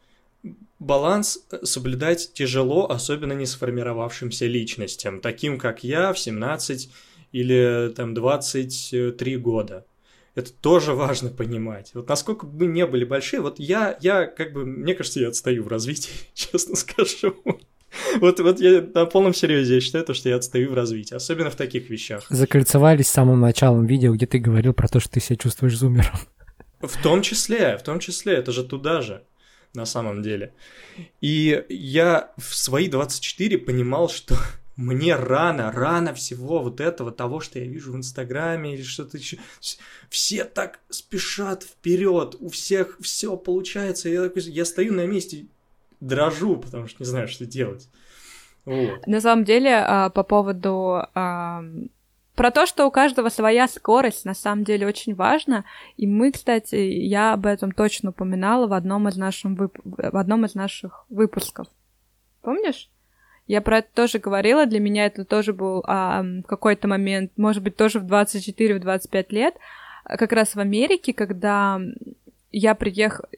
Баланс 0.79 1.45
э, 1.51 1.65
соблюдать 1.65 2.33
тяжело, 2.33 2.91
особенно 2.91 3.35
не 3.35 3.47
сформировавшимся 3.47 4.47
личностям, 4.47 5.21
таким 5.21 5.59
как 5.59 5.85
я 5.85 6.13
в 6.13 6.19
17 6.19 6.91
или 7.33 7.93
там 7.95 8.15
23 8.15 9.37
года. 9.37 9.85
Это 10.35 10.53
тоже 10.53 10.95
важно 10.95 11.31
понимать. 11.31 11.91
Вот 11.95 12.09
насколько 12.09 12.47
бы 12.47 12.67
мы 12.67 12.73
не 12.73 12.87
были 12.87 13.05
большие, 13.05 13.41
вот 13.41 13.59
я, 13.59 13.99
я 14.01 14.27
как 14.27 14.53
бы, 14.53 14.65
мне 14.65 14.95
кажется, 14.95 15.21
я 15.21 15.29
отстаю 15.29 15.65
в 15.65 15.69
развитии, 15.69 16.13
честно 16.35 16.77
скажу. 16.77 17.37
Вот, 18.21 18.39
вот 18.39 18.61
я 18.61 18.83
на 18.83 19.05
полном 19.05 19.35
серьезе 19.35 19.75
я 19.75 19.81
считаю, 19.81 20.05
то, 20.05 20.15
что 20.15 20.29
я 20.29 20.37
отстаю 20.37 20.71
в 20.71 20.75
развитии, 20.75 21.15
особенно 21.15 21.51
в 21.51 21.57
таких 21.57 21.91
вещах. 21.91 22.25
Закольцевались 22.31 23.09
с 23.09 23.13
самым 23.13 23.41
началом 23.41 23.85
видео, 23.87 24.15
где 24.15 24.27
ты 24.27 24.39
говорил 24.39 24.73
про 24.73 24.89
то, 24.89 25.01
что 25.01 25.11
ты 25.11 25.21
себя 25.21 25.37
чувствуешь 25.37 25.77
зумером. 25.77 26.19
В 26.81 27.03
том 27.03 27.21
числе, 27.21 27.77
в 27.77 27.83
том 27.83 27.99
числе, 27.99 28.35
это 28.35 28.53
же 28.53 28.65
туда 28.65 29.03
же, 29.03 29.25
на 29.75 29.87
самом 29.87 30.23
деле. 30.23 30.53
И 31.21 31.65
я 31.69 32.33
в 32.37 32.55
свои 32.55 32.89
24 32.89 33.59
понимал, 33.59 34.09
что 34.09 34.37
мне 34.77 35.15
рано, 35.15 35.71
рано 35.73 36.15
всего 36.15 36.61
вот 36.61 36.81
этого, 36.81 37.13
того, 37.13 37.41
что 37.41 37.59
я 37.59 37.67
вижу 37.67 37.93
в 37.93 37.97
Инстаграме 37.97 38.75
или 38.75 38.83
что-то 38.83 39.19
еще. 39.19 39.39
Все 40.09 40.45
так 40.45 40.81
спешат 40.89 41.63
вперед, 41.63 42.37
у 42.41 42.49
всех 42.49 42.99
все 43.01 43.37
получается. 43.37 44.09
Я, 44.09 44.23
такой, 44.23 44.43
я 44.43 44.65
стою 44.65 44.95
на 44.95 45.07
месте, 45.07 45.47
дрожу, 46.01 46.57
потому 46.57 46.87
что 46.87 47.03
не 47.03 47.07
знаю, 47.07 47.29
что 47.29 47.47
делать. 47.47 47.89
Вот. 48.65 49.07
На 49.07 49.21
самом 49.21 49.45
деле, 49.45 49.75
а, 49.75 50.11
по 50.11 50.23
поводу 50.23 51.07
про 52.41 52.51
то, 52.51 52.65
что 52.65 52.87
у 52.87 52.91
каждого 52.91 53.29
своя 53.29 53.69
скорость, 53.69 54.25
на 54.25 54.33
самом 54.33 54.65
деле 54.65 54.87
очень 54.87 55.15
важно. 55.15 55.67
И 55.99 56.07
мы, 56.07 56.33
кстати, 56.33 56.75
я 56.75 57.35
об 57.35 57.45
этом 57.45 57.71
точно 57.71 58.11
упоминала 58.11 58.67
в 58.67 58.73
одном 58.73 59.09
из, 59.09 59.19
наших 59.19 59.51
вып... 59.59 59.77
в 59.85 60.17
одном 60.17 60.47
из 60.47 60.55
наших 60.55 61.05
выпусков. 61.11 61.67
Помнишь? 62.41 62.89
Я 63.47 63.61
про 63.61 63.81
это 63.81 63.89
тоже 63.93 64.21
говорила, 64.21 64.65
для 64.65 64.81
меня 64.81 65.05
это 65.05 65.27
тоже 65.27 65.53
был 65.53 65.85
а, 65.87 66.25
какой-то 66.49 66.89
момент, 66.89 67.31
может 67.37 67.63
быть, 67.63 67.77
тоже 67.77 68.01
в 68.01 68.11
24-25 68.11 69.27
лет, 69.29 69.55
как 70.07 70.33
раз 70.33 70.55
в 70.55 70.61
Америке, 70.61 71.13
когда 71.13 71.79
я 72.53 72.75
приехала, 72.75 73.29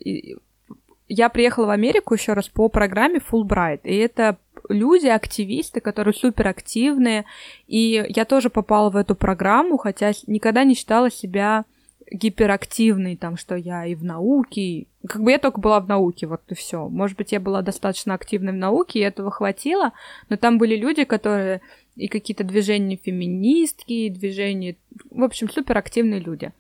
я 1.09 1.29
приехала 1.29 1.67
в 1.67 1.71
Америку 1.71 2.15
еще 2.15 2.35
раз 2.35 2.49
по 2.49 2.69
программе 2.69 3.19
Fulbright, 3.19 3.81
и 3.83 3.97
это 3.97 4.39
люди, 4.73 5.07
активисты, 5.07 5.81
которые 5.81 6.15
суперактивные, 6.15 7.25
и 7.67 8.05
я 8.09 8.25
тоже 8.25 8.51
попала 8.51 8.91
в 8.91 8.97
эту 8.97 9.15
программу, 9.15 9.77
хотя 9.77 10.13
никогда 10.27 10.65
не 10.65 10.75
считала 10.75 11.11
себя 11.11 11.65
гиперактивной, 12.11 13.17
там, 13.17 13.37
что 13.37 13.55
я 13.55 13.87
и 13.87 13.95
в 13.95 14.05
науке, 14.05 14.61
и... 14.61 14.89
как 15.07 15.23
бы 15.23 15.31
я 15.31 15.39
только 15.39 15.61
была 15.61 15.81
в 15.81 15.89
науке, 15.89 16.27
вот 16.27 16.43
и 16.49 16.55
все. 16.55 16.89
Может 16.89 17.17
быть, 17.17 17.33
я 17.33 17.41
была 17.41 17.63
достаточно 17.63 18.15
активной 18.15 18.53
в 18.53 18.57
науке, 18.57 18.99
и 18.99 19.03
этого 19.03 19.31
хватило, 19.31 19.93
но 20.29 20.37
там 20.37 20.59
были 20.59 20.77
люди, 20.77 21.05
которые 21.05 21.63
и 21.97 22.09
какие-то 22.09 22.45
движения 22.45 22.97
феминистки, 22.97 23.93
и 23.93 24.11
движения, 24.11 24.77
в 25.11 25.23
общем, 25.23 25.51
суперактивные 25.51 26.21
люди. 26.21 26.53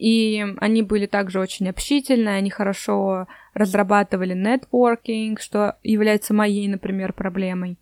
И 0.00 0.42
они 0.56 0.80
были 0.80 1.04
также 1.04 1.40
очень 1.40 1.68
общительные, 1.68 2.36
они 2.36 2.48
хорошо 2.48 3.28
разрабатывали 3.52 4.32
нетворкинг, 4.32 5.38
что 5.42 5.76
является 5.82 6.32
моей, 6.32 6.66
например, 6.68 7.12
проблемой. 7.12 7.76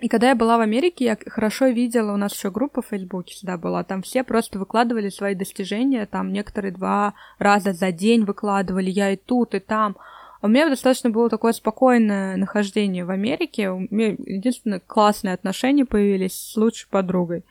И 0.00 0.08
когда 0.08 0.30
я 0.30 0.34
была 0.34 0.58
в 0.58 0.60
Америке, 0.60 1.04
я 1.04 1.18
хорошо 1.24 1.68
видела, 1.68 2.12
у 2.12 2.16
нас 2.16 2.34
еще 2.34 2.50
группа 2.50 2.82
в 2.82 2.88
Фейсбуке 2.88 3.34
всегда 3.34 3.58
была, 3.58 3.84
там 3.84 4.02
все 4.02 4.24
просто 4.24 4.58
выкладывали 4.58 5.08
свои 5.08 5.36
достижения, 5.36 6.04
там 6.06 6.32
некоторые 6.32 6.72
два 6.72 7.14
раза 7.38 7.74
за 7.74 7.92
день 7.92 8.24
выкладывали, 8.24 8.90
я 8.90 9.12
и 9.12 9.16
тут, 9.16 9.54
и 9.54 9.60
там. 9.60 9.96
А 10.40 10.46
у 10.46 10.48
меня 10.48 10.68
достаточно 10.68 11.10
было 11.10 11.30
такое 11.30 11.52
спокойное 11.52 12.36
нахождение 12.38 13.04
в 13.04 13.10
Америке, 13.10 13.70
у 13.70 13.86
меня 13.88 14.16
единственное 14.18 14.80
классные 14.80 15.34
отношения 15.34 15.84
появились 15.84 16.34
с 16.34 16.56
лучшей 16.56 16.88
подругой. 16.90 17.44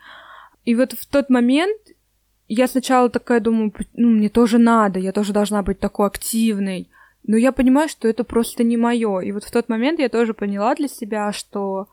И 0.65 0.75
вот 0.75 0.91
в 0.91 1.07
тот 1.07 1.30
момент 1.30 1.80
я 2.50 2.68
сначала 2.68 3.10
такая 3.10 3.39
думаю, 3.39 3.72
ну, 3.93 4.10
мне 4.10 4.28
тоже 4.28 4.58
надо, 4.58 5.00
я 5.00 5.12
тоже 5.12 5.34
должна 5.34 5.62
быть 5.62 5.80
такой 5.80 6.08
активной. 6.08 6.89
Но 7.26 7.38
я 7.38 7.52
понимаю, 7.52 7.89
что 7.89 8.08
это 8.08 8.24
просто 8.24 8.64
не 8.64 8.76
мое. 8.76 9.20
И 9.20 9.32
вот 9.32 9.43
в 9.43 9.52
тот 9.52 9.70
момент 9.70 10.00
я 10.00 10.10
тоже 10.10 10.34
поняла 10.34 10.74
для 10.74 10.88
себя, 10.88 11.32
что, 11.32 11.88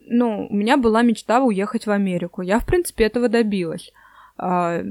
ну, 0.00 0.48
у 0.50 0.54
меня 0.54 0.76
была 0.76 1.02
мечта 1.02 1.40
уехать 1.40 1.86
в 1.86 1.92
Америку. 1.92 2.42
Я, 2.42 2.58
в 2.58 2.66
принципе, 2.66 3.04
этого 3.04 3.28
добилась. 3.28 3.92
А, 4.36 4.82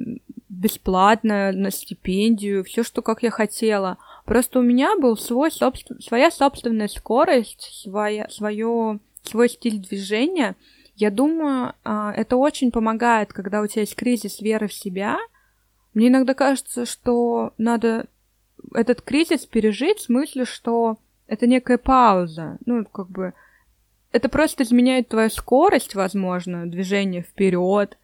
бесплатно, 0.48 1.52
на 1.52 1.70
стипендию, 1.70 2.64
все, 2.64 2.84
что 2.84 3.02
как 3.02 3.24
я 3.24 3.30
хотела. 3.30 3.98
Просто 4.24 4.60
у 4.60 4.64
меня 4.64 4.98
был 4.98 5.18
свой 5.18 5.52
собствен... 5.52 6.00
своя 6.00 6.32
собственная 6.32 6.88
скорость, 6.88 7.82
своя, 7.84 8.30
свое, 8.30 9.00
свой 9.24 9.50
стиль 9.50 9.80
движения— 9.80 10.56
я 10.96 11.10
думаю, 11.10 11.74
а, 11.84 12.14
это 12.14 12.38
очень 12.38 12.72
помогает, 12.72 13.34
когда 13.34 13.62
у 13.62 13.68
тебя 13.68 13.82
есть 13.82 13.96
кризис 13.96 14.42
веры 14.42 14.68
в 14.68 14.74
себя. 14.74 15.18
Мне 15.94 16.08
иногда 16.08 16.34
кажется, 16.34 16.86
что 16.86 17.54
надо 17.58 18.08
этот 18.74 19.02
кризис 19.02 19.46
пережить 19.46 20.00
в 20.00 20.04
смысле, 20.04 20.46
что 20.46 20.98
это 21.28 21.48
некая 21.48 21.78
пауза. 21.78 22.58
Ну, 22.66 22.86
как 22.86 23.10
бы 23.10 23.34
это 24.12 24.30
просто 24.30 24.64
изменяет 24.64 25.10
твою 25.10 25.30
скорость, 25.30 25.96
возможно, 25.96 26.70
движение 26.70 27.24
вперед, 27.24 27.98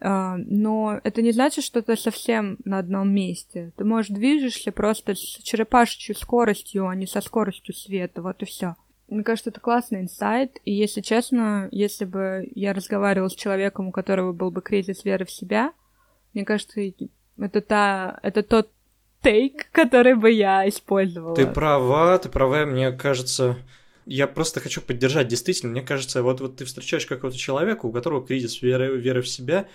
а, 0.00 0.36
но 0.38 0.98
это 1.04 1.20
не 1.20 1.32
значит, 1.32 1.62
что 1.62 1.82
ты 1.82 1.96
совсем 1.96 2.56
на 2.64 2.78
одном 2.78 3.12
месте. 3.12 3.72
Ты, 3.76 3.84
можешь 3.84 4.10
движешься 4.10 4.72
просто 4.72 5.14
с 5.14 5.18
черепашечью 5.18 6.16
скоростью, 6.16 6.88
а 6.88 6.94
не 6.94 7.06
со 7.06 7.20
скоростью 7.20 7.74
света, 7.74 8.22
вот 8.22 8.42
и 8.42 8.46
все. 8.46 8.76
Мне 9.10 9.24
кажется, 9.24 9.50
это 9.50 9.60
классный 9.60 10.02
инсайт, 10.02 10.58
и 10.64 10.72
если 10.72 11.00
честно, 11.00 11.68
если 11.72 12.04
бы 12.04 12.48
я 12.54 12.72
разговаривала 12.72 13.28
с 13.28 13.34
человеком, 13.34 13.88
у 13.88 13.92
которого 13.92 14.32
был 14.32 14.52
бы 14.52 14.62
кризис 14.62 15.04
веры 15.04 15.24
в 15.24 15.32
себя, 15.32 15.72
мне 16.32 16.44
кажется, 16.44 16.80
это, 17.36 17.60
та, 17.60 18.20
это 18.22 18.44
тот 18.44 18.70
тейк, 19.20 19.68
который 19.72 20.14
бы 20.14 20.30
я 20.30 20.68
использовала. 20.68 21.34
Ты 21.34 21.46
права, 21.46 22.16
ты 22.18 22.28
права, 22.28 22.64
мне 22.64 22.92
кажется, 22.92 23.56
я 24.06 24.28
просто 24.28 24.60
хочу 24.60 24.80
поддержать, 24.80 25.26
действительно, 25.26 25.72
мне 25.72 25.82
кажется, 25.82 26.22
вот, 26.22 26.40
вот 26.40 26.56
ты 26.56 26.64
встречаешь 26.64 27.04
какого-то 27.04 27.36
человека, 27.36 27.86
у 27.86 27.92
которого 27.92 28.24
кризис 28.24 28.62
веры, 28.62 28.96
веры 28.96 29.22
в 29.22 29.28
себя, 29.28 29.66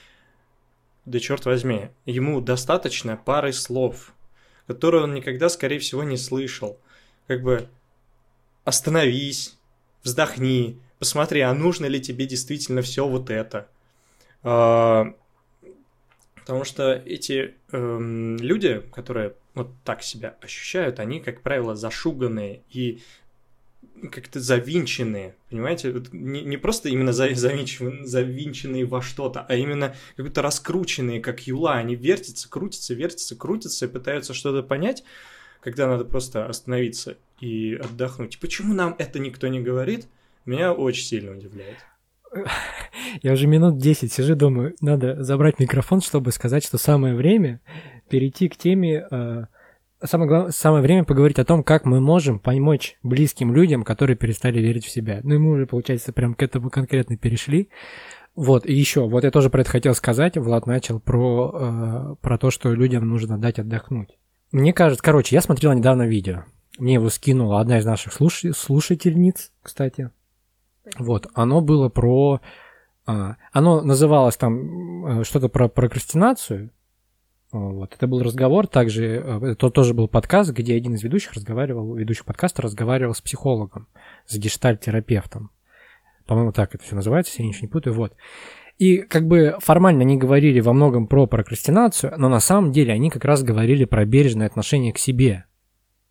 да 1.03 1.19
черт 1.19 1.45
возьми, 1.45 1.89
ему 2.05 2.39
достаточно 2.39 3.17
пары 3.17 3.51
слов, 3.51 4.13
которые 4.65 5.03
он 5.03 5.13
никогда, 5.13 5.49
скорее 5.49 5.79
всего, 5.79 6.03
не 6.03 6.17
слышал. 6.17 6.79
Как 7.27 7.41
бы 7.41 7.67
остановись, 8.65 9.57
вздохни, 10.03 10.79
посмотри, 10.99 11.39
а 11.41 11.53
нужно 11.53 11.85
ли 11.85 12.01
тебе 12.01 12.25
действительно 12.25 12.81
все 12.81 13.07
вот 13.07 13.29
это. 13.29 13.69
А, 14.43 15.13
потому 16.35 16.65
что 16.65 16.93
эти 17.05 17.55
эм, 17.71 18.37
люди, 18.37 18.81
которые 18.91 19.35
вот 19.53 19.69
так 19.83 20.03
себя 20.03 20.35
ощущают, 20.41 20.99
они, 20.99 21.21
как 21.21 21.41
правило, 21.41 21.75
зашуганные 21.75 22.61
и 22.69 23.01
как-то 24.11 24.39
завинченные, 24.39 25.35
понимаете? 25.49 25.91
Вот 25.91 26.11
не, 26.11 26.41
не 26.41 26.57
просто 26.57 26.89
именно 26.89 27.13
завинченные, 27.13 28.05
завинченные 28.05 28.85
во 28.85 29.01
что-то, 29.01 29.45
а 29.47 29.55
именно 29.55 29.95
как-то 30.17 30.41
раскрученные, 30.41 31.21
как 31.21 31.47
юла. 31.47 31.75
Они 31.75 31.95
вертятся, 31.95 32.49
крутятся, 32.49 32.93
вертятся, 32.93 33.35
крутятся 33.35 33.85
и 33.85 33.89
пытаются 33.89 34.33
что-то 34.33 34.63
понять, 34.63 35.03
когда 35.65 35.87
надо 35.87 36.05
просто 36.05 36.45
остановиться 36.45 37.17
и 37.41 37.73
отдохнуть. 37.73 38.39
Почему 38.39 38.75
нам 38.75 38.95
это 38.99 39.17
никто 39.17 39.47
не 39.47 39.61
говорит, 39.61 40.07
меня 40.45 40.71
очень 40.71 41.03
сильно 41.03 41.31
удивляет. 41.31 41.77
Я 43.23 43.33
уже 43.33 43.47
минут 43.47 43.79
10 43.79 44.13
сижу, 44.13 44.35
думаю, 44.35 44.75
надо 44.79 45.23
забрать 45.23 45.59
микрофон, 45.59 46.01
чтобы 46.01 46.31
сказать, 46.31 46.63
что 46.63 46.77
самое 46.77 47.15
время 47.15 47.61
перейти 48.09 48.47
к 48.47 48.57
теме 48.57 49.07
э, 49.09 49.45
самое, 50.03 50.29
главное, 50.29 50.51
самое 50.51 50.83
время 50.83 51.03
поговорить 51.03 51.39
о 51.39 51.45
том, 51.45 51.63
как 51.63 51.85
мы 51.85 51.99
можем 51.99 52.37
помочь 52.37 52.99
близким 53.01 53.51
людям, 53.51 53.83
которые 53.83 54.15
перестали 54.15 54.59
верить 54.59 54.85
в 54.85 54.91
себя. 54.91 55.21
Ну 55.23 55.33
и 55.33 55.37
мы 55.39 55.49
уже, 55.49 55.65
получается, 55.65 56.13
прям 56.13 56.35
к 56.35 56.43
этому 56.43 56.69
конкретно 56.69 57.17
перешли. 57.17 57.69
Вот, 58.35 58.67
и 58.67 58.73
еще, 58.73 59.07
вот 59.07 59.23
я 59.23 59.31
тоже 59.31 59.49
про 59.49 59.61
это 59.61 59.71
хотел 59.71 59.95
сказать. 59.95 60.37
Влад 60.37 60.67
начал 60.67 60.99
про, 60.99 61.55
э, 61.55 62.15
про 62.21 62.37
то, 62.37 62.51
что 62.51 62.71
людям 62.71 63.07
нужно 63.09 63.39
дать 63.39 63.57
отдохнуть. 63.57 64.19
Мне 64.55 64.71
кажется, 64.71 65.03
короче, 65.03 65.35
я 65.35 65.41
смотрел 65.41 65.73
недавно 65.73 66.03
видео. 66.03 66.45
Мне 66.77 66.93
его 66.93 67.09
скинула 67.09 67.59
одна 67.59 67.79
из 67.79 67.85
наших 67.85 68.13
слуш... 68.13 68.41
слушательниц, 68.55 69.51
кстати. 69.61 70.11
Вот, 70.97 71.27
оно 71.33 71.59
было 71.59 71.89
про... 71.89 72.39
А, 73.05 73.35
оно 73.51 73.81
называлось 73.81 74.37
там 74.37 75.19
э, 75.19 75.23
что-то 75.25 75.49
про 75.49 75.67
прокрастинацию, 75.67 76.71
вот. 77.51 77.95
Это 77.95 78.07
был 78.07 78.23
разговор, 78.23 78.65
также 78.67 79.05
э, 79.05 79.51
это 79.51 79.69
тоже 79.69 79.93
был 79.93 80.07
подкаст, 80.07 80.51
где 80.51 80.77
один 80.77 80.93
из 80.93 81.03
ведущих 81.03 81.33
разговаривал, 81.33 81.93
ведущих 81.93 82.23
подкаста 82.23 82.61
разговаривал 82.61 83.13
с 83.13 83.19
психологом, 83.19 83.89
с 84.25 84.37
гештальт-терапевтом. 84.37 85.51
По-моему, 86.27 86.53
так 86.53 86.73
это 86.73 86.81
все 86.85 86.95
называется, 86.95 87.33
я 87.39 87.45
ничего 87.45 87.63
не 87.63 87.71
путаю. 87.71 87.93
Вот. 87.93 88.15
И 88.77 88.97
как 88.97 89.27
бы 89.27 89.55
формально 89.59 90.01
они 90.01 90.17
говорили 90.17 90.59
во 90.59 90.73
многом 90.73 91.07
про 91.07 91.27
прокрастинацию, 91.27 92.13
но 92.17 92.27
на 92.29 92.39
самом 92.39 92.71
деле 92.71 92.93
они 92.93 93.09
как 93.09 93.23
раз 93.23 93.43
говорили 93.43 93.85
про 93.85 94.05
бережное 94.05 94.47
отношение 94.47 94.91
к 94.91 94.97
себе. 94.97 95.45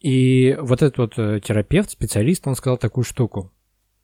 И 0.00 0.56
вот 0.60 0.82
этот 0.82 0.98
вот 0.98 1.18
э, 1.18 1.40
терапевт, 1.42 1.90
специалист, 1.90 2.46
он 2.46 2.54
сказал 2.54 2.78
такую 2.78 3.04
штуку 3.04 3.52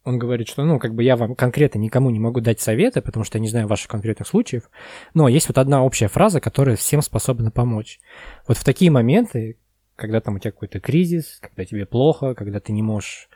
он 0.05 0.19
говорит, 0.19 0.49
что, 0.49 0.65
ну, 0.65 0.79
как 0.79 0.95
бы 0.95 1.03
я 1.03 1.17
вам 1.17 1.35
конкретно 1.35 1.79
никому 1.79 2.11
не 2.11 2.19
могу 2.19 2.41
дать 2.41 2.61
советы, 2.61 3.03
потому 3.03 3.25
что 3.25 3.39
я 3.39 3.43
не 3.43 3.49
знаю 3.49 3.69
ваших 3.69 3.89
конкретных 3.89 4.27
случаев, 4.27 4.71
но 5.15 5.29
есть 5.29 5.49
вот 5.49 5.59
одна 5.59 5.85
общая 5.85 6.09
фраза, 6.09 6.41
которая 6.41 6.77
всем 6.77 7.03
способна 7.03 7.51
помочь. 7.51 8.01
Вот 8.47 8.57
в 8.57 8.65
такие 8.65 8.91
моменты, 8.91 9.59
когда 9.97 10.21
там 10.21 10.37
у 10.37 10.39
тебя 10.39 10.53
какой-то 10.53 10.81
кризис, 10.81 11.39
когда 11.41 11.65
тебе 11.65 11.85
плохо, 11.85 12.35
когда 12.35 12.61
ты 12.61 12.73
не 12.73 12.83
можешь 12.83 13.29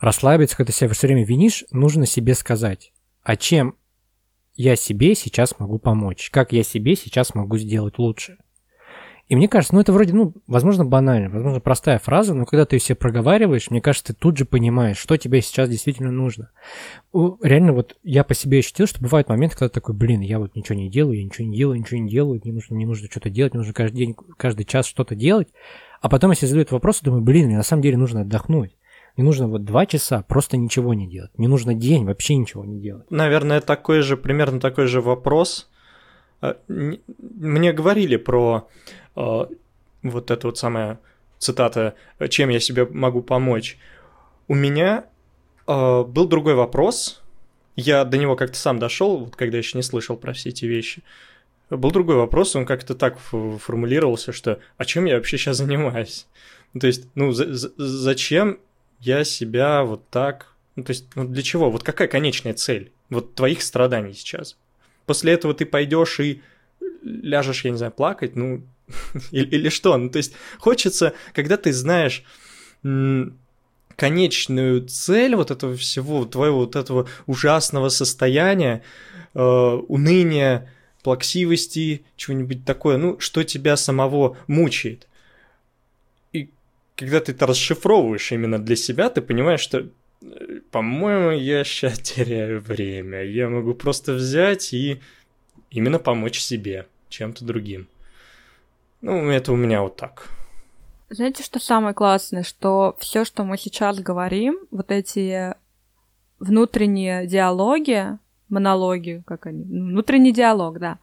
расслабиться, 0.00 0.56
когда 0.56 0.72
ты 0.72 0.76
себя 0.76 0.90
все 0.90 1.06
время 1.06 1.24
винишь, 1.24 1.64
нужно 1.70 2.06
себе 2.06 2.34
сказать, 2.34 2.92
а 3.22 3.36
чем 3.36 3.76
я 4.56 4.76
себе 4.76 5.14
сейчас 5.14 5.58
могу 5.58 5.78
помочь, 5.78 6.30
как 6.30 6.52
я 6.52 6.62
себе 6.62 6.96
сейчас 6.96 7.34
могу 7.34 7.58
сделать 7.58 7.98
лучше. 7.98 8.38
И 9.26 9.36
мне 9.36 9.48
кажется, 9.48 9.74
ну 9.74 9.80
это 9.80 9.90
вроде, 9.90 10.12
ну, 10.12 10.34
возможно, 10.46 10.84
банально, 10.84 11.30
возможно, 11.30 11.58
простая 11.58 11.98
фраза, 11.98 12.34
но 12.34 12.44
когда 12.44 12.66
ты 12.66 12.76
все 12.76 12.94
проговариваешь, 12.94 13.70
мне 13.70 13.80
кажется, 13.80 14.12
ты 14.12 14.20
тут 14.20 14.36
же 14.36 14.44
понимаешь, 14.44 14.98
что 14.98 15.16
тебе 15.16 15.40
сейчас 15.40 15.70
действительно 15.70 16.10
нужно. 16.10 16.50
Реально 17.14 17.72
вот 17.72 17.96
я 18.02 18.22
по 18.22 18.34
себе 18.34 18.58
ощутил, 18.58 18.86
что 18.86 19.00
бывают 19.02 19.30
моменты, 19.30 19.56
когда 19.56 19.70
такой, 19.70 19.94
блин, 19.94 20.20
я 20.20 20.38
вот 20.38 20.54
ничего 20.54 20.76
не 20.76 20.90
делаю, 20.90 21.16
я 21.16 21.24
ничего 21.24 21.46
не 21.46 21.56
делаю, 21.56 21.78
ничего 21.78 22.00
не 22.00 22.10
делаю, 22.10 22.40
мне 22.44 22.52
нужно, 22.52 22.76
мне 22.76 22.86
нужно 22.86 23.08
что-то 23.10 23.30
делать, 23.30 23.54
мне 23.54 23.60
нужно 23.60 23.72
каждый 23.72 23.96
день, 23.96 24.14
каждый 24.36 24.66
час 24.66 24.84
что-то 24.84 25.14
делать. 25.14 25.48
А 26.02 26.10
потом, 26.10 26.32
если 26.32 26.44
задают 26.44 26.70
вопрос, 26.70 27.00
думаю, 27.00 27.22
блин, 27.22 27.46
мне 27.46 27.56
на 27.56 27.62
самом 27.62 27.80
деле 27.80 27.96
нужно 27.96 28.20
отдохнуть. 28.20 28.76
Мне 29.16 29.24
нужно 29.24 29.46
вот 29.46 29.64
два 29.64 29.86
часа 29.86 30.22
просто 30.22 30.56
ничего 30.56 30.92
не 30.92 31.06
делать. 31.06 31.30
Мне 31.36 31.48
нужно 31.48 31.74
день 31.74 32.04
вообще 32.04 32.34
ничего 32.34 32.64
не 32.64 32.80
делать. 32.80 33.08
Наверное, 33.10 33.60
такой 33.60 34.00
же, 34.00 34.16
примерно 34.16 34.58
такой 34.60 34.86
же 34.86 35.00
вопрос. 35.00 35.68
А, 36.40 36.56
мне 36.66 37.72
говорили 37.72 38.16
про 38.16 38.68
а, 39.14 39.48
вот 40.02 40.30
эта 40.30 40.46
вот 40.46 40.58
самая 40.58 40.98
цитата 41.38 41.94
«Чем 42.28 42.48
я 42.48 42.58
себе 42.58 42.86
могу 42.86 43.22
помочь?» 43.22 43.78
У 44.48 44.54
меня 44.54 45.06
э, 45.66 46.04
был 46.04 46.28
другой 46.28 46.54
вопрос. 46.54 47.22
Я 47.76 48.04
до 48.04 48.18
него 48.18 48.36
как-то 48.36 48.58
сам 48.58 48.78
дошел, 48.78 49.16
вот 49.16 49.36
когда 49.36 49.56
еще 49.56 49.78
не 49.78 49.82
слышал 49.82 50.16
про 50.16 50.32
все 50.32 50.50
эти 50.50 50.66
вещи. 50.66 51.02
Был 51.70 51.90
другой 51.90 52.16
вопрос, 52.16 52.54
он 52.56 52.66
как-то 52.66 52.94
так 52.94 53.18
формулировался, 53.18 54.32
что 54.32 54.58
«А 54.76 54.84
чем 54.84 55.06
я 55.06 55.16
вообще 55.16 55.38
сейчас 55.38 55.56
занимаюсь?» 55.56 56.26
То 56.78 56.86
есть, 56.86 57.08
ну, 57.14 57.32
за 57.32 57.54
за 57.54 57.70
зачем 57.78 58.58
я 59.04 59.24
себя 59.24 59.84
вот 59.84 60.08
так... 60.10 60.54
Ну, 60.76 60.82
то 60.82 60.90
есть, 60.90 61.06
ну, 61.14 61.24
для 61.24 61.42
чего? 61.42 61.70
Вот 61.70 61.84
какая 61.84 62.08
конечная 62.08 62.54
цель 62.54 62.90
вот 63.10 63.34
твоих 63.34 63.62
страданий 63.62 64.12
сейчас? 64.14 64.56
После 65.06 65.32
этого 65.32 65.54
ты 65.54 65.66
пойдешь 65.66 66.18
и 66.20 66.42
ляжешь, 67.02 67.64
я 67.64 67.70
не 67.70 67.76
знаю, 67.76 67.92
плакать, 67.92 68.34
ну, 68.34 68.62
или, 69.30 69.46
или 69.46 69.68
что? 69.68 69.96
Ну, 69.96 70.10
то 70.10 70.18
есть 70.18 70.34
хочется, 70.58 71.14
когда 71.32 71.56
ты 71.56 71.72
знаешь 71.72 72.24
конечную 73.96 74.86
цель 74.86 75.36
вот 75.36 75.50
этого 75.50 75.76
всего, 75.76 76.24
твоего 76.24 76.58
вот 76.60 76.76
этого 76.76 77.08
ужасного 77.26 77.88
состояния, 77.88 78.82
э, 79.34 79.40
уныния, 79.40 80.70
плаксивости, 81.02 82.04
чего-нибудь 82.16 82.64
такое, 82.64 82.96
ну, 82.96 83.18
что 83.20 83.44
тебя 83.44 83.76
самого 83.76 84.36
мучает. 84.46 85.06
Когда 86.96 87.20
ты 87.20 87.32
это 87.32 87.46
расшифровываешь 87.46 88.32
именно 88.32 88.58
для 88.58 88.76
себя, 88.76 89.10
ты 89.10 89.20
понимаешь, 89.20 89.60
что 89.60 89.88
э, 90.22 90.60
по-моему, 90.70 91.30
я 91.32 91.64
сейчас 91.64 91.98
теряю 91.98 92.60
время. 92.60 93.24
Я 93.24 93.48
могу 93.48 93.74
просто 93.74 94.12
взять 94.12 94.72
и 94.72 95.00
именно 95.70 95.98
помочь 95.98 96.38
себе 96.38 96.86
чем-то 97.08 97.44
другим. 97.44 97.88
Ну, 99.00 99.28
это 99.30 99.52
у 99.52 99.56
меня 99.56 99.82
вот 99.82 99.96
так. 99.96 100.28
Знаете, 101.10 101.42
что 101.42 101.60
самое 101.60 101.94
классное, 101.94 102.42
что 102.42 102.96
все, 102.98 103.24
что 103.24 103.44
мы 103.44 103.58
сейчас 103.58 104.00
говорим, 104.00 104.58
вот 104.70 104.90
эти 104.90 105.54
внутренние 106.38 107.26
диалоги, 107.26 108.18
монологи, 108.48 109.22
как 109.26 109.46
они, 109.46 109.64
ну, 109.64 109.86
внутренний 109.90 110.32
диалог, 110.32 110.78
да, 110.78 110.98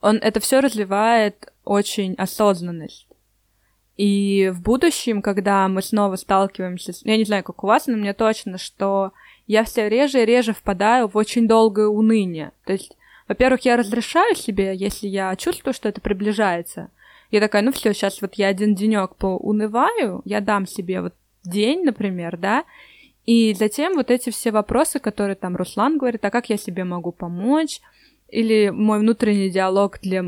он 0.00 0.16
это 0.16 0.40
все 0.40 0.60
развивает 0.60 1.52
очень 1.64 2.14
осознанность. 2.14 3.05
И 3.96 4.52
в 4.54 4.60
будущем, 4.60 5.22
когда 5.22 5.66
мы 5.68 5.80
снова 5.80 6.16
сталкиваемся 6.16 6.92
с... 6.92 7.02
Я 7.04 7.16
не 7.16 7.24
знаю, 7.24 7.42
как 7.42 7.64
у 7.64 7.66
вас, 7.66 7.86
но 7.86 7.96
мне 7.96 8.12
точно, 8.12 8.58
что 8.58 9.12
я 9.46 9.64
все 9.64 9.88
реже 9.88 10.22
и 10.22 10.26
реже 10.26 10.52
впадаю 10.52 11.08
в 11.08 11.16
очень 11.16 11.48
долгое 11.48 11.86
уныние. 11.86 12.52
То 12.64 12.74
есть, 12.74 12.96
во-первых, 13.26 13.62
я 13.64 13.76
разрешаю 13.76 14.34
себе, 14.34 14.74
если 14.76 15.08
я 15.08 15.34
чувствую, 15.36 15.72
что 15.72 15.88
это 15.88 16.00
приближается, 16.00 16.90
я 17.30 17.40
такая, 17.40 17.62
ну 17.62 17.72
все, 17.72 17.92
сейчас 17.92 18.20
вот 18.20 18.34
я 18.34 18.48
один 18.48 18.74
денек 18.74 19.16
поунываю, 19.16 20.22
я 20.24 20.40
дам 20.40 20.66
себе 20.66 21.00
вот 21.00 21.14
день, 21.44 21.82
например, 21.84 22.36
да, 22.36 22.64
и 23.24 23.54
затем 23.54 23.94
вот 23.94 24.10
эти 24.10 24.30
все 24.30 24.52
вопросы, 24.52 25.00
которые 25.00 25.34
там 25.34 25.56
Руслан 25.56 25.98
говорит, 25.98 26.24
а 26.24 26.30
как 26.30 26.48
я 26.48 26.56
себе 26.56 26.84
могу 26.84 27.10
помочь, 27.10 27.80
или 28.28 28.70
мой 28.70 29.00
внутренний 29.00 29.50
диалог, 29.50 29.98
для, 30.00 30.24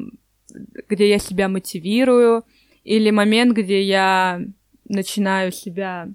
где 0.89 1.09
я 1.09 1.19
себя 1.19 1.49
мотивирую, 1.49 2.45
или 2.89 3.11
момент, 3.11 3.55
где 3.55 3.83
я 3.83 4.41
начинаю 4.89 5.53
себя 5.53 6.09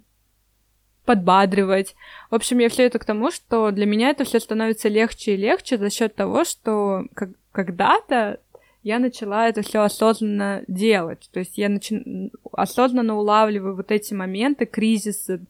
подбадривать. 1.06 1.96
В 2.32 2.36
общем, 2.36 2.58
я 2.58 2.70
все 2.70 2.88
это 2.88 2.98
к 2.98 3.06
тому, 3.06 3.30
что 3.30 3.70
для 3.70 3.86
меня 3.86 4.10
это 4.10 4.24
все 4.24 4.40
становится 4.40 4.90
легче 4.90 5.36
и 5.36 5.38
легче 5.38 5.78
за 5.78 5.92
счет 5.92 6.16
того, 6.16 6.44
что 6.46 7.06
когда-то 7.52 8.40
я 8.82 8.98
начала 8.98 9.48
это 9.48 9.62
все 9.62 9.84
осознанно 9.84 10.64
делать. 10.68 11.30
То 11.32 11.40
есть 11.42 11.60
я 11.60 11.70
начи... 11.70 12.32
осознанно 12.52 13.18
улавливаю 13.18 13.76
вот 13.76 13.92
эти 13.92 14.16
моменты 14.16 14.66
кризиса. 14.66 15.42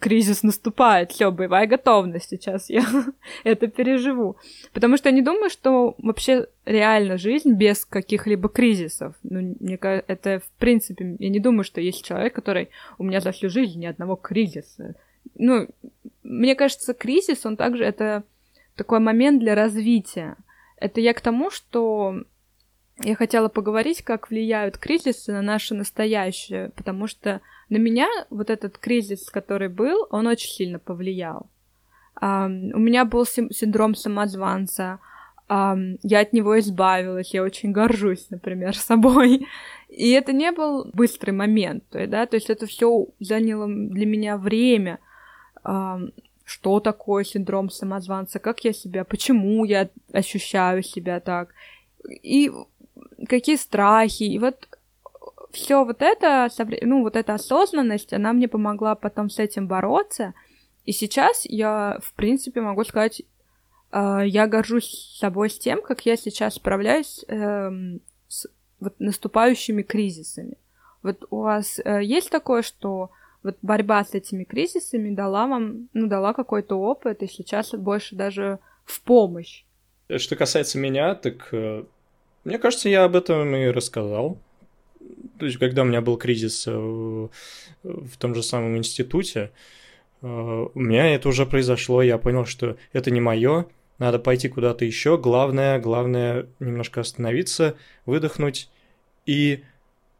Кризис 0.00 0.42
наступает, 0.42 1.12
все, 1.12 1.30
боевая 1.30 1.66
готовность 1.66 2.30
сейчас, 2.30 2.70
я 2.70 2.84
это 3.44 3.68
переживу. 3.68 4.36
Потому 4.72 4.96
что 4.96 5.08
я 5.08 5.14
не 5.14 5.22
думаю, 5.22 5.50
что 5.50 5.94
вообще 5.98 6.48
реально 6.64 7.16
жизнь 7.18 7.52
без 7.52 7.84
каких-либо 7.84 8.48
кризисов. 8.48 9.14
Ну, 9.22 9.56
мне 9.60 9.78
кажется, 9.78 10.12
это 10.12 10.40
в 10.40 10.50
принципе, 10.58 11.16
я 11.18 11.28
не 11.28 11.40
думаю, 11.40 11.64
что 11.64 11.80
есть 11.80 12.04
человек, 12.04 12.34
который 12.34 12.70
у 12.98 13.04
меня 13.04 13.20
за 13.20 13.32
всю 13.32 13.48
жизнь 13.48 13.80
ни 13.80 13.86
одного 13.86 14.16
кризиса. 14.16 14.94
Ну, 15.34 15.68
мне 16.22 16.54
кажется, 16.54 16.94
кризис, 16.94 17.46
он 17.46 17.56
также 17.56 17.84
это 17.84 18.24
такой 18.74 19.00
момент 19.00 19.40
для 19.40 19.54
развития. 19.54 20.36
Это 20.76 21.00
я 21.00 21.14
к 21.14 21.20
тому, 21.20 21.50
что 21.50 22.22
я 23.02 23.14
хотела 23.14 23.48
поговорить, 23.48 24.02
как 24.02 24.30
влияют 24.30 24.78
кризисы 24.78 25.32
на 25.32 25.42
наше 25.42 25.74
настоящее, 25.74 26.70
потому 26.76 27.06
что 27.06 27.40
на 27.68 27.78
меня 27.78 28.08
вот 28.30 28.50
этот 28.50 28.78
кризис, 28.78 29.28
который 29.30 29.68
был, 29.68 30.06
он 30.10 30.26
очень 30.26 30.50
сильно 30.50 30.78
повлиял. 30.78 31.46
Um, 32.20 32.72
у 32.72 32.78
меня 32.78 33.04
был 33.04 33.26
синдром 33.26 33.94
самозванца, 33.94 35.00
um, 35.48 35.98
я 36.02 36.20
от 36.20 36.32
него 36.32 36.58
избавилась, 36.58 37.34
я 37.34 37.42
очень 37.42 37.72
горжусь, 37.72 38.30
например, 38.30 38.76
собой. 38.76 39.46
И 39.88 40.10
это 40.10 40.32
не 40.32 40.52
был 40.52 40.90
быстрый 40.92 41.32
момент, 41.32 41.84
да, 41.90 42.26
то 42.26 42.36
есть 42.36 42.50
это 42.50 42.66
все 42.66 43.08
заняло 43.20 43.66
для 43.66 44.06
меня 44.06 44.36
время. 44.36 44.98
а, 45.64 46.00
что 46.46 46.78
такое 46.78 47.24
синдром 47.24 47.70
самозванца, 47.70 48.38
как 48.38 48.64
я 48.64 48.72
себя, 48.72 49.04
почему 49.04 49.64
я 49.64 49.88
ощущаю 50.12 50.84
себя 50.84 51.18
так, 51.18 51.52
и 52.08 52.52
какие 53.28 53.56
страхи, 53.56 54.22
и 54.22 54.38
вот 54.38 54.68
все 55.56 55.84
вот 55.84 56.02
это, 56.02 56.48
ну, 56.82 57.02
вот 57.02 57.16
эта 57.16 57.34
осознанность, 57.34 58.12
она 58.12 58.32
мне 58.32 58.46
помогла 58.46 58.94
потом 58.94 59.30
с 59.30 59.38
этим 59.38 59.66
бороться, 59.66 60.34
и 60.84 60.92
сейчас 60.92 61.44
я, 61.44 61.98
в 62.02 62.12
принципе, 62.12 62.60
могу 62.60 62.84
сказать, 62.84 63.22
э, 63.90 64.20
я 64.26 64.46
горжусь 64.46 65.16
собой 65.18 65.50
с 65.50 65.58
тем, 65.58 65.82
как 65.82 66.06
я 66.06 66.16
сейчас 66.16 66.54
справляюсь 66.54 67.24
э, 67.26 67.70
с 68.28 68.46
вот 68.78 68.94
наступающими 69.00 69.82
кризисами. 69.82 70.58
Вот 71.02 71.26
у 71.30 71.40
вас 71.40 71.80
э, 71.82 72.04
есть 72.04 72.30
такое, 72.30 72.62
что 72.62 73.10
вот 73.42 73.56
борьба 73.62 74.04
с 74.04 74.12
этими 74.14 74.44
кризисами 74.44 75.14
дала 75.14 75.46
вам, 75.46 75.88
ну, 75.94 76.06
дала 76.06 76.34
какой-то 76.34 76.76
опыт, 76.76 77.22
и 77.22 77.28
сейчас 77.28 77.70
больше 77.70 78.14
даже 78.14 78.58
в 78.84 79.00
помощь? 79.00 79.64
Что 80.18 80.36
касается 80.36 80.78
меня, 80.78 81.14
так 81.14 81.48
э, 81.52 81.84
мне 82.44 82.58
кажется, 82.58 82.88
я 82.88 83.04
об 83.04 83.16
этом 83.16 83.56
и 83.56 83.66
рассказал. 83.70 84.38
То 85.38 85.46
есть, 85.46 85.58
когда 85.58 85.82
у 85.82 85.84
меня 85.84 86.00
был 86.00 86.16
кризис 86.16 86.64
э, 86.66 86.70
в 86.70 88.16
том 88.18 88.34
же 88.34 88.42
самом 88.42 88.76
институте, 88.76 89.50
э, 90.22 90.26
у 90.26 90.80
меня 90.80 91.14
это 91.14 91.28
уже 91.28 91.46
произошло, 91.46 92.02
я 92.02 92.18
понял, 92.18 92.46
что 92.46 92.76
это 92.92 93.10
не 93.10 93.20
мое, 93.20 93.66
надо 93.98 94.18
пойти 94.18 94.48
куда-то 94.48 94.84
еще. 94.84 95.18
Главное, 95.18 95.78
главное 95.78 96.46
немножко 96.60 97.00
остановиться, 97.00 97.76
выдохнуть 98.04 98.68
и 99.24 99.62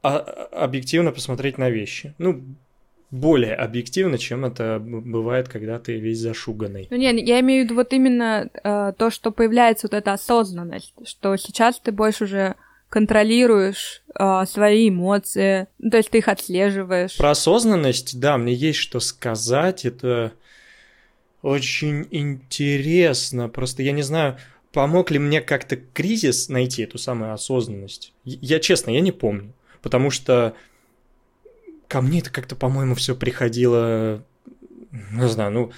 а, 0.02 0.18
объективно 0.52 1.12
посмотреть 1.12 1.58
на 1.58 1.70
вещи. 1.70 2.14
Ну, 2.18 2.42
более 3.10 3.54
объективно, 3.54 4.18
чем 4.18 4.44
это 4.44 4.78
бывает, 4.80 5.48
когда 5.48 5.78
ты 5.78 5.98
весь 5.98 6.18
зашуганный. 6.18 6.88
Ну, 6.90 6.96
нет, 6.96 7.16
я 7.16 7.40
имею 7.40 7.62
в 7.62 7.64
виду 7.66 7.74
вот 7.76 7.92
именно 7.92 8.50
э, 8.52 8.92
то, 8.96 9.10
что 9.10 9.30
появляется 9.30 9.86
вот 9.86 9.94
эта 9.94 10.12
осознанность, 10.12 10.92
что 11.04 11.36
сейчас 11.36 11.78
ты 11.78 11.92
больше 11.92 12.24
уже 12.24 12.56
контролируешь 12.88 14.02
э, 14.18 14.44
свои 14.46 14.88
эмоции, 14.88 15.66
ну, 15.78 15.90
то 15.90 15.96
есть 15.96 16.10
ты 16.10 16.18
их 16.18 16.28
отслеживаешь. 16.28 17.16
Про 17.16 17.30
осознанность, 17.30 18.18
да, 18.20 18.38
мне 18.38 18.54
есть 18.54 18.78
что 18.78 19.00
сказать, 19.00 19.84
это 19.84 20.32
очень 21.42 22.06
интересно, 22.10 23.48
просто 23.48 23.82
я 23.82 23.92
не 23.92 24.02
знаю, 24.02 24.38
помог 24.72 25.10
ли 25.10 25.18
мне 25.18 25.40
как-то 25.40 25.76
кризис 25.76 26.48
найти 26.48 26.82
эту 26.82 26.98
самую 26.98 27.32
осознанность. 27.32 28.12
Я 28.24 28.60
честно, 28.60 28.90
я 28.90 29.00
не 29.00 29.12
помню, 29.12 29.52
потому 29.82 30.10
что 30.10 30.54
ко 31.88 32.00
мне 32.00 32.20
это 32.20 32.30
как-то, 32.30 32.56
по-моему, 32.56 32.94
все 32.94 33.14
приходило, 33.14 34.24
не 35.12 35.28
знаю, 35.28 35.52
ну, 35.52 35.72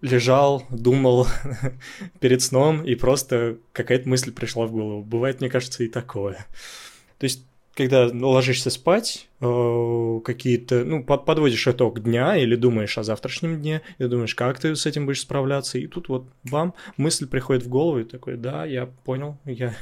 лежал, 0.00 0.64
думал 0.70 1.26
перед 2.20 2.42
сном, 2.42 2.84
и 2.84 2.94
просто 2.94 3.58
какая-то 3.72 4.08
мысль 4.08 4.32
пришла 4.32 4.66
в 4.66 4.72
голову. 4.72 5.02
Бывает, 5.02 5.40
мне 5.40 5.50
кажется, 5.50 5.84
и 5.84 5.88
такое. 5.88 6.46
То 7.18 7.24
есть, 7.24 7.44
когда 7.74 8.08
ложишься 8.12 8.70
спать, 8.70 9.28
э, 9.40 10.20
какие-то, 10.24 10.84
ну, 10.84 11.04
подводишь 11.04 11.66
итог 11.66 12.00
дня 12.00 12.36
или 12.36 12.54
думаешь 12.54 12.96
о 12.98 13.02
завтрашнем 13.02 13.60
дне, 13.60 13.82
и 13.98 14.04
думаешь, 14.04 14.34
как 14.34 14.60
ты 14.60 14.76
с 14.76 14.86
этим 14.86 15.06
будешь 15.06 15.22
справляться, 15.22 15.78
и 15.78 15.86
тут 15.86 16.08
вот 16.08 16.28
вам 16.44 16.74
мысль 16.96 17.26
приходит 17.26 17.64
в 17.64 17.68
голову, 17.68 18.00
и 18.00 18.04
такой, 18.04 18.36
да, 18.36 18.64
я 18.64 18.86
понял, 18.86 19.38
я... 19.44 19.74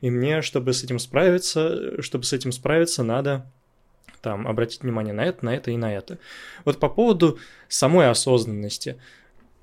и 0.00 0.10
мне, 0.10 0.42
чтобы 0.42 0.72
с 0.72 0.84
этим 0.84 0.98
справиться, 0.98 2.00
чтобы 2.00 2.24
с 2.24 2.32
этим 2.32 2.52
справиться, 2.52 3.02
надо 3.02 3.50
там 4.22 4.46
обратить 4.48 4.82
внимание 4.82 5.12
на 5.12 5.24
это, 5.24 5.44
на 5.44 5.54
это 5.54 5.70
и 5.70 5.76
на 5.76 5.92
это. 5.94 6.18
Вот 6.64 6.78
по 6.78 6.88
поводу 6.88 7.38
самой 7.68 8.08
осознанности. 8.08 8.96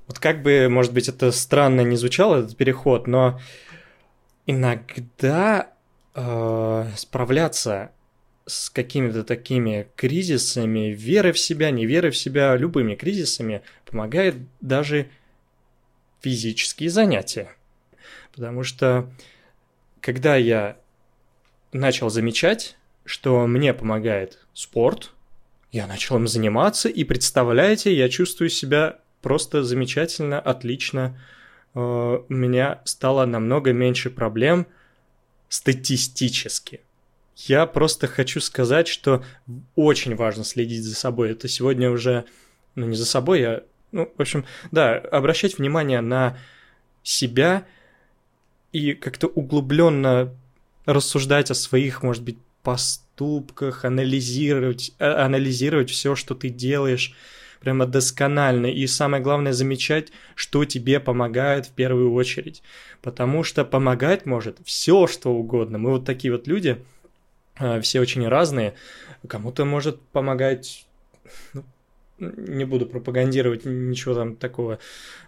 Вот 0.08 0.20
как 0.20 0.44
бы, 0.44 0.68
может 0.70 0.94
быть, 0.94 1.08
это 1.08 1.32
странно 1.32 1.82
не 1.82 1.96
звучало, 1.96 2.38
этот 2.38 2.58
переход, 2.58 3.08
но 3.08 3.40
иногда 4.46 5.72
э, 6.16 6.88
справляться 6.96 7.92
с 8.46 8.70
какими-то 8.72 9.24
такими 9.24 9.88
кризисами, 9.96 10.92
веры 10.92 11.32
в 11.32 11.40
себя, 11.40 11.70
не 11.70 11.86
веры 11.86 12.10
в 12.10 12.18
себя, 12.18 12.56
любыми 12.56 12.96
кризисами 12.96 13.62
помогает 13.86 14.36
даже 14.60 15.10
физические 16.22 16.90
занятия. 16.90 17.50
Потому 18.34 18.64
что 18.64 19.10
когда 20.02 20.36
я 20.36 20.78
начал 21.72 22.10
замечать, 22.10 22.76
что 23.06 23.46
мне 23.48 23.74
помогает 23.74 24.40
спорт, 24.54 25.14
я 25.72 25.88
начал 25.88 26.18
им 26.18 26.28
заниматься, 26.28 26.90
и 26.90 27.04
представляете, 27.04 27.96
я 27.96 28.10
чувствую 28.10 28.50
себя 28.50 29.00
просто 29.22 29.64
замечательно, 29.64 30.40
отлично. 30.40 31.20
Э, 31.76 31.80
у 32.28 32.34
меня 32.34 32.82
стало 32.86 33.26
намного 33.26 33.72
меньше 33.72 34.10
проблем 34.10 34.66
статистически. 35.48 36.82
Я 37.36 37.66
просто 37.68 38.08
хочу 38.08 38.42
сказать, 38.42 38.88
что 38.88 39.24
очень 39.76 40.16
важно 40.16 40.44
следить 40.44 40.84
за 40.84 40.96
собой. 40.96 41.32
Это 41.32 41.48
сегодня 41.48 41.90
уже, 41.90 42.26
ну 42.76 42.86
не 42.86 42.96
за 42.96 43.06
собой, 43.06 43.40
я, 43.42 43.64
ну, 43.92 44.12
в 44.18 44.22
общем, 44.22 44.46
да, 44.72 44.98
обращать 44.98 45.58
внимание 45.58 46.02
на 46.02 46.38
себя 47.02 47.66
и 48.72 48.94
как-то 48.94 49.28
углубленно 49.28 50.36
рассуждать 50.86 51.50
о 51.50 51.56
своих, 51.56 52.04
может 52.04 52.24
быть, 52.24 52.38
поступках, 52.70 53.86
анализировать, 53.86 54.92
э, 55.00 55.06
анализировать 55.06 55.90
все, 55.90 56.16
что 56.16 56.36
ты 56.36 56.50
делаешь, 56.50 57.16
прямо 57.62 57.86
досконально. 57.86 58.68
И 58.68 58.88
самое 58.88 59.24
главное, 59.24 59.54
замечать, 59.54 60.12
что 60.36 60.66
тебе 60.66 61.00
помогает 61.00 61.66
в 61.66 61.72
первую 61.72 62.14
очередь. 62.14 62.62
Потому 63.02 63.44
что 63.44 63.66
помогать 63.66 64.26
может 64.26 64.60
все, 64.64 65.08
что 65.08 65.32
угодно. 65.34 65.80
Мы 65.80 65.90
вот 65.90 66.06
такие 66.06 66.32
вот 66.32 66.48
люди, 66.48 66.78
э, 67.60 67.82
все 67.82 68.00
очень 68.00 68.28
разные. 68.28 68.76
Кому-то 69.28 69.66
может 69.66 70.00
помогать 70.14 70.88
ну, 71.54 71.64
не 72.20 72.66
буду 72.66 72.86
пропагандировать 72.86 73.66
ничего 73.66 74.14
там 74.14 74.36
такого 74.36 74.78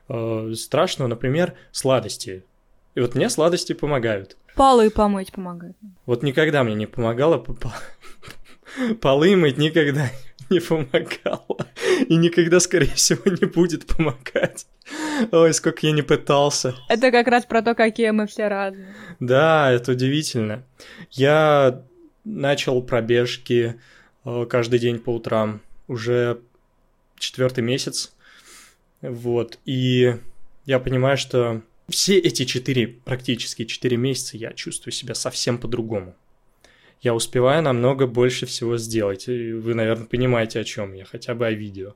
э, 0.10 0.54
страшного, 0.56 1.10
например, 1.10 1.56
сладости. 1.72 2.44
И 2.96 3.00
вот 3.00 3.16
мне 3.16 3.30
сладости 3.30 3.74
помогают. 3.74 4.38
Полы 4.56 4.90
помыть 4.90 5.32
помогает. 5.32 5.76
Вот 6.06 6.24
никогда 6.24 6.64
мне 6.64 6.76
не 6.76 6.86
помогало 6.86 7.44
полы 9.02 9.36
мыть 9.36 9.58
никогда 9.58 10.10
не 10.50 10.60
помогало. 10.60 11.68
И 12.08 12.16
никогда, 12.16 12.60
скорее 12.60 12.94
всего, 12.94 13.22
не 13.26 13.48
будет 13.48 13.88
помогать. 13.88 14.68
Ой, 15.32 15.54
сколько 15.54 15.88
я 15.88 15.94
не 15.94 16.02
пытался. 16.02 16.76
Это 16.90 17.12
как 17.12 17.28
раз 17.28 17.46
про 17.46 17.62
то, 17.62 17.74
какие 17.76 18.12
мы 18.12 18.28
все 18.28 18.48
разные. 18.48 18.94
Да, 19.20 19.72
это 19.72 19.94
удивительно. 19.94 20.64
Я 21.12 21.82
начал 22.26 22.82
пробежки 22.82 23.80
э, 24.26 24.46
каждый 24.50 24.80
день 24.80 25.00
по 25.00 25.12
утрам. 25.16 25.62
Уже 25.88 26.42
четвертый 27.18 27.64
месяц. 27.64 28.14
Вот. 29.02 29.58
И 29.66 30.16
я 30.66 30.80
понимаю, 30.80 31.18
что 31.18 31.62
все 31.90 32.18
эти 32.18 32.46
четыре, 32.46 32.88
практически 32.88 33.66
четыре 33.66 33.98
месяца 33.98 34.38
я 34.38 34.54
чувствую 34.54 34.94
себя 34.94 35.16
совсем 35.16 35.58
по-другому. 35.58 36.16
Я 37.02 37.16
успеваю 37.16 37.64
намного 37.64 38.06
больше 38.06 38.46
всего 38.46 38.78
сделать. 38.78 39.28
Вы, 39.28 39.74
наверное, 39.74 40.06
понимаете, 40.06 40.60
о 40.60 40.64
чем 40.64 40.94
я, 40.94 41.04
хотя 41.06 41.34
бы 41.34 41.48
о 41.48 41.52
видео. 41.52 41.96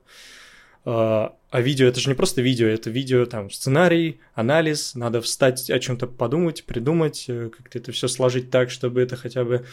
А, 0.84 1.36
а 1.50 1.60
видео 1.60 1.86
это 1.86 2.00
же 2.00 2.08
не 2.08 2.14
просто 2.14 2.42
видео, 2.42 2.66
это 2.66 2.90
видео, 2.90 3.26
там, 3.26 3.50
сценарий, 3.50 4.20
анализ, 4.34 4.94
надо 4.94 5.20
встать, 5.20 5.68
о 5.68 5.78
чем-то 5.80 6.06
подумать, 6.06 6.64
придумать, 6.64 7.24
э, 7.28 7.50
как-то 7.56 7.78
это 7.78 7.90
все 7.90 8.06
сложить 8.06 8.50
так, 8.50 8.70
чтобы 8.70 9.00
это 9.00 9.16
хотя 9.16 9.44
бы 9.44 9.66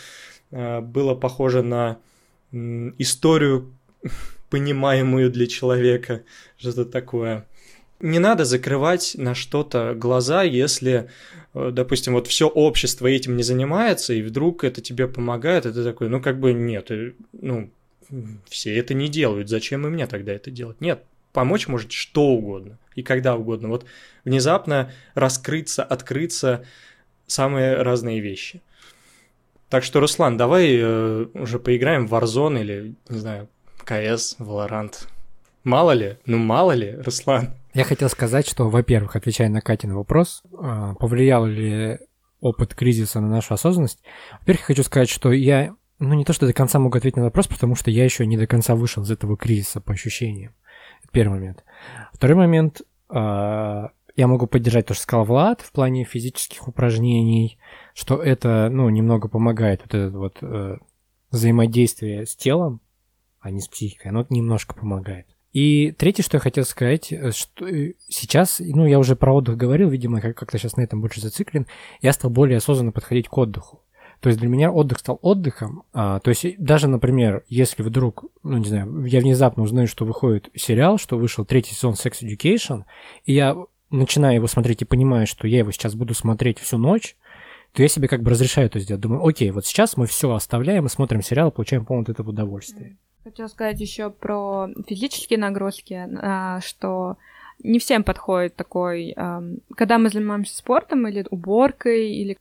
а, 0.52 0.82
было 0.82 1.14
похоже 1.14 1.62
на 1.62 2.00
историю, 2.52 3.74
понимаемую 4.50 5.32
для 5.32 5.46
человека, 5.46 6.24
что-то 6.58 6.86
такое 6.86 7.48
не 8.04 8.20
надо 8.20 8.44
закрывать 8.44 9.16
на 9.18 9.34
что-то 9.34 9.96
глаза, 9.96 10.44
если, 10.44 11.10
э, 11.54 11.72
допустим, 11.72 12.14
вот 12.14 12.28
все 12.28 12.48
общество 12.48 13.08
этим 13.08 13.38
не 13.38 13.44
занимается, 13.44 14.14
и 14.14 14.22
вдруг 14.22 14.66
это 14.66 14.82
тебе 14.82 15.08
помогает, 15.08 15.66
это 15.66 15.84
такой, 15.84 16.10
ну 16.10 16.22
как 16.22 16.38
бы 16.38 16.52
нет, 16.52 16.92
э, 16.92 17.14
ну 17.32 17.72
все 18.50 18.78
это 18.78 18.94
не 18.94 19.08
делают, 19.08 19.48
зачем 19.48 19.88
и 19.88 19.90
мне 19.90 20.06
тогда 20.06 20.34
это 20.34 20.52
делать? 20.52 20.82
Нет, 20.82 21.02
помочь 21.32 21.70
может 21.70 21.94
что 21.94 22.26
угодно 22.26 22.78
и 22.94 23.04
когда 23.04 23.38
угодно. 23.38 23.70
Вот 23.70 23.86
внезапно 24.26 24.92
раскрыться, 25.16 25.82
открыться 25.82 26.66
самые 27.26 27.82
разные 27.82 28.20
вещи. 28.20 28.62
Так 29.70 29.86
что, 29.86 30.02
Руслан, 30.02 30.36
давай 30.36 30.78
э, 30.78 31.26
уже 31.34 31.58
поиграем 31.58 32.06
в 32.06 32.14
Warzone 32.14 32.60
или, 32.60 32.96
не 33.08 33.20
знаю, 33.20 33.48
КС, 33.86 34.36
Valorant. 34.40 35.08
Мало 35.64 35.92
ли, 35.92 36.18
ну 36.26 36.38
мало 36.38 36.74
ли, 36.74 36.96
Руслан. 36.98 37.54
Я 37.74 37.84
хотел 37.84 38.10
сказать, 38.10 38.48
что, 38.48 38.70
во-первых, 38.70 39.16
отвечая 39.16 39.50
на 39.50 39.62
Катин 39.62 39.94
вопрос, 39.94 40.44
а, 40.58 40.94
повлиял 40.96 41.46
ли 41.46 42.00
опыт 42.40 42.76
кризиса 42.76 43.20
на 43.20 43.30
нашу 43.30 43.54
осознанность, 43.54 44.04
во-первых, 44.42 44.62
я 44.62 44.66
хочу 44.68 44.84
сказать, 44.84 45.10
что 45.10 45.32
я, 45.32 45.76
ну 45.98 46.14
не 46.14 46.26
то, 46.26 46.34
что 46.34 46.46
до 46.46 46.54
конца 46.54 46.78
могу 46.78 46.98
ответить 46.98 47.18
на 47.18 47.24
вопрос, 47.24 47.48
потому 47.48 47.76
что 47.76 47.90
я 47.90 48.04
еще 48.04 48.26
не 48.26 48.38
до 48.38 48.48
конца 48.48 48.76
вышел 48.76 49.04
из 49.04 49.12
этого 49.12 49.38
кризиса 49.38 49.82
по 49.82 49.94
ощущениям. 49.94 50.54
Первый 51.12 51.36
момент. 51.36 51.64
Второй 52.12 52.36
момент, 52.36 52.82
а, 53.10 53.92
я 54.16 54.28
могу 54.28 54.46
поддержать 54.48 54.88
то, 54.88 54.94
что 54.94 55.04
сказал 55.04 55.26
Влад 55.26 55.62
в 55.62 55.72
плане 55.72 56.04
физических 56.04 56.68
упражнений, 56.68 57.58
что 57.94 58.22
это, 58.22 58.70
ну, 58.72 58.90
немного 58.90 59.28
помогает 59.28 59.82
вот 59.84 59.94
это 59.96 60.18
вот 60.18 60.38
э, 60.42 60.78
взаимодействие 61.32 62.26
с 62.26 62.36
телом, 62.36 62.82
а 63.40 63.50
не 63.50 63.60
с 63.60 63.68
психикой, 63.68 64.12
оно 64.12 64.26
немножко 64.30 64.76
помогает. 64.76 65.28
И 65.54 65.92
третье, 65.92 66.24
что 66.24 66.38
я 66.38 66.42
хотел 66.42 66.66
сказать, 66.66 67.14
э, 67.14 67.32
что 67.32 67.68
э, 67.68 67.94
сейчас, 68.10 68.60
ну, 68.60 68.88
я 68.88 68.98
уже 68.98 69.16
про 69.16 69.34
отдых 69.34 69.56
говорил, 69.56 69.90
видимо, 69.90 70.20
как-то 70.20 70.58
сейчас 70.58 70.76
на 70.76 70.82
этом 70.82 71.00
больше 71.00 71.22
зациклен, 71.22 71.68
я 72.02 72.12
стал 72.12 72.32
более 72.32 72.58
осознанно 72.58 72.92
подходить 72.92 73.30
к 73.30 73.38
отдыху. 73.38 73.82
То 74.20 74.30
есть 74.30 74.40
для 74.40 74.50
меня 74.50 74.72
отдых 74.72 75.00
стал 75.00 75.20
отдыхом. 75.22 75.84
А, 75.94 76.20
то 76.20 76.30
есть 76.30 76.46
даже, 76.58 76.88
например, 76.88 77.44
если 77.50 77.84
вдруг, 77.84 78.24
ну 78.42 78.58
не 78.58 78.66
знаю, 78.66 79.06
я 79.06 79.20
внезапно 79.20 79.64
узнаю, 79.64 79.88
что 79.88 80.06
выходит 80.06 80.50
сериал, 80.56 80.98
что 80.98 81.18
вышел 81.18 81.46
третий 81.46 81.76
сезон 81.76 81.94
Sex 81.94 82.24
Education, 82.24 82.86
и 83.26 83.34
я 83.34 83.56
начинаю 83.92 84.36
его 84.36 84.48
смотреть 84.48 84.82
и 84.82 84.86
понимаю, 84.86 85.28
что 85.28 85.46
я 85.46 85.60
его 85.60 85.72
сейчас 85.72 85.94
буду 85.94 86.14
смотреть 86.14 86.60
всю 86.60 86.78
ночь, 86.78 87.18
то 87.74 87.82
я 87.82 87.90
себе 87.90 88.08
как 88.08 88.24
бы 88.24 88.32
разрешаю 88.32 88.68
это 88.68 88.80
сделать. 88.80 89.02
Думаю, 89.02 89.26
окей, 89.26 89.52
вот 89.52 89.66
сейчас 89.66 89.98
мы 89.98 90.08
все 90.08 90.32
оставляем 90.34 90.86
и 90.86 90.90
смотрим 90.90 91.22
сериал, 91.22 91.52
получаем 91.52 91.86
полное 91.86 92.06
этого 92.10 92.30
удовольствие. 92.30 92.98
Хотела 93.24 93.48
сказать 93.48 93.80
еще 93.80 94.10
про 94.10 94.70
физические 94.88 95.40
нагрузки, 95.40 96.10
а, 96.22 96.60
что 96.62 97.18
не 97.60 97.80
всем 97.80 98.04
подходит 98.04 98.56
такой, 98.56 99.16
когда 99.76 99.98
мы 99.98 100.10
занимаемся 100.10 100.58
спортом 100.58 101.08
или 101.08 101.26
уборкой, 101.30 102.12
или 102.12 102.38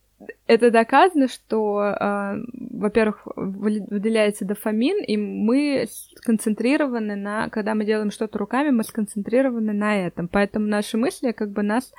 это 0.47 0.71
доказано, 0.71 1.27
что, 1.27 1.81
э, 1.81 2.43
во-первых, 2.53 3.21
выделяется 3.35 4.45
дофамин, 4.45 5.03
и 5.03 5.17
мы 5.17 5.87
сконцентрированы 6.15 7.15
на, 7.15 7.49
когда 7.49 7.75
мы 7.75 7.85
делаем 7.85 8.11
что-то 8.11 8.37
руками, 8.37 8.69
мы 8.69 8.83
сконцентрированы 8.83 9.73
на 9.73 10.05
этом, 10.05 10.27
поэтому 10.27 10.67
наши 10.67 10.97
мысли 10.97 11.31
как 11.31 11.49
бы 11.49 11.63
нас 11.63 11.93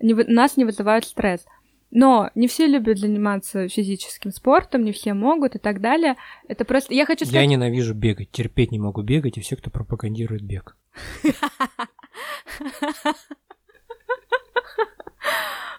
не, 0.00 0.14
нас 0.14 0.56
не 0.56 0.64
вызывают 0.64 1.04
стресс. 1.04 1.46
Но 1.96 2.30
не 2.34 2.46
все 2.46 2.66
любят 2.66 2.98
заниматься 2.98 3.68
физическим 3.70 4.30
спортом, 4.30 4.84
не 4.84 4.92
все 4.92 5.14
могут 5.14 5.54
и 5.54 5.58
так 5.58 5.80
далее. 5.80 6.16
Это 6.46 6.66
просто... 6.66 6.92
Я 6.92 7.06
хочу 7.06 7.24
сказать... 7.24 7.40
Я 7.40 7.46
ненавижу 7.46 7.94
бегать, 7.94 8.30
терпеть 8.30 8.70
не 8.70 8.78
могу 8.78 9.00
бегать, 9.00 9.38
и 9.38 9.40
все, 9.40 9.56
кто 9.56 9.70
пропагандирует 9.70 10.42
бег. 10.42 10.76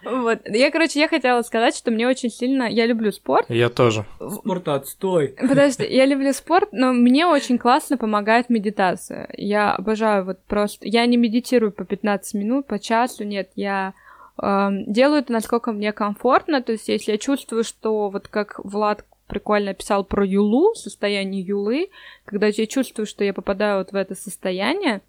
Вот. 0.04 0.40
Я, 0.46 0.70
короче, 0.72 0.98
я 0.98 1.06
хотела 1.06 1.42
сказать, 1.42 1.76
что 1.76 1.92
мне 1.92 2.08
очень 2.08 2.30
сильно... 2.30 2.64
Я 2.64 2.86
люблю 2.86 3.12
спорт. 3.12 3.46
Я 3.48 3.68
тоже. 3.68 4.04
Спорт 4.18 4.66
отстой. 4.66 5.36
Подожди, 5.38 5.84
я 5.84 6.04
люблю 6.04 6.32
спорт, 6.32 6.70
но 6.72 6.92
мне 6.92 7.26
очень 7.26 7.58
классно 7.58 7.96
помогает 7.96 8.50
медитация. 8.50 9.28
Я 9.36 9.72
обожаю 9.72 10.24
вот 10.24 10.42
просто... 10.46 10.84
Я 10.88 11.06
не 11.06 11.16
медитирую 11.16 11.70
по 11.70 11.84
15 11.84 12.34
минут, 12.34 12.66
по 12.66 12.80
часу, 12.80 13.22
нет, 13.22 13.50
я 13.54 13.94
делаю 14.40 15.20
это, 15.20 15.32
насколько 15.32 15.72
мне 15.72 15.92
комфортно, 15.92 16.62
то 16.62 16.72
есть 16.72 16.88
если 16.88 17.12
я 17.12 17.18
чувствую, 17.18 17.64
что 17.64 18.10
вот 18.10 18.28
как 18.28 18.60
Влад 18.64 19.04
прикольно 19.26 19.74
писал 19.74 20.04
про 20.04 20.24
юлу, 20.24 20.74
состояние 20.74 21.42
юлы, 21.42 21.90
когда 22.24 22.46
я 22.46 22.66
чувствую, 22.66 23.06
что 23.06 23.24
я 23.24 23.34
попадаю 23.34 23.78
вот 23.78 23.92
в 23.92 23.94
это 23.94 24.14
состояние, 24.14 25.02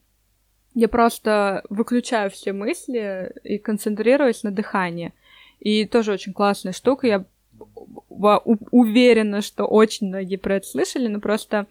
я 0.75 0.87
просто 0.87 1.63
выключаю 1.69 2.29
все 2.29 2.53
мысли 2.53 3.33
и 3.43 3.57
концентрируюсь 3.57 4.43
на 4.43 4.51
дыхании. 4.51 5.13
И 5.59 5.85
тоже 5.85 6.13
очень 6.13 6.33
классная 6.33 6.73
штука. 6.73 7.07
Я 7.07 7.25
уверена, 8.09 9.41
что 9.41 9.65
очень 9.65 10.07
многие 10.07 10.37
про 10.37 10.57
это 10.57 10.67
слышали, 10.67 11.07
но 11.07 11.19
просто 11.19 11.67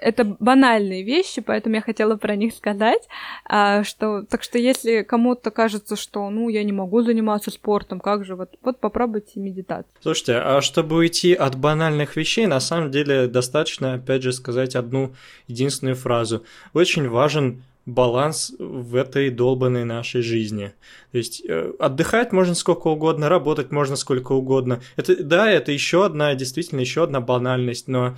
это 0.00 0.24
банальные 0.24 1.02
вещи, 1.02 1.40
поэтому 1.40 1.76
я 1.76 1.80
хотела 1.80 2.16
про 2.16 2.36
них 2.36 2.54
сказать, 2.54 3.02
а, 3.44 3.84
что 3.84 4.22
так 4.22 4.42
что 4.42 4.58
если 4.58 5.02
кому-то 5.02 5.50
кажется, 5.50 5.96
что 5.96 6.28
ну 6.30 6.48
я 6.48 6.62
не 6.64 6.72
могу 6.72 7.02
заниматься 7.02 7.50
спортом, 7.50 8.00
как 8.00 8.24
же 8.24 8.36
вот 8.36 8.50
вот 8.62 8.78
попробуйте 8.80 9.40
медитацию. 9.40 9.92
Слушайте, 10.00 10.34
а 10.36 10.60
чтобы 10.60 10.96
уйти 10.96 11.34
от 11.34 11.56
банальных 11.56 12.16
вещей, 12.16 12.46
на 12.46 12.60
самом 12.60 12.90
деле 12.90 13.26
достаточно 13.26 13.94
опять 13.94 14.22
же 14.22 14.32
сказать 14.32 14.76
одну 14.76 15.14
единственную 15.48 15.96
фразу. 15.96 16.44
Очень 16.72 17.08
важен 17.08 17.62
баланс 17.86 18.52
в 18.58 18.96
этой 18.96 19.30
долбанной 19.30 19.84
нашей 19.84 20.22
жизни. 20.22 20.72
То 21.12 21.18
есть 21.18 21.42
э, 21.46 21.72
отдыхать 21.78 22.32
можно 22.32 22.54
сколько 22.54 22.88
угодно, 22.88 23.28
работать 23.28 23.70
можно 23.70 23.96
сколько 23.96 24.32
угодно. 24.32 24.80
Это, 24.96 25.22
да, 25.22 25.50
это 25.50 25.70
еще 25.72 26.04
одна, 26.04 26.34
действительно, 26.34 26.80
еще 26.80 27.04
одна 27.04 27.20
банальность, 27.20 27.88
но, 27.88 28.16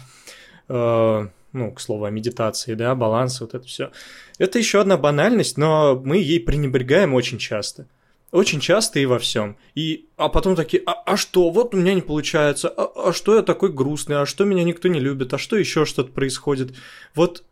э, 0.68 1.28
ну, 1.52 1.72
к 1.72 1.80
слову 1.80 2.04
о 2.04 2.10
медитации, 2.10 2.74
да, 2.74 2.94
баланс, 2.94 3.40
вот 3.40 3.54
это 3.54 3.66
все. 3.66 3.90
Это 4.38 4.58
еще 4.58 4.80
одна 4.80 4.96
банальность, 4.96 5.56
но 5.56 6.00
мы 6.04 6.18
ей 6.18 6.40
пренебрегаем 6.40 7.14
очень 7.14 7.38
часто. 7.38 7.86
Очень 8.32 8.60
часто 8.60 8.98
и 8.98 9.06
во 9.06 9.18
всем. 9.18 9.56
И, 9.74 10.08
а 10.16 10.28
потом 10.28 10.56
такие, 10.56 10.82
а, 10.84 10.92
а 10.92 11.16
что, 11.16 11.48
вот 11.50 11.74
у 11.74 11.78
меня 11.78 11.94
не 11.94 12.02
получается, 12.02 12.68
а, 12.68 13.08
а 13.08 13.12
что 13.12 13.36
я 13.36 13.42
такой 13.42 13.72
грустный, 13.72 14.20
а 14.20 14.26
что 14.26 14.44
меня 14.44 14.64
никто 14.64 14.88
не 14.88 15.00
любит, 15.00 15.32
а 15.32 15.38
что 15.38 15.56
еще 15.56 15.84
что-то 15.84 16.12
происходит. 16.12 16.74
Вот 17.14 17.44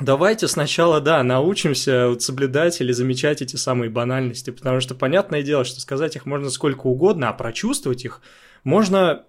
Давайте 0.00 0.48
сначала, 0.48 1.00
да, 1.00 1.22
научимся 1.22 2.08
вот 2.08 2.20
соблюдать 2.20 2.80
или 2.80 2.90
замечать 2.90 3.42
эти 3.42 3.54
самые 3.54 3.90
банальности, 3.90 4.50
потому 4.50 4.80
что 4.80 4.96
понятное 4.96 5.42
дело, 5.42 5.64
что 5.64 5.80
сказать 5.80 6.16
их 6.16 6.26
можно 6.26 6.50
сколько 6.50 6.88
угодно, 6.88 7.28
а 7.28 7.32
прочувствовать 7.32 8.04
их 8.04 8.20
можно, 8.64 9.24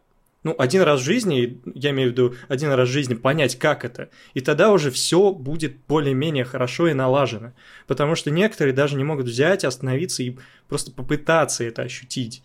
ну, 0.46 0.56
один 0.60 0.84
раз 0.84 1.02
в 1.02 1.04
жизни, 1.04 1.60
я 1.74 1.90
имею 1.90 2.10
в 2.10 2.12
виду 2.12 2.36
один 2.48 2.72
раз 2.72 2.88
в 2.88 2.92
жизни, 2.92 3.16
понять, 3.16 3.58
как 3.58 3.84
это, 3.84 4.10
и 4.36 4.42
тогда 4.42 4.72
уже 4.72 4.92
все 4.92 5.32
будет 5.32 5.76
более-менее 5.88 6.46
хорошо 6.46 6.88
и 6.88 6.94
налажено, 6.94 7.54
потому 7.88 8.14
что 8.14 8.30
некоторые 8.30 8.74
даже 8.74 8.96
не 8.96 9.04
могут 9.04 9.26
взять, 9.26 9.66
остановиться 9.66 10.22
и 10.22 10.38
просто 10.70 10.92
попытаться 10.92 11.64
это 11.64 11.82
ощутить, 11.82 12.44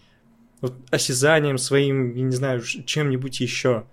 вот 0.63 0.75
осязанием 0.91 1.59
своим, 1.59 2.15
я 2.15 2.23
не 2.23 2.35
знаю, 2.35 2.63
чем-нибудь 2.63 3.39
еще, 3.39 3.85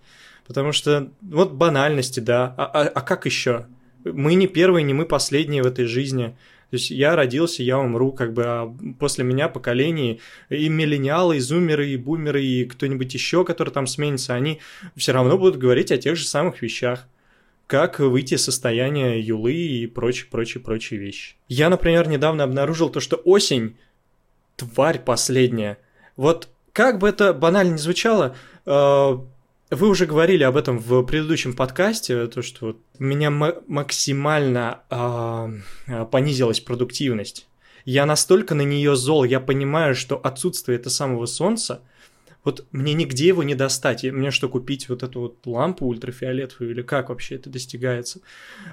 потому 0.47 0.72
что 0.72 1.12
вот 1.22 1.51
банальности, 1.51 2.22
да, 2.22 2.55
а, 2.58 2.64
а, 2.64 2.88
а 2.88 3.01
как 3.01 3.26
еще? 3.26 3.68
мы 4.14 4.36
не 4.36 4.47
первые, 4.47 4.84
не 4.84 4.93
мы 4.93 5.05
последние 5.05 5.64
в 5.64 5.68
этой 5.68 5.86
жизни. 5.86 6.38
То 6.70 6.76
есть 6.76 6.89
я 6.89 7.15
родился, 7.15 7.63
я 7.63 7.80
умру, 7.80 8.11
как 8.11 8.34
бы, 8.34 8.43
а 8.45 8.76
после 8.99 9.24
меня 9.24 9.47
поколение 9.47 10.20
и 10.49 10.68
миллениалы, 10.68 11.38
и 11.38 11.39
зумеры, 11.39 11.89
и 11.89 11.97
бумеры, 11.97 12.43
и 12.43 12.65
кто-нибудь 12.65 13.13
еще, 13.13 13.45
который 13.45 13.70
там 13.70 13.88
сменится, 13.88 14.34
они 14.34 14.59
все 14.95 15.13
равно 15.13 15.38
будут 15.38 15.57
говорить 15.57 15.91
о 15.91 15.97
тех 15.97 16.18
же 16.18 16.26
самых 16.26 16.61
вещах. 16.61 17.07
Как 17.68 17.99
выйти 17.99 18.36
из 18.36 18.43
состояния 18.43 19.20
юлы 19.20 19.53
и 19.53 19.88
прочие, 19.88 20.28
прочие, 20.30 20.63
прочие 20.63 20.99
вещи. 20.99 21.36
Я, 21.49 21.70
например, 21.70 22.07
недавно 22.07 22.43
обнаружил 22.43 22.89
то, 22.89 22.99
что 22.99 23.18
осень– 23.18 23.76
тварь 24.57 24.99
последняя. 24.99 25.78
Вот 26.18 26.49
как 26.74 26.99
бы 26.99 27.07
это 27.07 27.34
банально 27.34 27.74
не 27.74 27.78
звучало, 27.78 28.36
э, 28.65 29.18
вы 29.70 29.89
уже 29.89 30.05
говорили 30.05 30.43
об 30.43 30.55
этом 30.55 30.80
в 30.80 31.03
предыдущем 31.03 31.53
подкасте, 31.53 32.28
то, 32.28 32.41
что 32.41 32.68
вот 32.68 32.78
меня 32.99 33.30
максимально 33.30 34.82
э, 34.89 36.05
понизилась 36.05 36.61
продуктивность. 36.61 37.47
Я 37.84 38.05
настолько 38.05 38.55
на 38.55 38.61
нее 38.61 38.95
зол, 38.95 39.24
я 39.24 39.39
понимаю, 39.39 39.95
что 39.95 40.18
отсутствие 40.18 40.78
этого 40.78 40.91
самого 40.91 41.26
солнца, 41.26 41.82
вот 42.43 42.65
мне 42.72 42.93
нигде 42.93 43.28
его 43.28 43.43
не 43.43 43.55
достать. 43.55 44.05
И 44.05 44.11
мне 44.11 44.32
что, 44.32 44.47
купить 44.47 44.88
вот 44.88 45.03
эту 45.03 45.20
вот 45.20 45.45
лампу 45.45 45.86
ультрафиолетовую 45.86 46.72
или 46.72 46.82
как 46.82 47.09
вообще 47.09 47.36
это 47.36 47.49
достигается? 47.49 48.22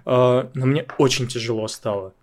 Э, 0.07 0.49
но 0.55 0.67
мне 0.67 0.87
очень 0.99 1.27
тяжело 1.27 1.67
стало. 1.67 2.15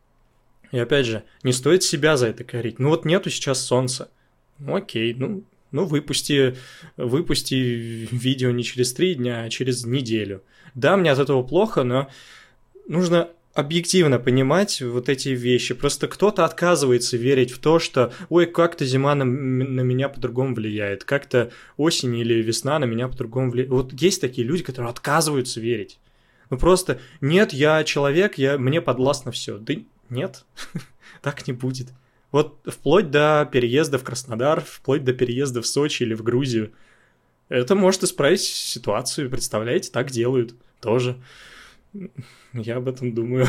И 0.72 0.80
опять 0.80 1.06
же, 1.06 1.24
не 1.44 1.52
стоит 1.52 1.84
себя 1.84 2.16
за 2.16 2.28
это 2.28 2.46
корить. 2.46 2.80
Ну 2.80 2.88
вот 2.88 3.04
нету 3.04 3.30
сейчас 3.30 3.60
солнца. 3.60 4.10
Ну 4.60 4.76
окей, 4.76 5.14
ну 5.14 5.44
ну, 5.72 5.86
выпусти, 5.86 6.56
выпусти 6.98 8.08
видео 8.12 8.52
не 8.52 8.64
через 8.64 8.94
три 8.94 9.16
дня, 9.16 9.44
а 9.44 9.50
через 9.50 9.86
неделю. 9.86 10.44
Да, 10.76 10.98
мне 10.98 11.12
от 11.12 11.20
этого 11.20 11.44
плохо, 11.44 11.84
но 11.84 12.10
нужно 12.88 13.30
объективно 13.54 14.20
понимать 14.20 14.82
вот 14.82 15.10
эти 15.10 15.30
вещи. 15.30 15.74
Просто 15.74 16.08
кто-то 16.08 16.46
отказывается 16.46 17.18
верить 17.18 17.52
в 17.52 17.60
то, 17.60 17.80
что 17.80 18.14
ой, 18.30 18.46
как-то 18.46 18.86
зима 18.86 19.16
на, 19.16 19.26
на 19.26 19.82
меня 19.82 20.10
по-другому 20.10 20.56
влияет, 20.56 21.04
как-то 21.04 21.52
осень 21.78 22.16
или 22.16 22.36
весна 22.36 22.80
на 22.80 22.86
меня 22.86 23.08
по-другому 23.08 23.52
влияет. 23.52 23.72
Вот 23.72 23.94
есть 23.94 24.22
такие 24.22 24.48
люди, 24.48 24.64
которые 24.64 24.90
отказываются 24.90 25.60
верить. 25.60 26.00
Ну 26.50 26.58
просто 26.58 27.00
нет, 27.22 27.54
я 27.54 27.84
человек, 27.84 28.38
я, 28.38 28.58
мне 28.58 28.82
подвластно 28.82 29.32
все. 29.32 29.58
Да 29.58 29.74
нет, 30.10 30.46
так 31.22 31.48
не 31.48 31.54
будет. 31.54 31.88
Вот 32.32 32.60
вплоть 32.66 33.12
до 33.12 33.48
переезда 33.52 33.98
в 33.98 34.04
Краснодар, 34.04 34.62
вплоть 34.62 35.04
до 35.04 35.14
переезда 35.14 35.62
в 35.62 35.68
Сочи 35.68 36.04
или 36.04 36.14
в 36.14 36.24
Грузию. 36.24 36.72
Это 37.50 37.76
может 37.76 38.04
исправить 38.04 38.42
ситуацию, 38.42 39.30
представляете, 39.30 39.92
так 39.92 40.10
делают 40.10 40.56
тоже. 40.80 41.18
Я 42.54 42.78
об 42.78 42.88
этом 42.88 43.14
думаю. 43.14 43.48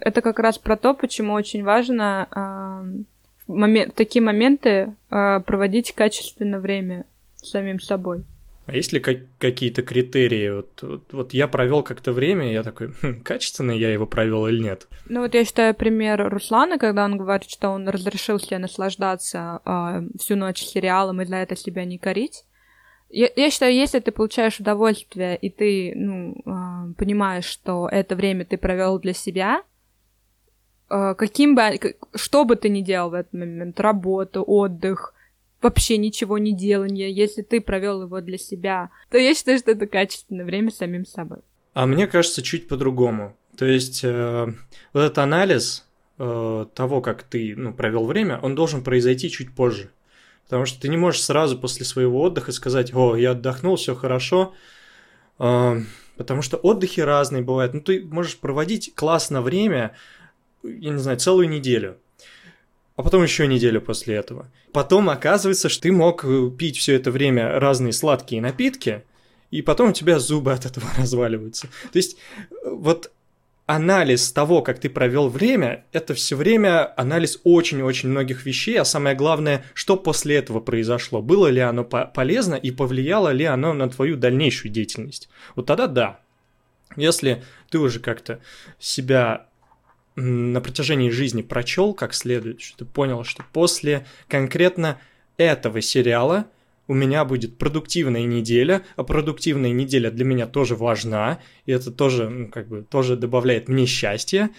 Это 0.00 0.22
как 0.22 0.38
раз 0.38 0.58
про 0.58 0.76
то, 0.76 0.94
почему 0.94 1.34
очень 1.34 1.62
важно 1.62 2.28
э, 2.30 3.02
в, 3.46 3.54
момент, 3.54 3.92
в 3.92 3.96
такие 3.96 4.22
моменты 4.22 4.94
э, 5.10 5.40
проводить 5.40 5.92
качественно 5.92 6.60
время 6.60 7.04
самим 7.36 7.80
собой. 7.80 8.24
А 8.66 8.74
есть 8.74 8.92
ли 8.92 9.00
как- 9.00 9.26
какие-то 9.38 9.82
критерии? 9.82 10.50
Вот, 10.50 10.82
вот, 10.82 11.12
вот 11.12 11.34
я 11.34 11.48
провел 11.48 11.82
как-то 11.82 12.12
время, 12.12 12.50
я 12.50 12.62
такой, 12.62 12.92
хм, 13.02 13.20
качественно 13.22 13.72
я 13.72 13.92
его 13.92 14.06
провел 14.06 14.46
или 14.46 14.62
нет? 14.62 14.88
Ну 15.06 15.20
вот 15.20 15.34
я 15.34 15.44
считаю 15.44 15.74
пример 15.74 16.28
Руслана, 16.30 16.78
когда 16.78 17.04
он 17.04 17.18
говорит, 17.18 17.50
что 17.50 17.68
он 17.68 17.88
разрешил 17.88 18.38
себе 18.38 18.58
наслаждаться 18.58 19.60
э, 19.64 20.08
всю 20.18 20.36
ночь 20.36 20.62
сериалом 20.62 21.20
и 21.20 21.26
за 21.26 21.36
это 21.36 21.56
себя 21.56 21.84
не 21.84 21.98
корить. 21.98 22.44
Я, 23.10 23.28
я 23.36 23.50
считаю, 23.50 23.74
если 23.74 24.00
ты 24.00 24.10
получаешь 24.12 24.58
удовольствие 24.58 25.36
и 25.36 25.50
ты 25.50 25.92
ну, 25.94 26.34
э, 26.34 26.94
понимаешь, 26.94 27.44
что 27.44 27.86
это 27.92 28.16
время 28.16 28.46
ты 28.46 28.56
провел 28.56 28.98
для 28.98 29.12
себя, 29.12 29.62
э, 30.88 31.14
каким 31.18 31.54
бы, 31.54 31.96
что 32.14 32.46
бы 32.46 32.56
ты 32.56 32.70
ни 32.70 32.80
делал 32.80 33.10
в 33.10 33.14
этот 33.14 33.34
момент, 33.34 33.78
работу, 33.78 34.42
отдых, 34.42 35.12
вообще 35.64 35.96
ничего 35.96 36.38
не 36.38 36.52
делания, 36.52 37.08
если 37.08 37.42
ты 37.42 37.60
провел 37.60 38.02
его 38.02 38.20
для 38.20 38.38
себя, 38.38 38.90
то 39.10 39.18
я 39.18 39.34
считаю, 39.34 39.58
что 39.58 39.70
это 39.70 39.86
качественное 39.86 40.44
время 40.44 40.70
с 40.70 40.76
самим 40.76 41.06
собой. 41.06 41.38
А 41.72 41.86
мне 41.86 42.06
кажется, 42.06 42.42
чуть 42.42 42.68
по-другому. 42.68 43.34
То 43.56 43.64
есть 43.64 44.04
э, 44.04 44.46
вот 44.92 45.00
этот 45.00 45.18
анализ 45.18 45.86
э, 46.18 46.66
того, 46.74 47.00
как 47.00 47.22
ты 47.22 47.54
ну, 47.56 47.72
провел 47.72 48.04
время, 48.04 48.38
он 48.42 48.54
должен 48.54 48.84
произойти 48.84 49.30
чуть 49.30 49.54
позже. 49.54 49.90
Потому 50.44 50.66
что 50.66 50.80
ты 50.80 50.88
не 50.88 50.98
можешь 50.98 51.22
сразу 51.22 51.58
после 51.58 51.86
своего 51.86 52.20
отдыха 52.20 52.52
сказать, 52.52 52.94
о, 52.94 53.16
я 53.16 53.30
отдохнул, 53.30 53.76
все 53.76 53.94
хорошо. 53.94 54.52
Э, 55.38 55.80
потому 56.16 56.42
что 56.42 56.58
отдыхи 56.58 57.00
разные 57.00 57.42
бывают. 57.42 57.72
Ну, 57.72 57.80
ты 57.80 58.04
можешь 58.04 58.36
проводить 58.36 58.94
классно 58.94 59.40
время, 59.40 59.96
я 60.62 60.90
не 60.90 60.98
знаю, 60.98 61.18
целую 61.18 61.48
неделю 61.48 61.96
а 62.96 63.02
потом 63.02 63.22
еще 63.22 63.46
неделю 63.46 63.80
после 63.80 64.16
этого. 64.16 64.50
Потом 64.72 65.10
оказывается, 65.10 65.68
что 65.68 65.82
ты 65.82 65.92
мог 65.92 66.24
э, 66.24 66.50
пить 66.56 66.78
все 66.78 66.94
это 66.94 67.10
время 67.10 67.58
разные 67.58 67.92
сладкие 67.92 68.40
напитки, 68.40 69.02
и 69.50 69.62
потом 69.62 69.90
у 69.90 69.92
тебя 69.92 70.18
зубы 70.18 70.52
от 70.52 70.64
этого 70.64 70.86
разваливаются. 70.96 71.68
То 71.92 71.96
есть 71.96 72.16
э, 72.50 72.54
вот 72.64 73.10
анализ 73.66 74.30
того, 74.32 74.62
как 74.62 74.78
ты 74.78 74.90
провел 74.90 75.28
время, 75.28 75.84
это 75.92 76.14
все 76.14 76.36
время 76.36 76.92
анализ 77.00 77.40
очень-очень 77.44 78.10
многих 78.10 78.44
вещей, 78.44 78.78
а 78.78 78.84
самое 78.84 79.16
главное, 79.16 79.64
что 79.74 79.96
после 79.96 80.36
этого 80.36 80.60
произошло. 80.60 81.22
Было 81.22 81.48
ли 81.48 81.60
оно 81.60 81.84
по 81.84 82.04
полезно 82.04 82.54
и 82.54 82.70
повлияло 82.70 83.30
ли 83.30 83.44
оно 83.44 83.72
на 83.72 83.88
твою 83.88 84.16
дальнейшую 84.16 84.70
деятельность. 84.70 85.28
Вот 85.56 85.66
тогда 85.66 85.86
да. 85.86 86.20
Если 86.96 87.42
ты 87.70 87.78
уже 87.78 87.98
как-то 87.98 88.40
себя 88.78 89.48
на 90.16 90.60
протяжении 90.60 91.10
жизни 91.10 91.42
прочел 91.42 91.94
как 91.94 92.14
следует, 92.14 92.60
что 92.60 92.78
ты 92.78 92.84
понял, 92.84 93.24
что 93.24 93.44
после 93.52 94.06
конкретно 94.28 94.98
этого 95.36 95.80
сериала 95.80 96.46
у 96.86 96.94
меня 96.94 97.24
будет 97.24 97.56
продуктивная 97.58 98.24
неделя, 98.24 98.82
а 98.96 99.04
продуктивная 99.04 99.72
неделя 99.72 100.10
для 100.10 100.24
меня 100.24 100.46
тоже 100.46 100.76
важна, 100.76 101.38
и 101.66 101.72
это 101.72 101.90
тоже, 101.90 102.28
ну, 102.28 102.48
как 102.48 102.68
бы, 102.68 102.82
тоже 102.82 103.16
добавляет 103.16 103.68
мне 103.68 103.86
счастья, 103.86 104.50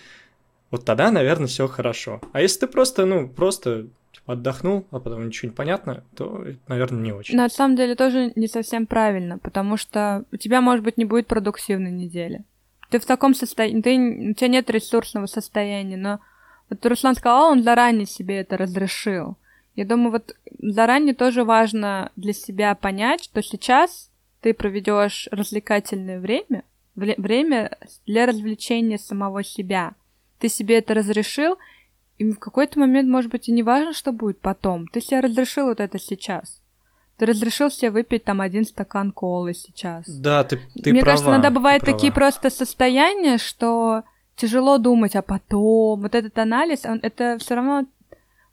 вот 0.71 0.85
тогда, 0.85 1.11
наверное, 1.11 1.47
все 1.47 1.67
хорошо. 1.67 2.21
А 2.33 2.41
если 2.41 2.61
ты 2.61 2.67
просто, 2.67 3.05
ну, 3.05 3.29
просто 3.29 3.87
типа, 4.11 4.33
отдохнул, 4.33 4.87
а 4.91 4.99
потом 4.99 5.27
ничего 5.27 5.51
не 5.51 5.55
понятно, 5.55 6.03
то, 6.15 6.43
это, 6.43 6.59
наверное, 6.67 7.01
не 7.01 7.11
очень. 7.11 7.37
На 7.37 7.47
самом 7.49 7.75
деле 7.75 7.95
тоже 7.95 8.33
не 8.35 8.47
совсем 8.47 8.87
правильно, 8.87 9.37
потому 9.37 9.77
что 9.77 10.25
у 10.31 10.37
тебя, 10.37 10.61
может 10.61 10.83
быть, 10.83 10.97
не 10.97 11.05
будет 11.05 11.27
продуктивной 11.27 11.91
недели 11.91 12.43
ты 12.89 12.99
в 12.99 13.05
таком 13.05 13.33
состоянии, 13.33 13.81
ты, 13.81 14.29
у 14.31 14.33
тебя 14.33 14.47
нет 14.47 14.69
ресурсного 14.69 15.25
состояния, 15.25 15.97
но 15.97 16.19
вот 16.69 16.85
Руслан 16.85 17.15
сказал, 17.15 17.51
он 17.51 17.63
заранее 17.63 18.05
себе 18.05 18.37
это 18.37 18.57
разрешил. 18.57 19.37
Я 19.75 19.85
думаю, 19.85 20.11
вот 20.11 20.35
заранее 20.59 21.13
тоже 21.13 21.43
важно 21.43 22.11
для 22.15 22.33
себя 22.33 22.75
понять, 22.75 23.25
что 23.25 23.41
сейчас 23.41 24.09
ты 24.41 24.53
проведешь 24.53 25.27
развлекательное 25.31 26.19
время, 26.19 26.63
время 26.95 27.77
для 28.05 28.25
развлечения 28.25 28.97
самого 28.97 29.43
себя. 29.43 29.93
Ты 30.39 30.49
себе 30.49 30.77
это 30.77 30.93
разрешил, 30.93 31.57
и 32.17 32.31
в 32.31 32.39
какой-то 32.39 32.79
момент, 32.79 33.09
может 33.09 33.31
быть, 33.31 33.49
и 33.49 33.51
не 33.51 33.63
важно, 33.63 33.93
что 33.93 34.11
будет 34.11 34.39
потом. 34.39 34.87
Ты 34.87 35.01
себе 35.01 35.19
разрешил 35.19 35.65
вот 35.65 35.79
это 35.79 35.99
сейчас. 35.99 36.61
Ты 37.17 37.25
разрешил 37.27 37.71
себе 37.71 37.91
выпить 37.91 38.25
там 38.25 38.41
один 38.41 38.65
стакан 38.65 39.11
колы 39.11 39.53
сейчас. 39.53 40.05
Да, 40.07 40.43
ты, 40.43 40.59
ты 40.83 40.91
Мне 40.91 41.01
права, 41.01 41.13
кажется, 41.13 41.31
иногда 41.31 41.49
бывают 41.49 41.83
такие 41.83 42.11
просто 42.11 42.49
состояния, 42.49 43.37
что 43.37 44.03
тяжело 44.35 44.77
думать, 44.77 45.15
а 45.15 45.21
потом 45.21 46.01
вот 46.01 46.13
этот 46.13 46.37
анализ, 46.37 46.85
он, 46.85 46.99
это 47.01 47.37
все 47.39 47.55
равно 47.55 47.85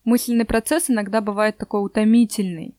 мысленный 0.04 0.44
процесс 0.44 0.90
иногда 0.90 1.20
бывает 1.20 1.56
такой 1.56 1.84
утомительный. 1.84 2.74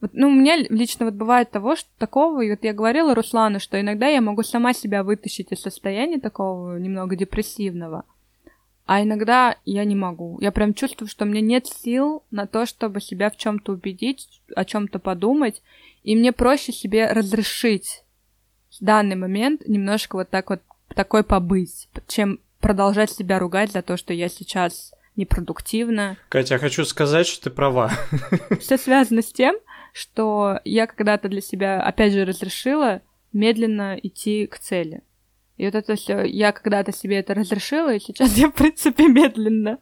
Вот, 0.00 0.12
ну, 0.14 0.28
у 0.28 0.32
меня 0.32 0.56
лично 0.56 1.04
вот 1.04 1.14
бывает 1.14 1.50
того, 1.50 1.76
что 1.76 1.88
такого, 1.98 2.40
и 2.40 2.50
вот 2.50 2.60
я 2.62 2.72
говорила 2.72 3.14
Руслану, 3.14 3.60
что 3.60 3.80
иногда 3.80 4.06
я 4.06 4.20
могу 4.20 4.42
сама 4.42 4.72
себя 4.72 5.04
вытащить 5.04 5.52
из 5.52 5.60
состояния 5.60 6.18
такого 6.18 6.78
немного 6.78 7.16
депрессивного. 7.16 8.04
А 8.86 9.02
иногда 9.02 9.56
я 9.64 9.84
не 9.84 9.94
могу. 9.94 10.38
Я 10.40 10.50
прям 10.52 10.74
чувствую, 10.74 11.08
что 11.08 11.24
у 11.24 11.28
меня 11.28 11.40
нет 11.40 11.66
сил 11.66 12.24
на 12.30 12.46
то, 12.46 12.66
чтобы 12.66 13.00
себя 13.00 13.30
в 13.30 13.36
чем-то 13.36 13.72
убедить, 13.72 14.42
о 14.56 14.64
чем-то 14.64 14.98
подумать. 14.98 15.62
И 16.02 16.16
мне 16.16 16.32
проще 16.32 16.72
себе 16.72 17.12
разрешить 17.12 18.04
в 18.70 18.84
данный 18.84 19.16
момент 19.16 19.62
немножко 19.66 20.16
вот 20.16 20.30
так 20.30 20.50
вот 20.50 20.60
такой 20.94 21.22
побыть, 21.22 21.88
чем 22.08 22.40
продолжать 22.60 23.10
себя 23.10 23.38
ругать 23.38 23.72
за 23.72 23.82
то, 23.82 23.96
что 23.96 24.12
я 24.12 24.28
сейчас 24.28 24.92
непродуктивна. 25.16 26.16
Катя, 26.28 26.54
я 26.54 26.58
хочу 26.58 26.84
сказать, 26.84 27.26
что 27.26 27.44
ты 27.44 27.50
права. 27.50 27.92
Все 28.60 28.76
связано 28.78 29.22
с 29.22 29.32
тем, 29.32 29.56
что 29.92 30.60
я 30.64 30.86
когда-то 30.86 31.28
для 31.28 31.40
себя, 31.40 31.82
опять 31.82 32.12
же, 32.12 32.24
разрешила 32.24 33.02
медленно 33.32 33.98
идти 34.02 34.46
к 34.46 34.58
цели. 34.58 35.02
И 35.60 35.64
вот 35.66 35.74
это 35.74 35.94
все, 35.94 36.22
я 36.24 36.52
когда-то 36.52 36.90
себе 36.90 37.18
это 37.18 37.34
разрешила, 37.34 37.94
и 37.94 38.00
сейчас 38.00 38.34
я, 38.38 38.48
в 38.48 38.54
принципе, 38.54 39.06
медленно, 39.08 39.76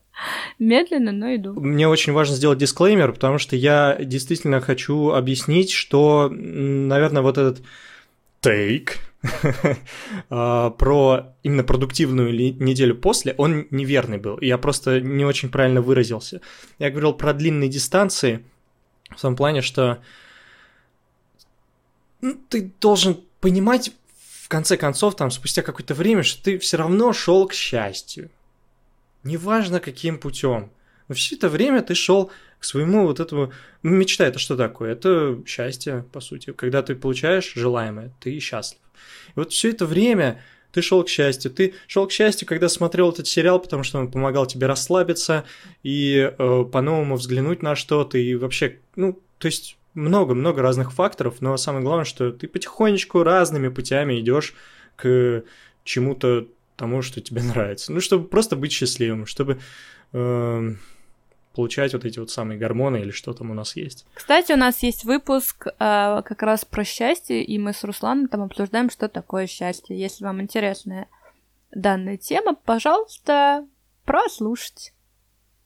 медленно, 0.59 1.13
но 1.13 1.33
иду. 1.37 1.55
Мне 1.55 1.87
очень 1.87 2.13
важно 2.13 2.35
сделать 2.35 2.59
дисклеймер, 2.59 3.13
потому 3.13 3.39
что 3.39 3.55
я 3.55 3.97
действительно 4.01 4.61
хочу 4.61 5.11
объяснить, 5.11 5.71
что, 5.71 6.29
наверное, 6.31 7.23
вот 7.23 7.39
этот 7.39 7.63
тейк 8.41 8.97
а, 10.31 10.71
про 10.71 11.37
именно 11.45 11.63
продуктивную 11.63 12.33
неделю 12.33 12.97
после, 12.97 13.37
он 13.39 13.69
неверный 13.71 14.19
был. 14.19 14.37
Я 14.41 14.59
просто 14.59 15.01
не 15.01 15.25
очень 15.25 15.49
правильно 15.49 15.81
выразился. 15.81 16.41
Я 16.81 16.91
говорил 16.91 17.13
про 17.13 17.33
длинные 17.33 17.69
дистанции, 17.69 18.45
в 19.11 19.21
том 19.21 19.37
плане, 19.37 19.63
что 19.63 19.99
ну, 22.21 22.37
ты 22.49 22.73
должен 22.81 23.21
понимать 23.41 23.93
в 24.49 24.51
конце 24.51 24.79
концов, 24.79 25.15
там, 25.15 25.31
спустя 25.31 25.61
какое-то 25.61 25.93
время, 25.93 26.23
что 26.23 26.43
ты 26.43 26.59
все 26.59 26.79
равно 26.79 27.13
шел 27.13 27.47
к 27.47 27.53
счастью. 27.53 28.31
Неважно, 29.23 29.79
каким 29.79 30.19
путем. 30.19 30.73
Но 31.07 31.15
все 31.15 31.37
это 31.37 31.51
время 31.51 31.83
ты 31.83 31.95
шел 31.95 32.31
к 32.59 32.65
своему 32.65 33.07
вот 33.07 33.21
этому... 33.21 33.53
Ну, 33.83 33.91
мечта 33.91 34.27
это 34.27 34.39
что 34.39 34.57
такое? 34.57 34.93
Это 34.93 35.39
счастье, 35.47 36.07
по 36.13 36.21
сути. 36.21 36.55
Когда 36.55 36.83
ты 36.83 36.95
получаешь 36.95 37.53
желаемое, 37.57 38.11
ты 38.21 38.39
счастлив. 38.41 38.81
И 39.29 39.33
вот 39.35 39.53
все 39.53 39.69
это 39.69 39.85
время 39.85 40.43
ты 40.73 40.81
шел 40.81 41.05
к 41.05 41.11
счастью. 41.11 41.51
Ты 41.51 41.75
шел 41.87 42.07
к 42.07 42.13
счастью, 42.13 42.49
когда 42.49 42.71
смотрел 42.71 43.11
этот 43.11 43.27
сериал, 43.27 43.61
потому 43.61 43.83
что 43.83 43.99
он 43.99 44.11
помогал 44.11 44.47
тебе 44.47 44.67
расслабиться 44.67 45.45
и 45.83 46.17
э, 46.17 46.65
по-новому 46.73 47.17
взглянуть 47.17 47.63
на 47.63 47.77
что-то. 47.77 48.17
И 48.17 48.35
вообще, 48.35 48.79
ну, 48.97 49.21
то 49.37 49.45
есть 49.45 49.78
много-много 49.95 50.63
разных 50.63 50.93
факторов, 50.93 51.41
но 51.41 51.57
самое 51.57 51.85
главное, 51.85 52.05
что 52.05 52.33
ты 52.33 52.47
потихонечку 52.49 53.23
разными 53.23 53.69
путями 53.69 54.21
идешь 54.21 54.55
к 54.97 55.45
чему-то 55.85 56.47
тому, 56.77 57.03
что 57.03 57.21
тебе 57.21 57.43
нравится. 57.55 57.93
Ну, 57.93 58.01
чтобы 58.01 58.29
просто 58.29 58.57
быть 58.57 58.73
счастливым, 58.73 59.27
чтобы 59.27 59.61
э, 60.13 60.71
получать 61.55 61.93
вот 61.93 62.05
эти 62.05 62.19
вот 62.19 62.31
самые 62.31 62.59
гормоны 62.59 62.99
или 62.99 63.11
что 63.11 63.33
там 63.33 63.51
у 63.51 63.55
нас 63.55 63.75
есть. 63.77 64.07
Кстати, 64.15 64.53
у 64.53 64.57
нас 64.57 64.83
есть 64.83 65.05
выпуск 65.05 65.67
э, 65.67 65.73
как 65.79 66.43
раз 66.43 66.65
про 66.65 66.85
счастье, 66.85 67.43
и 67.43 67.59
мы 67.59 67.73
с 67.73 67.83
Русланом 67.85 68.29
там 68.29 68.43
обсуждаем, 68.43 68.91
что 68.91 69.09
такое 69.09 69.47
счастье. 69.47 69.99
Если 69.99 70.25
вам 70.25 70.41
интересная 70.41 71.09
данная 71.73 72.17
тема, 72.17 72.55
пожалуйста, 72.55 73.67
прослушайте. 74.05 74.93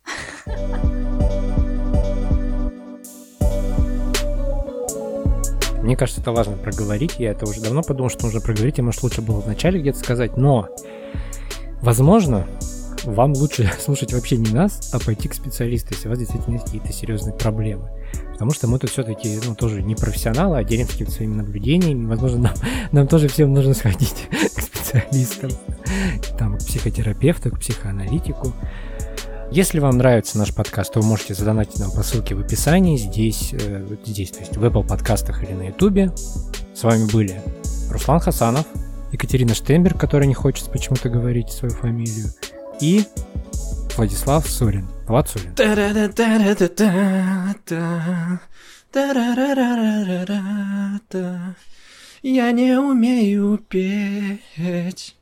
Мне 5.83 5.97
кажется, 5.97 6.21
это 6.21 6.33
важно 6.33 6.57
проговорить. 6.57 7.17
Я 7.19 7.33
это 7.33 7.45
уже 7.45 7.61
давно 7.61 7.83
подумал, 7.83 8.09
что 8.09 8.25
нужно 8.25 8.41
проговорить, 8.41 8.79
и 8.79 8.83
может 8.83 9.03
лучше 9.03 9.21
было 9.21 9.41
вначале 9.41 9.81
где-то 9.81 9.99
сказать. 9.99 10.37
Но, 10.37 10.69
возможно, 11.81 12.47
вам 13.05 13.33
лучше 13.33 13.71
слушать 13.81 14.13
вообще 14.13 14.37
не 14.37 14.51
нас, 14.53 14.91
а 14.93 15.01
пойти 15.01 15.29
к 15.29 15.35
специалисту, 15.35 15.95
если 15.95 16.07
у 16.07 16.11
вас 16.11 16.19
действительно 16.19 16.55
есть 16.55 16.67
какие-то 16.67 16.93
серьезные 16.93 17.35
проблемы. 17.35 17.91
Потому 18.33 18.53
что 18.53 18.69
мы 18.69 18.79
тут 18.79 18.91
все-таки 18.91 19.41
ну, 19.47 19.55
тоже 19.55 19.83
не 19.83 19.95
профессионалы, 19.95 20.59
а 20.59 20.65
делимся 20.65 20.93
какими-то 20.93 21.15
своими 21.15 21.35
наблюдениями. 21.35 22.07
Возможно, 22.07 22.39
нам, 22.39 22.55
нам 22.93 23.09
тоже 23.09 23.29
всем 23.29 23.53
нужно 23.53 23.75
сходить 23.75 24.29
к 24.55 24.61
специалистам, 24.61 25.51
там, 26.39 26.59
к 26.59 26.59
психотерапевту, 26.59 27.51
к 27.51 27.59
психоаналитику. 27.59 28.53
Если 29.55 29.81
вам 29.81 29.99
нравится 29.99 30.39
наш 30.39 30.55
подкаст, 30.55 30.95
то 30.95 31.01
вы 31.01 31.07
можете 31.07 31.35
задонатить 31.35 31.79
нам 31.79 31.91
по 31.91 32.03
ссылке 32.03 32.35
в 32.35 32.41
описании, 32.41 32.97
здесь, 32.97 33.51
э, 33.53 33.87
здесь, 34.03 34.31
то 34.31 34.41
есть 34.41 34.57
в 34.57 34.65
Apple 34.65 34.89
подкастах 34.89 35.45
или 35.45 35.53
на 35.53 35.67
YouTube. 35.67 36.11
С 36.75 36.83
вами 36.83 37.07
были 37.13 37.39
Руслан 37.91 38.19
Хасанов, 38.19 38.65
Екатерина 39.13 39.55
Штемберг, 39.55 40.01
которая 40.01 40.27
не 40.27 40.33
хочет 40.33 40.73
почему-то 40.73 41.11
говорить 41.11 41.51
свою 41.51 41.75
фамилию, 41.75 42.31
и 42.81 43.05
Владислав 43.95 44.49
Сурин. 44.49 44.89
Влад 45.07 45.29
Сурин. 45.29 45.55
Я 52.23 52.53
не 52.53 52.79
умею 52.79 53.59
петь. 53.69 55.15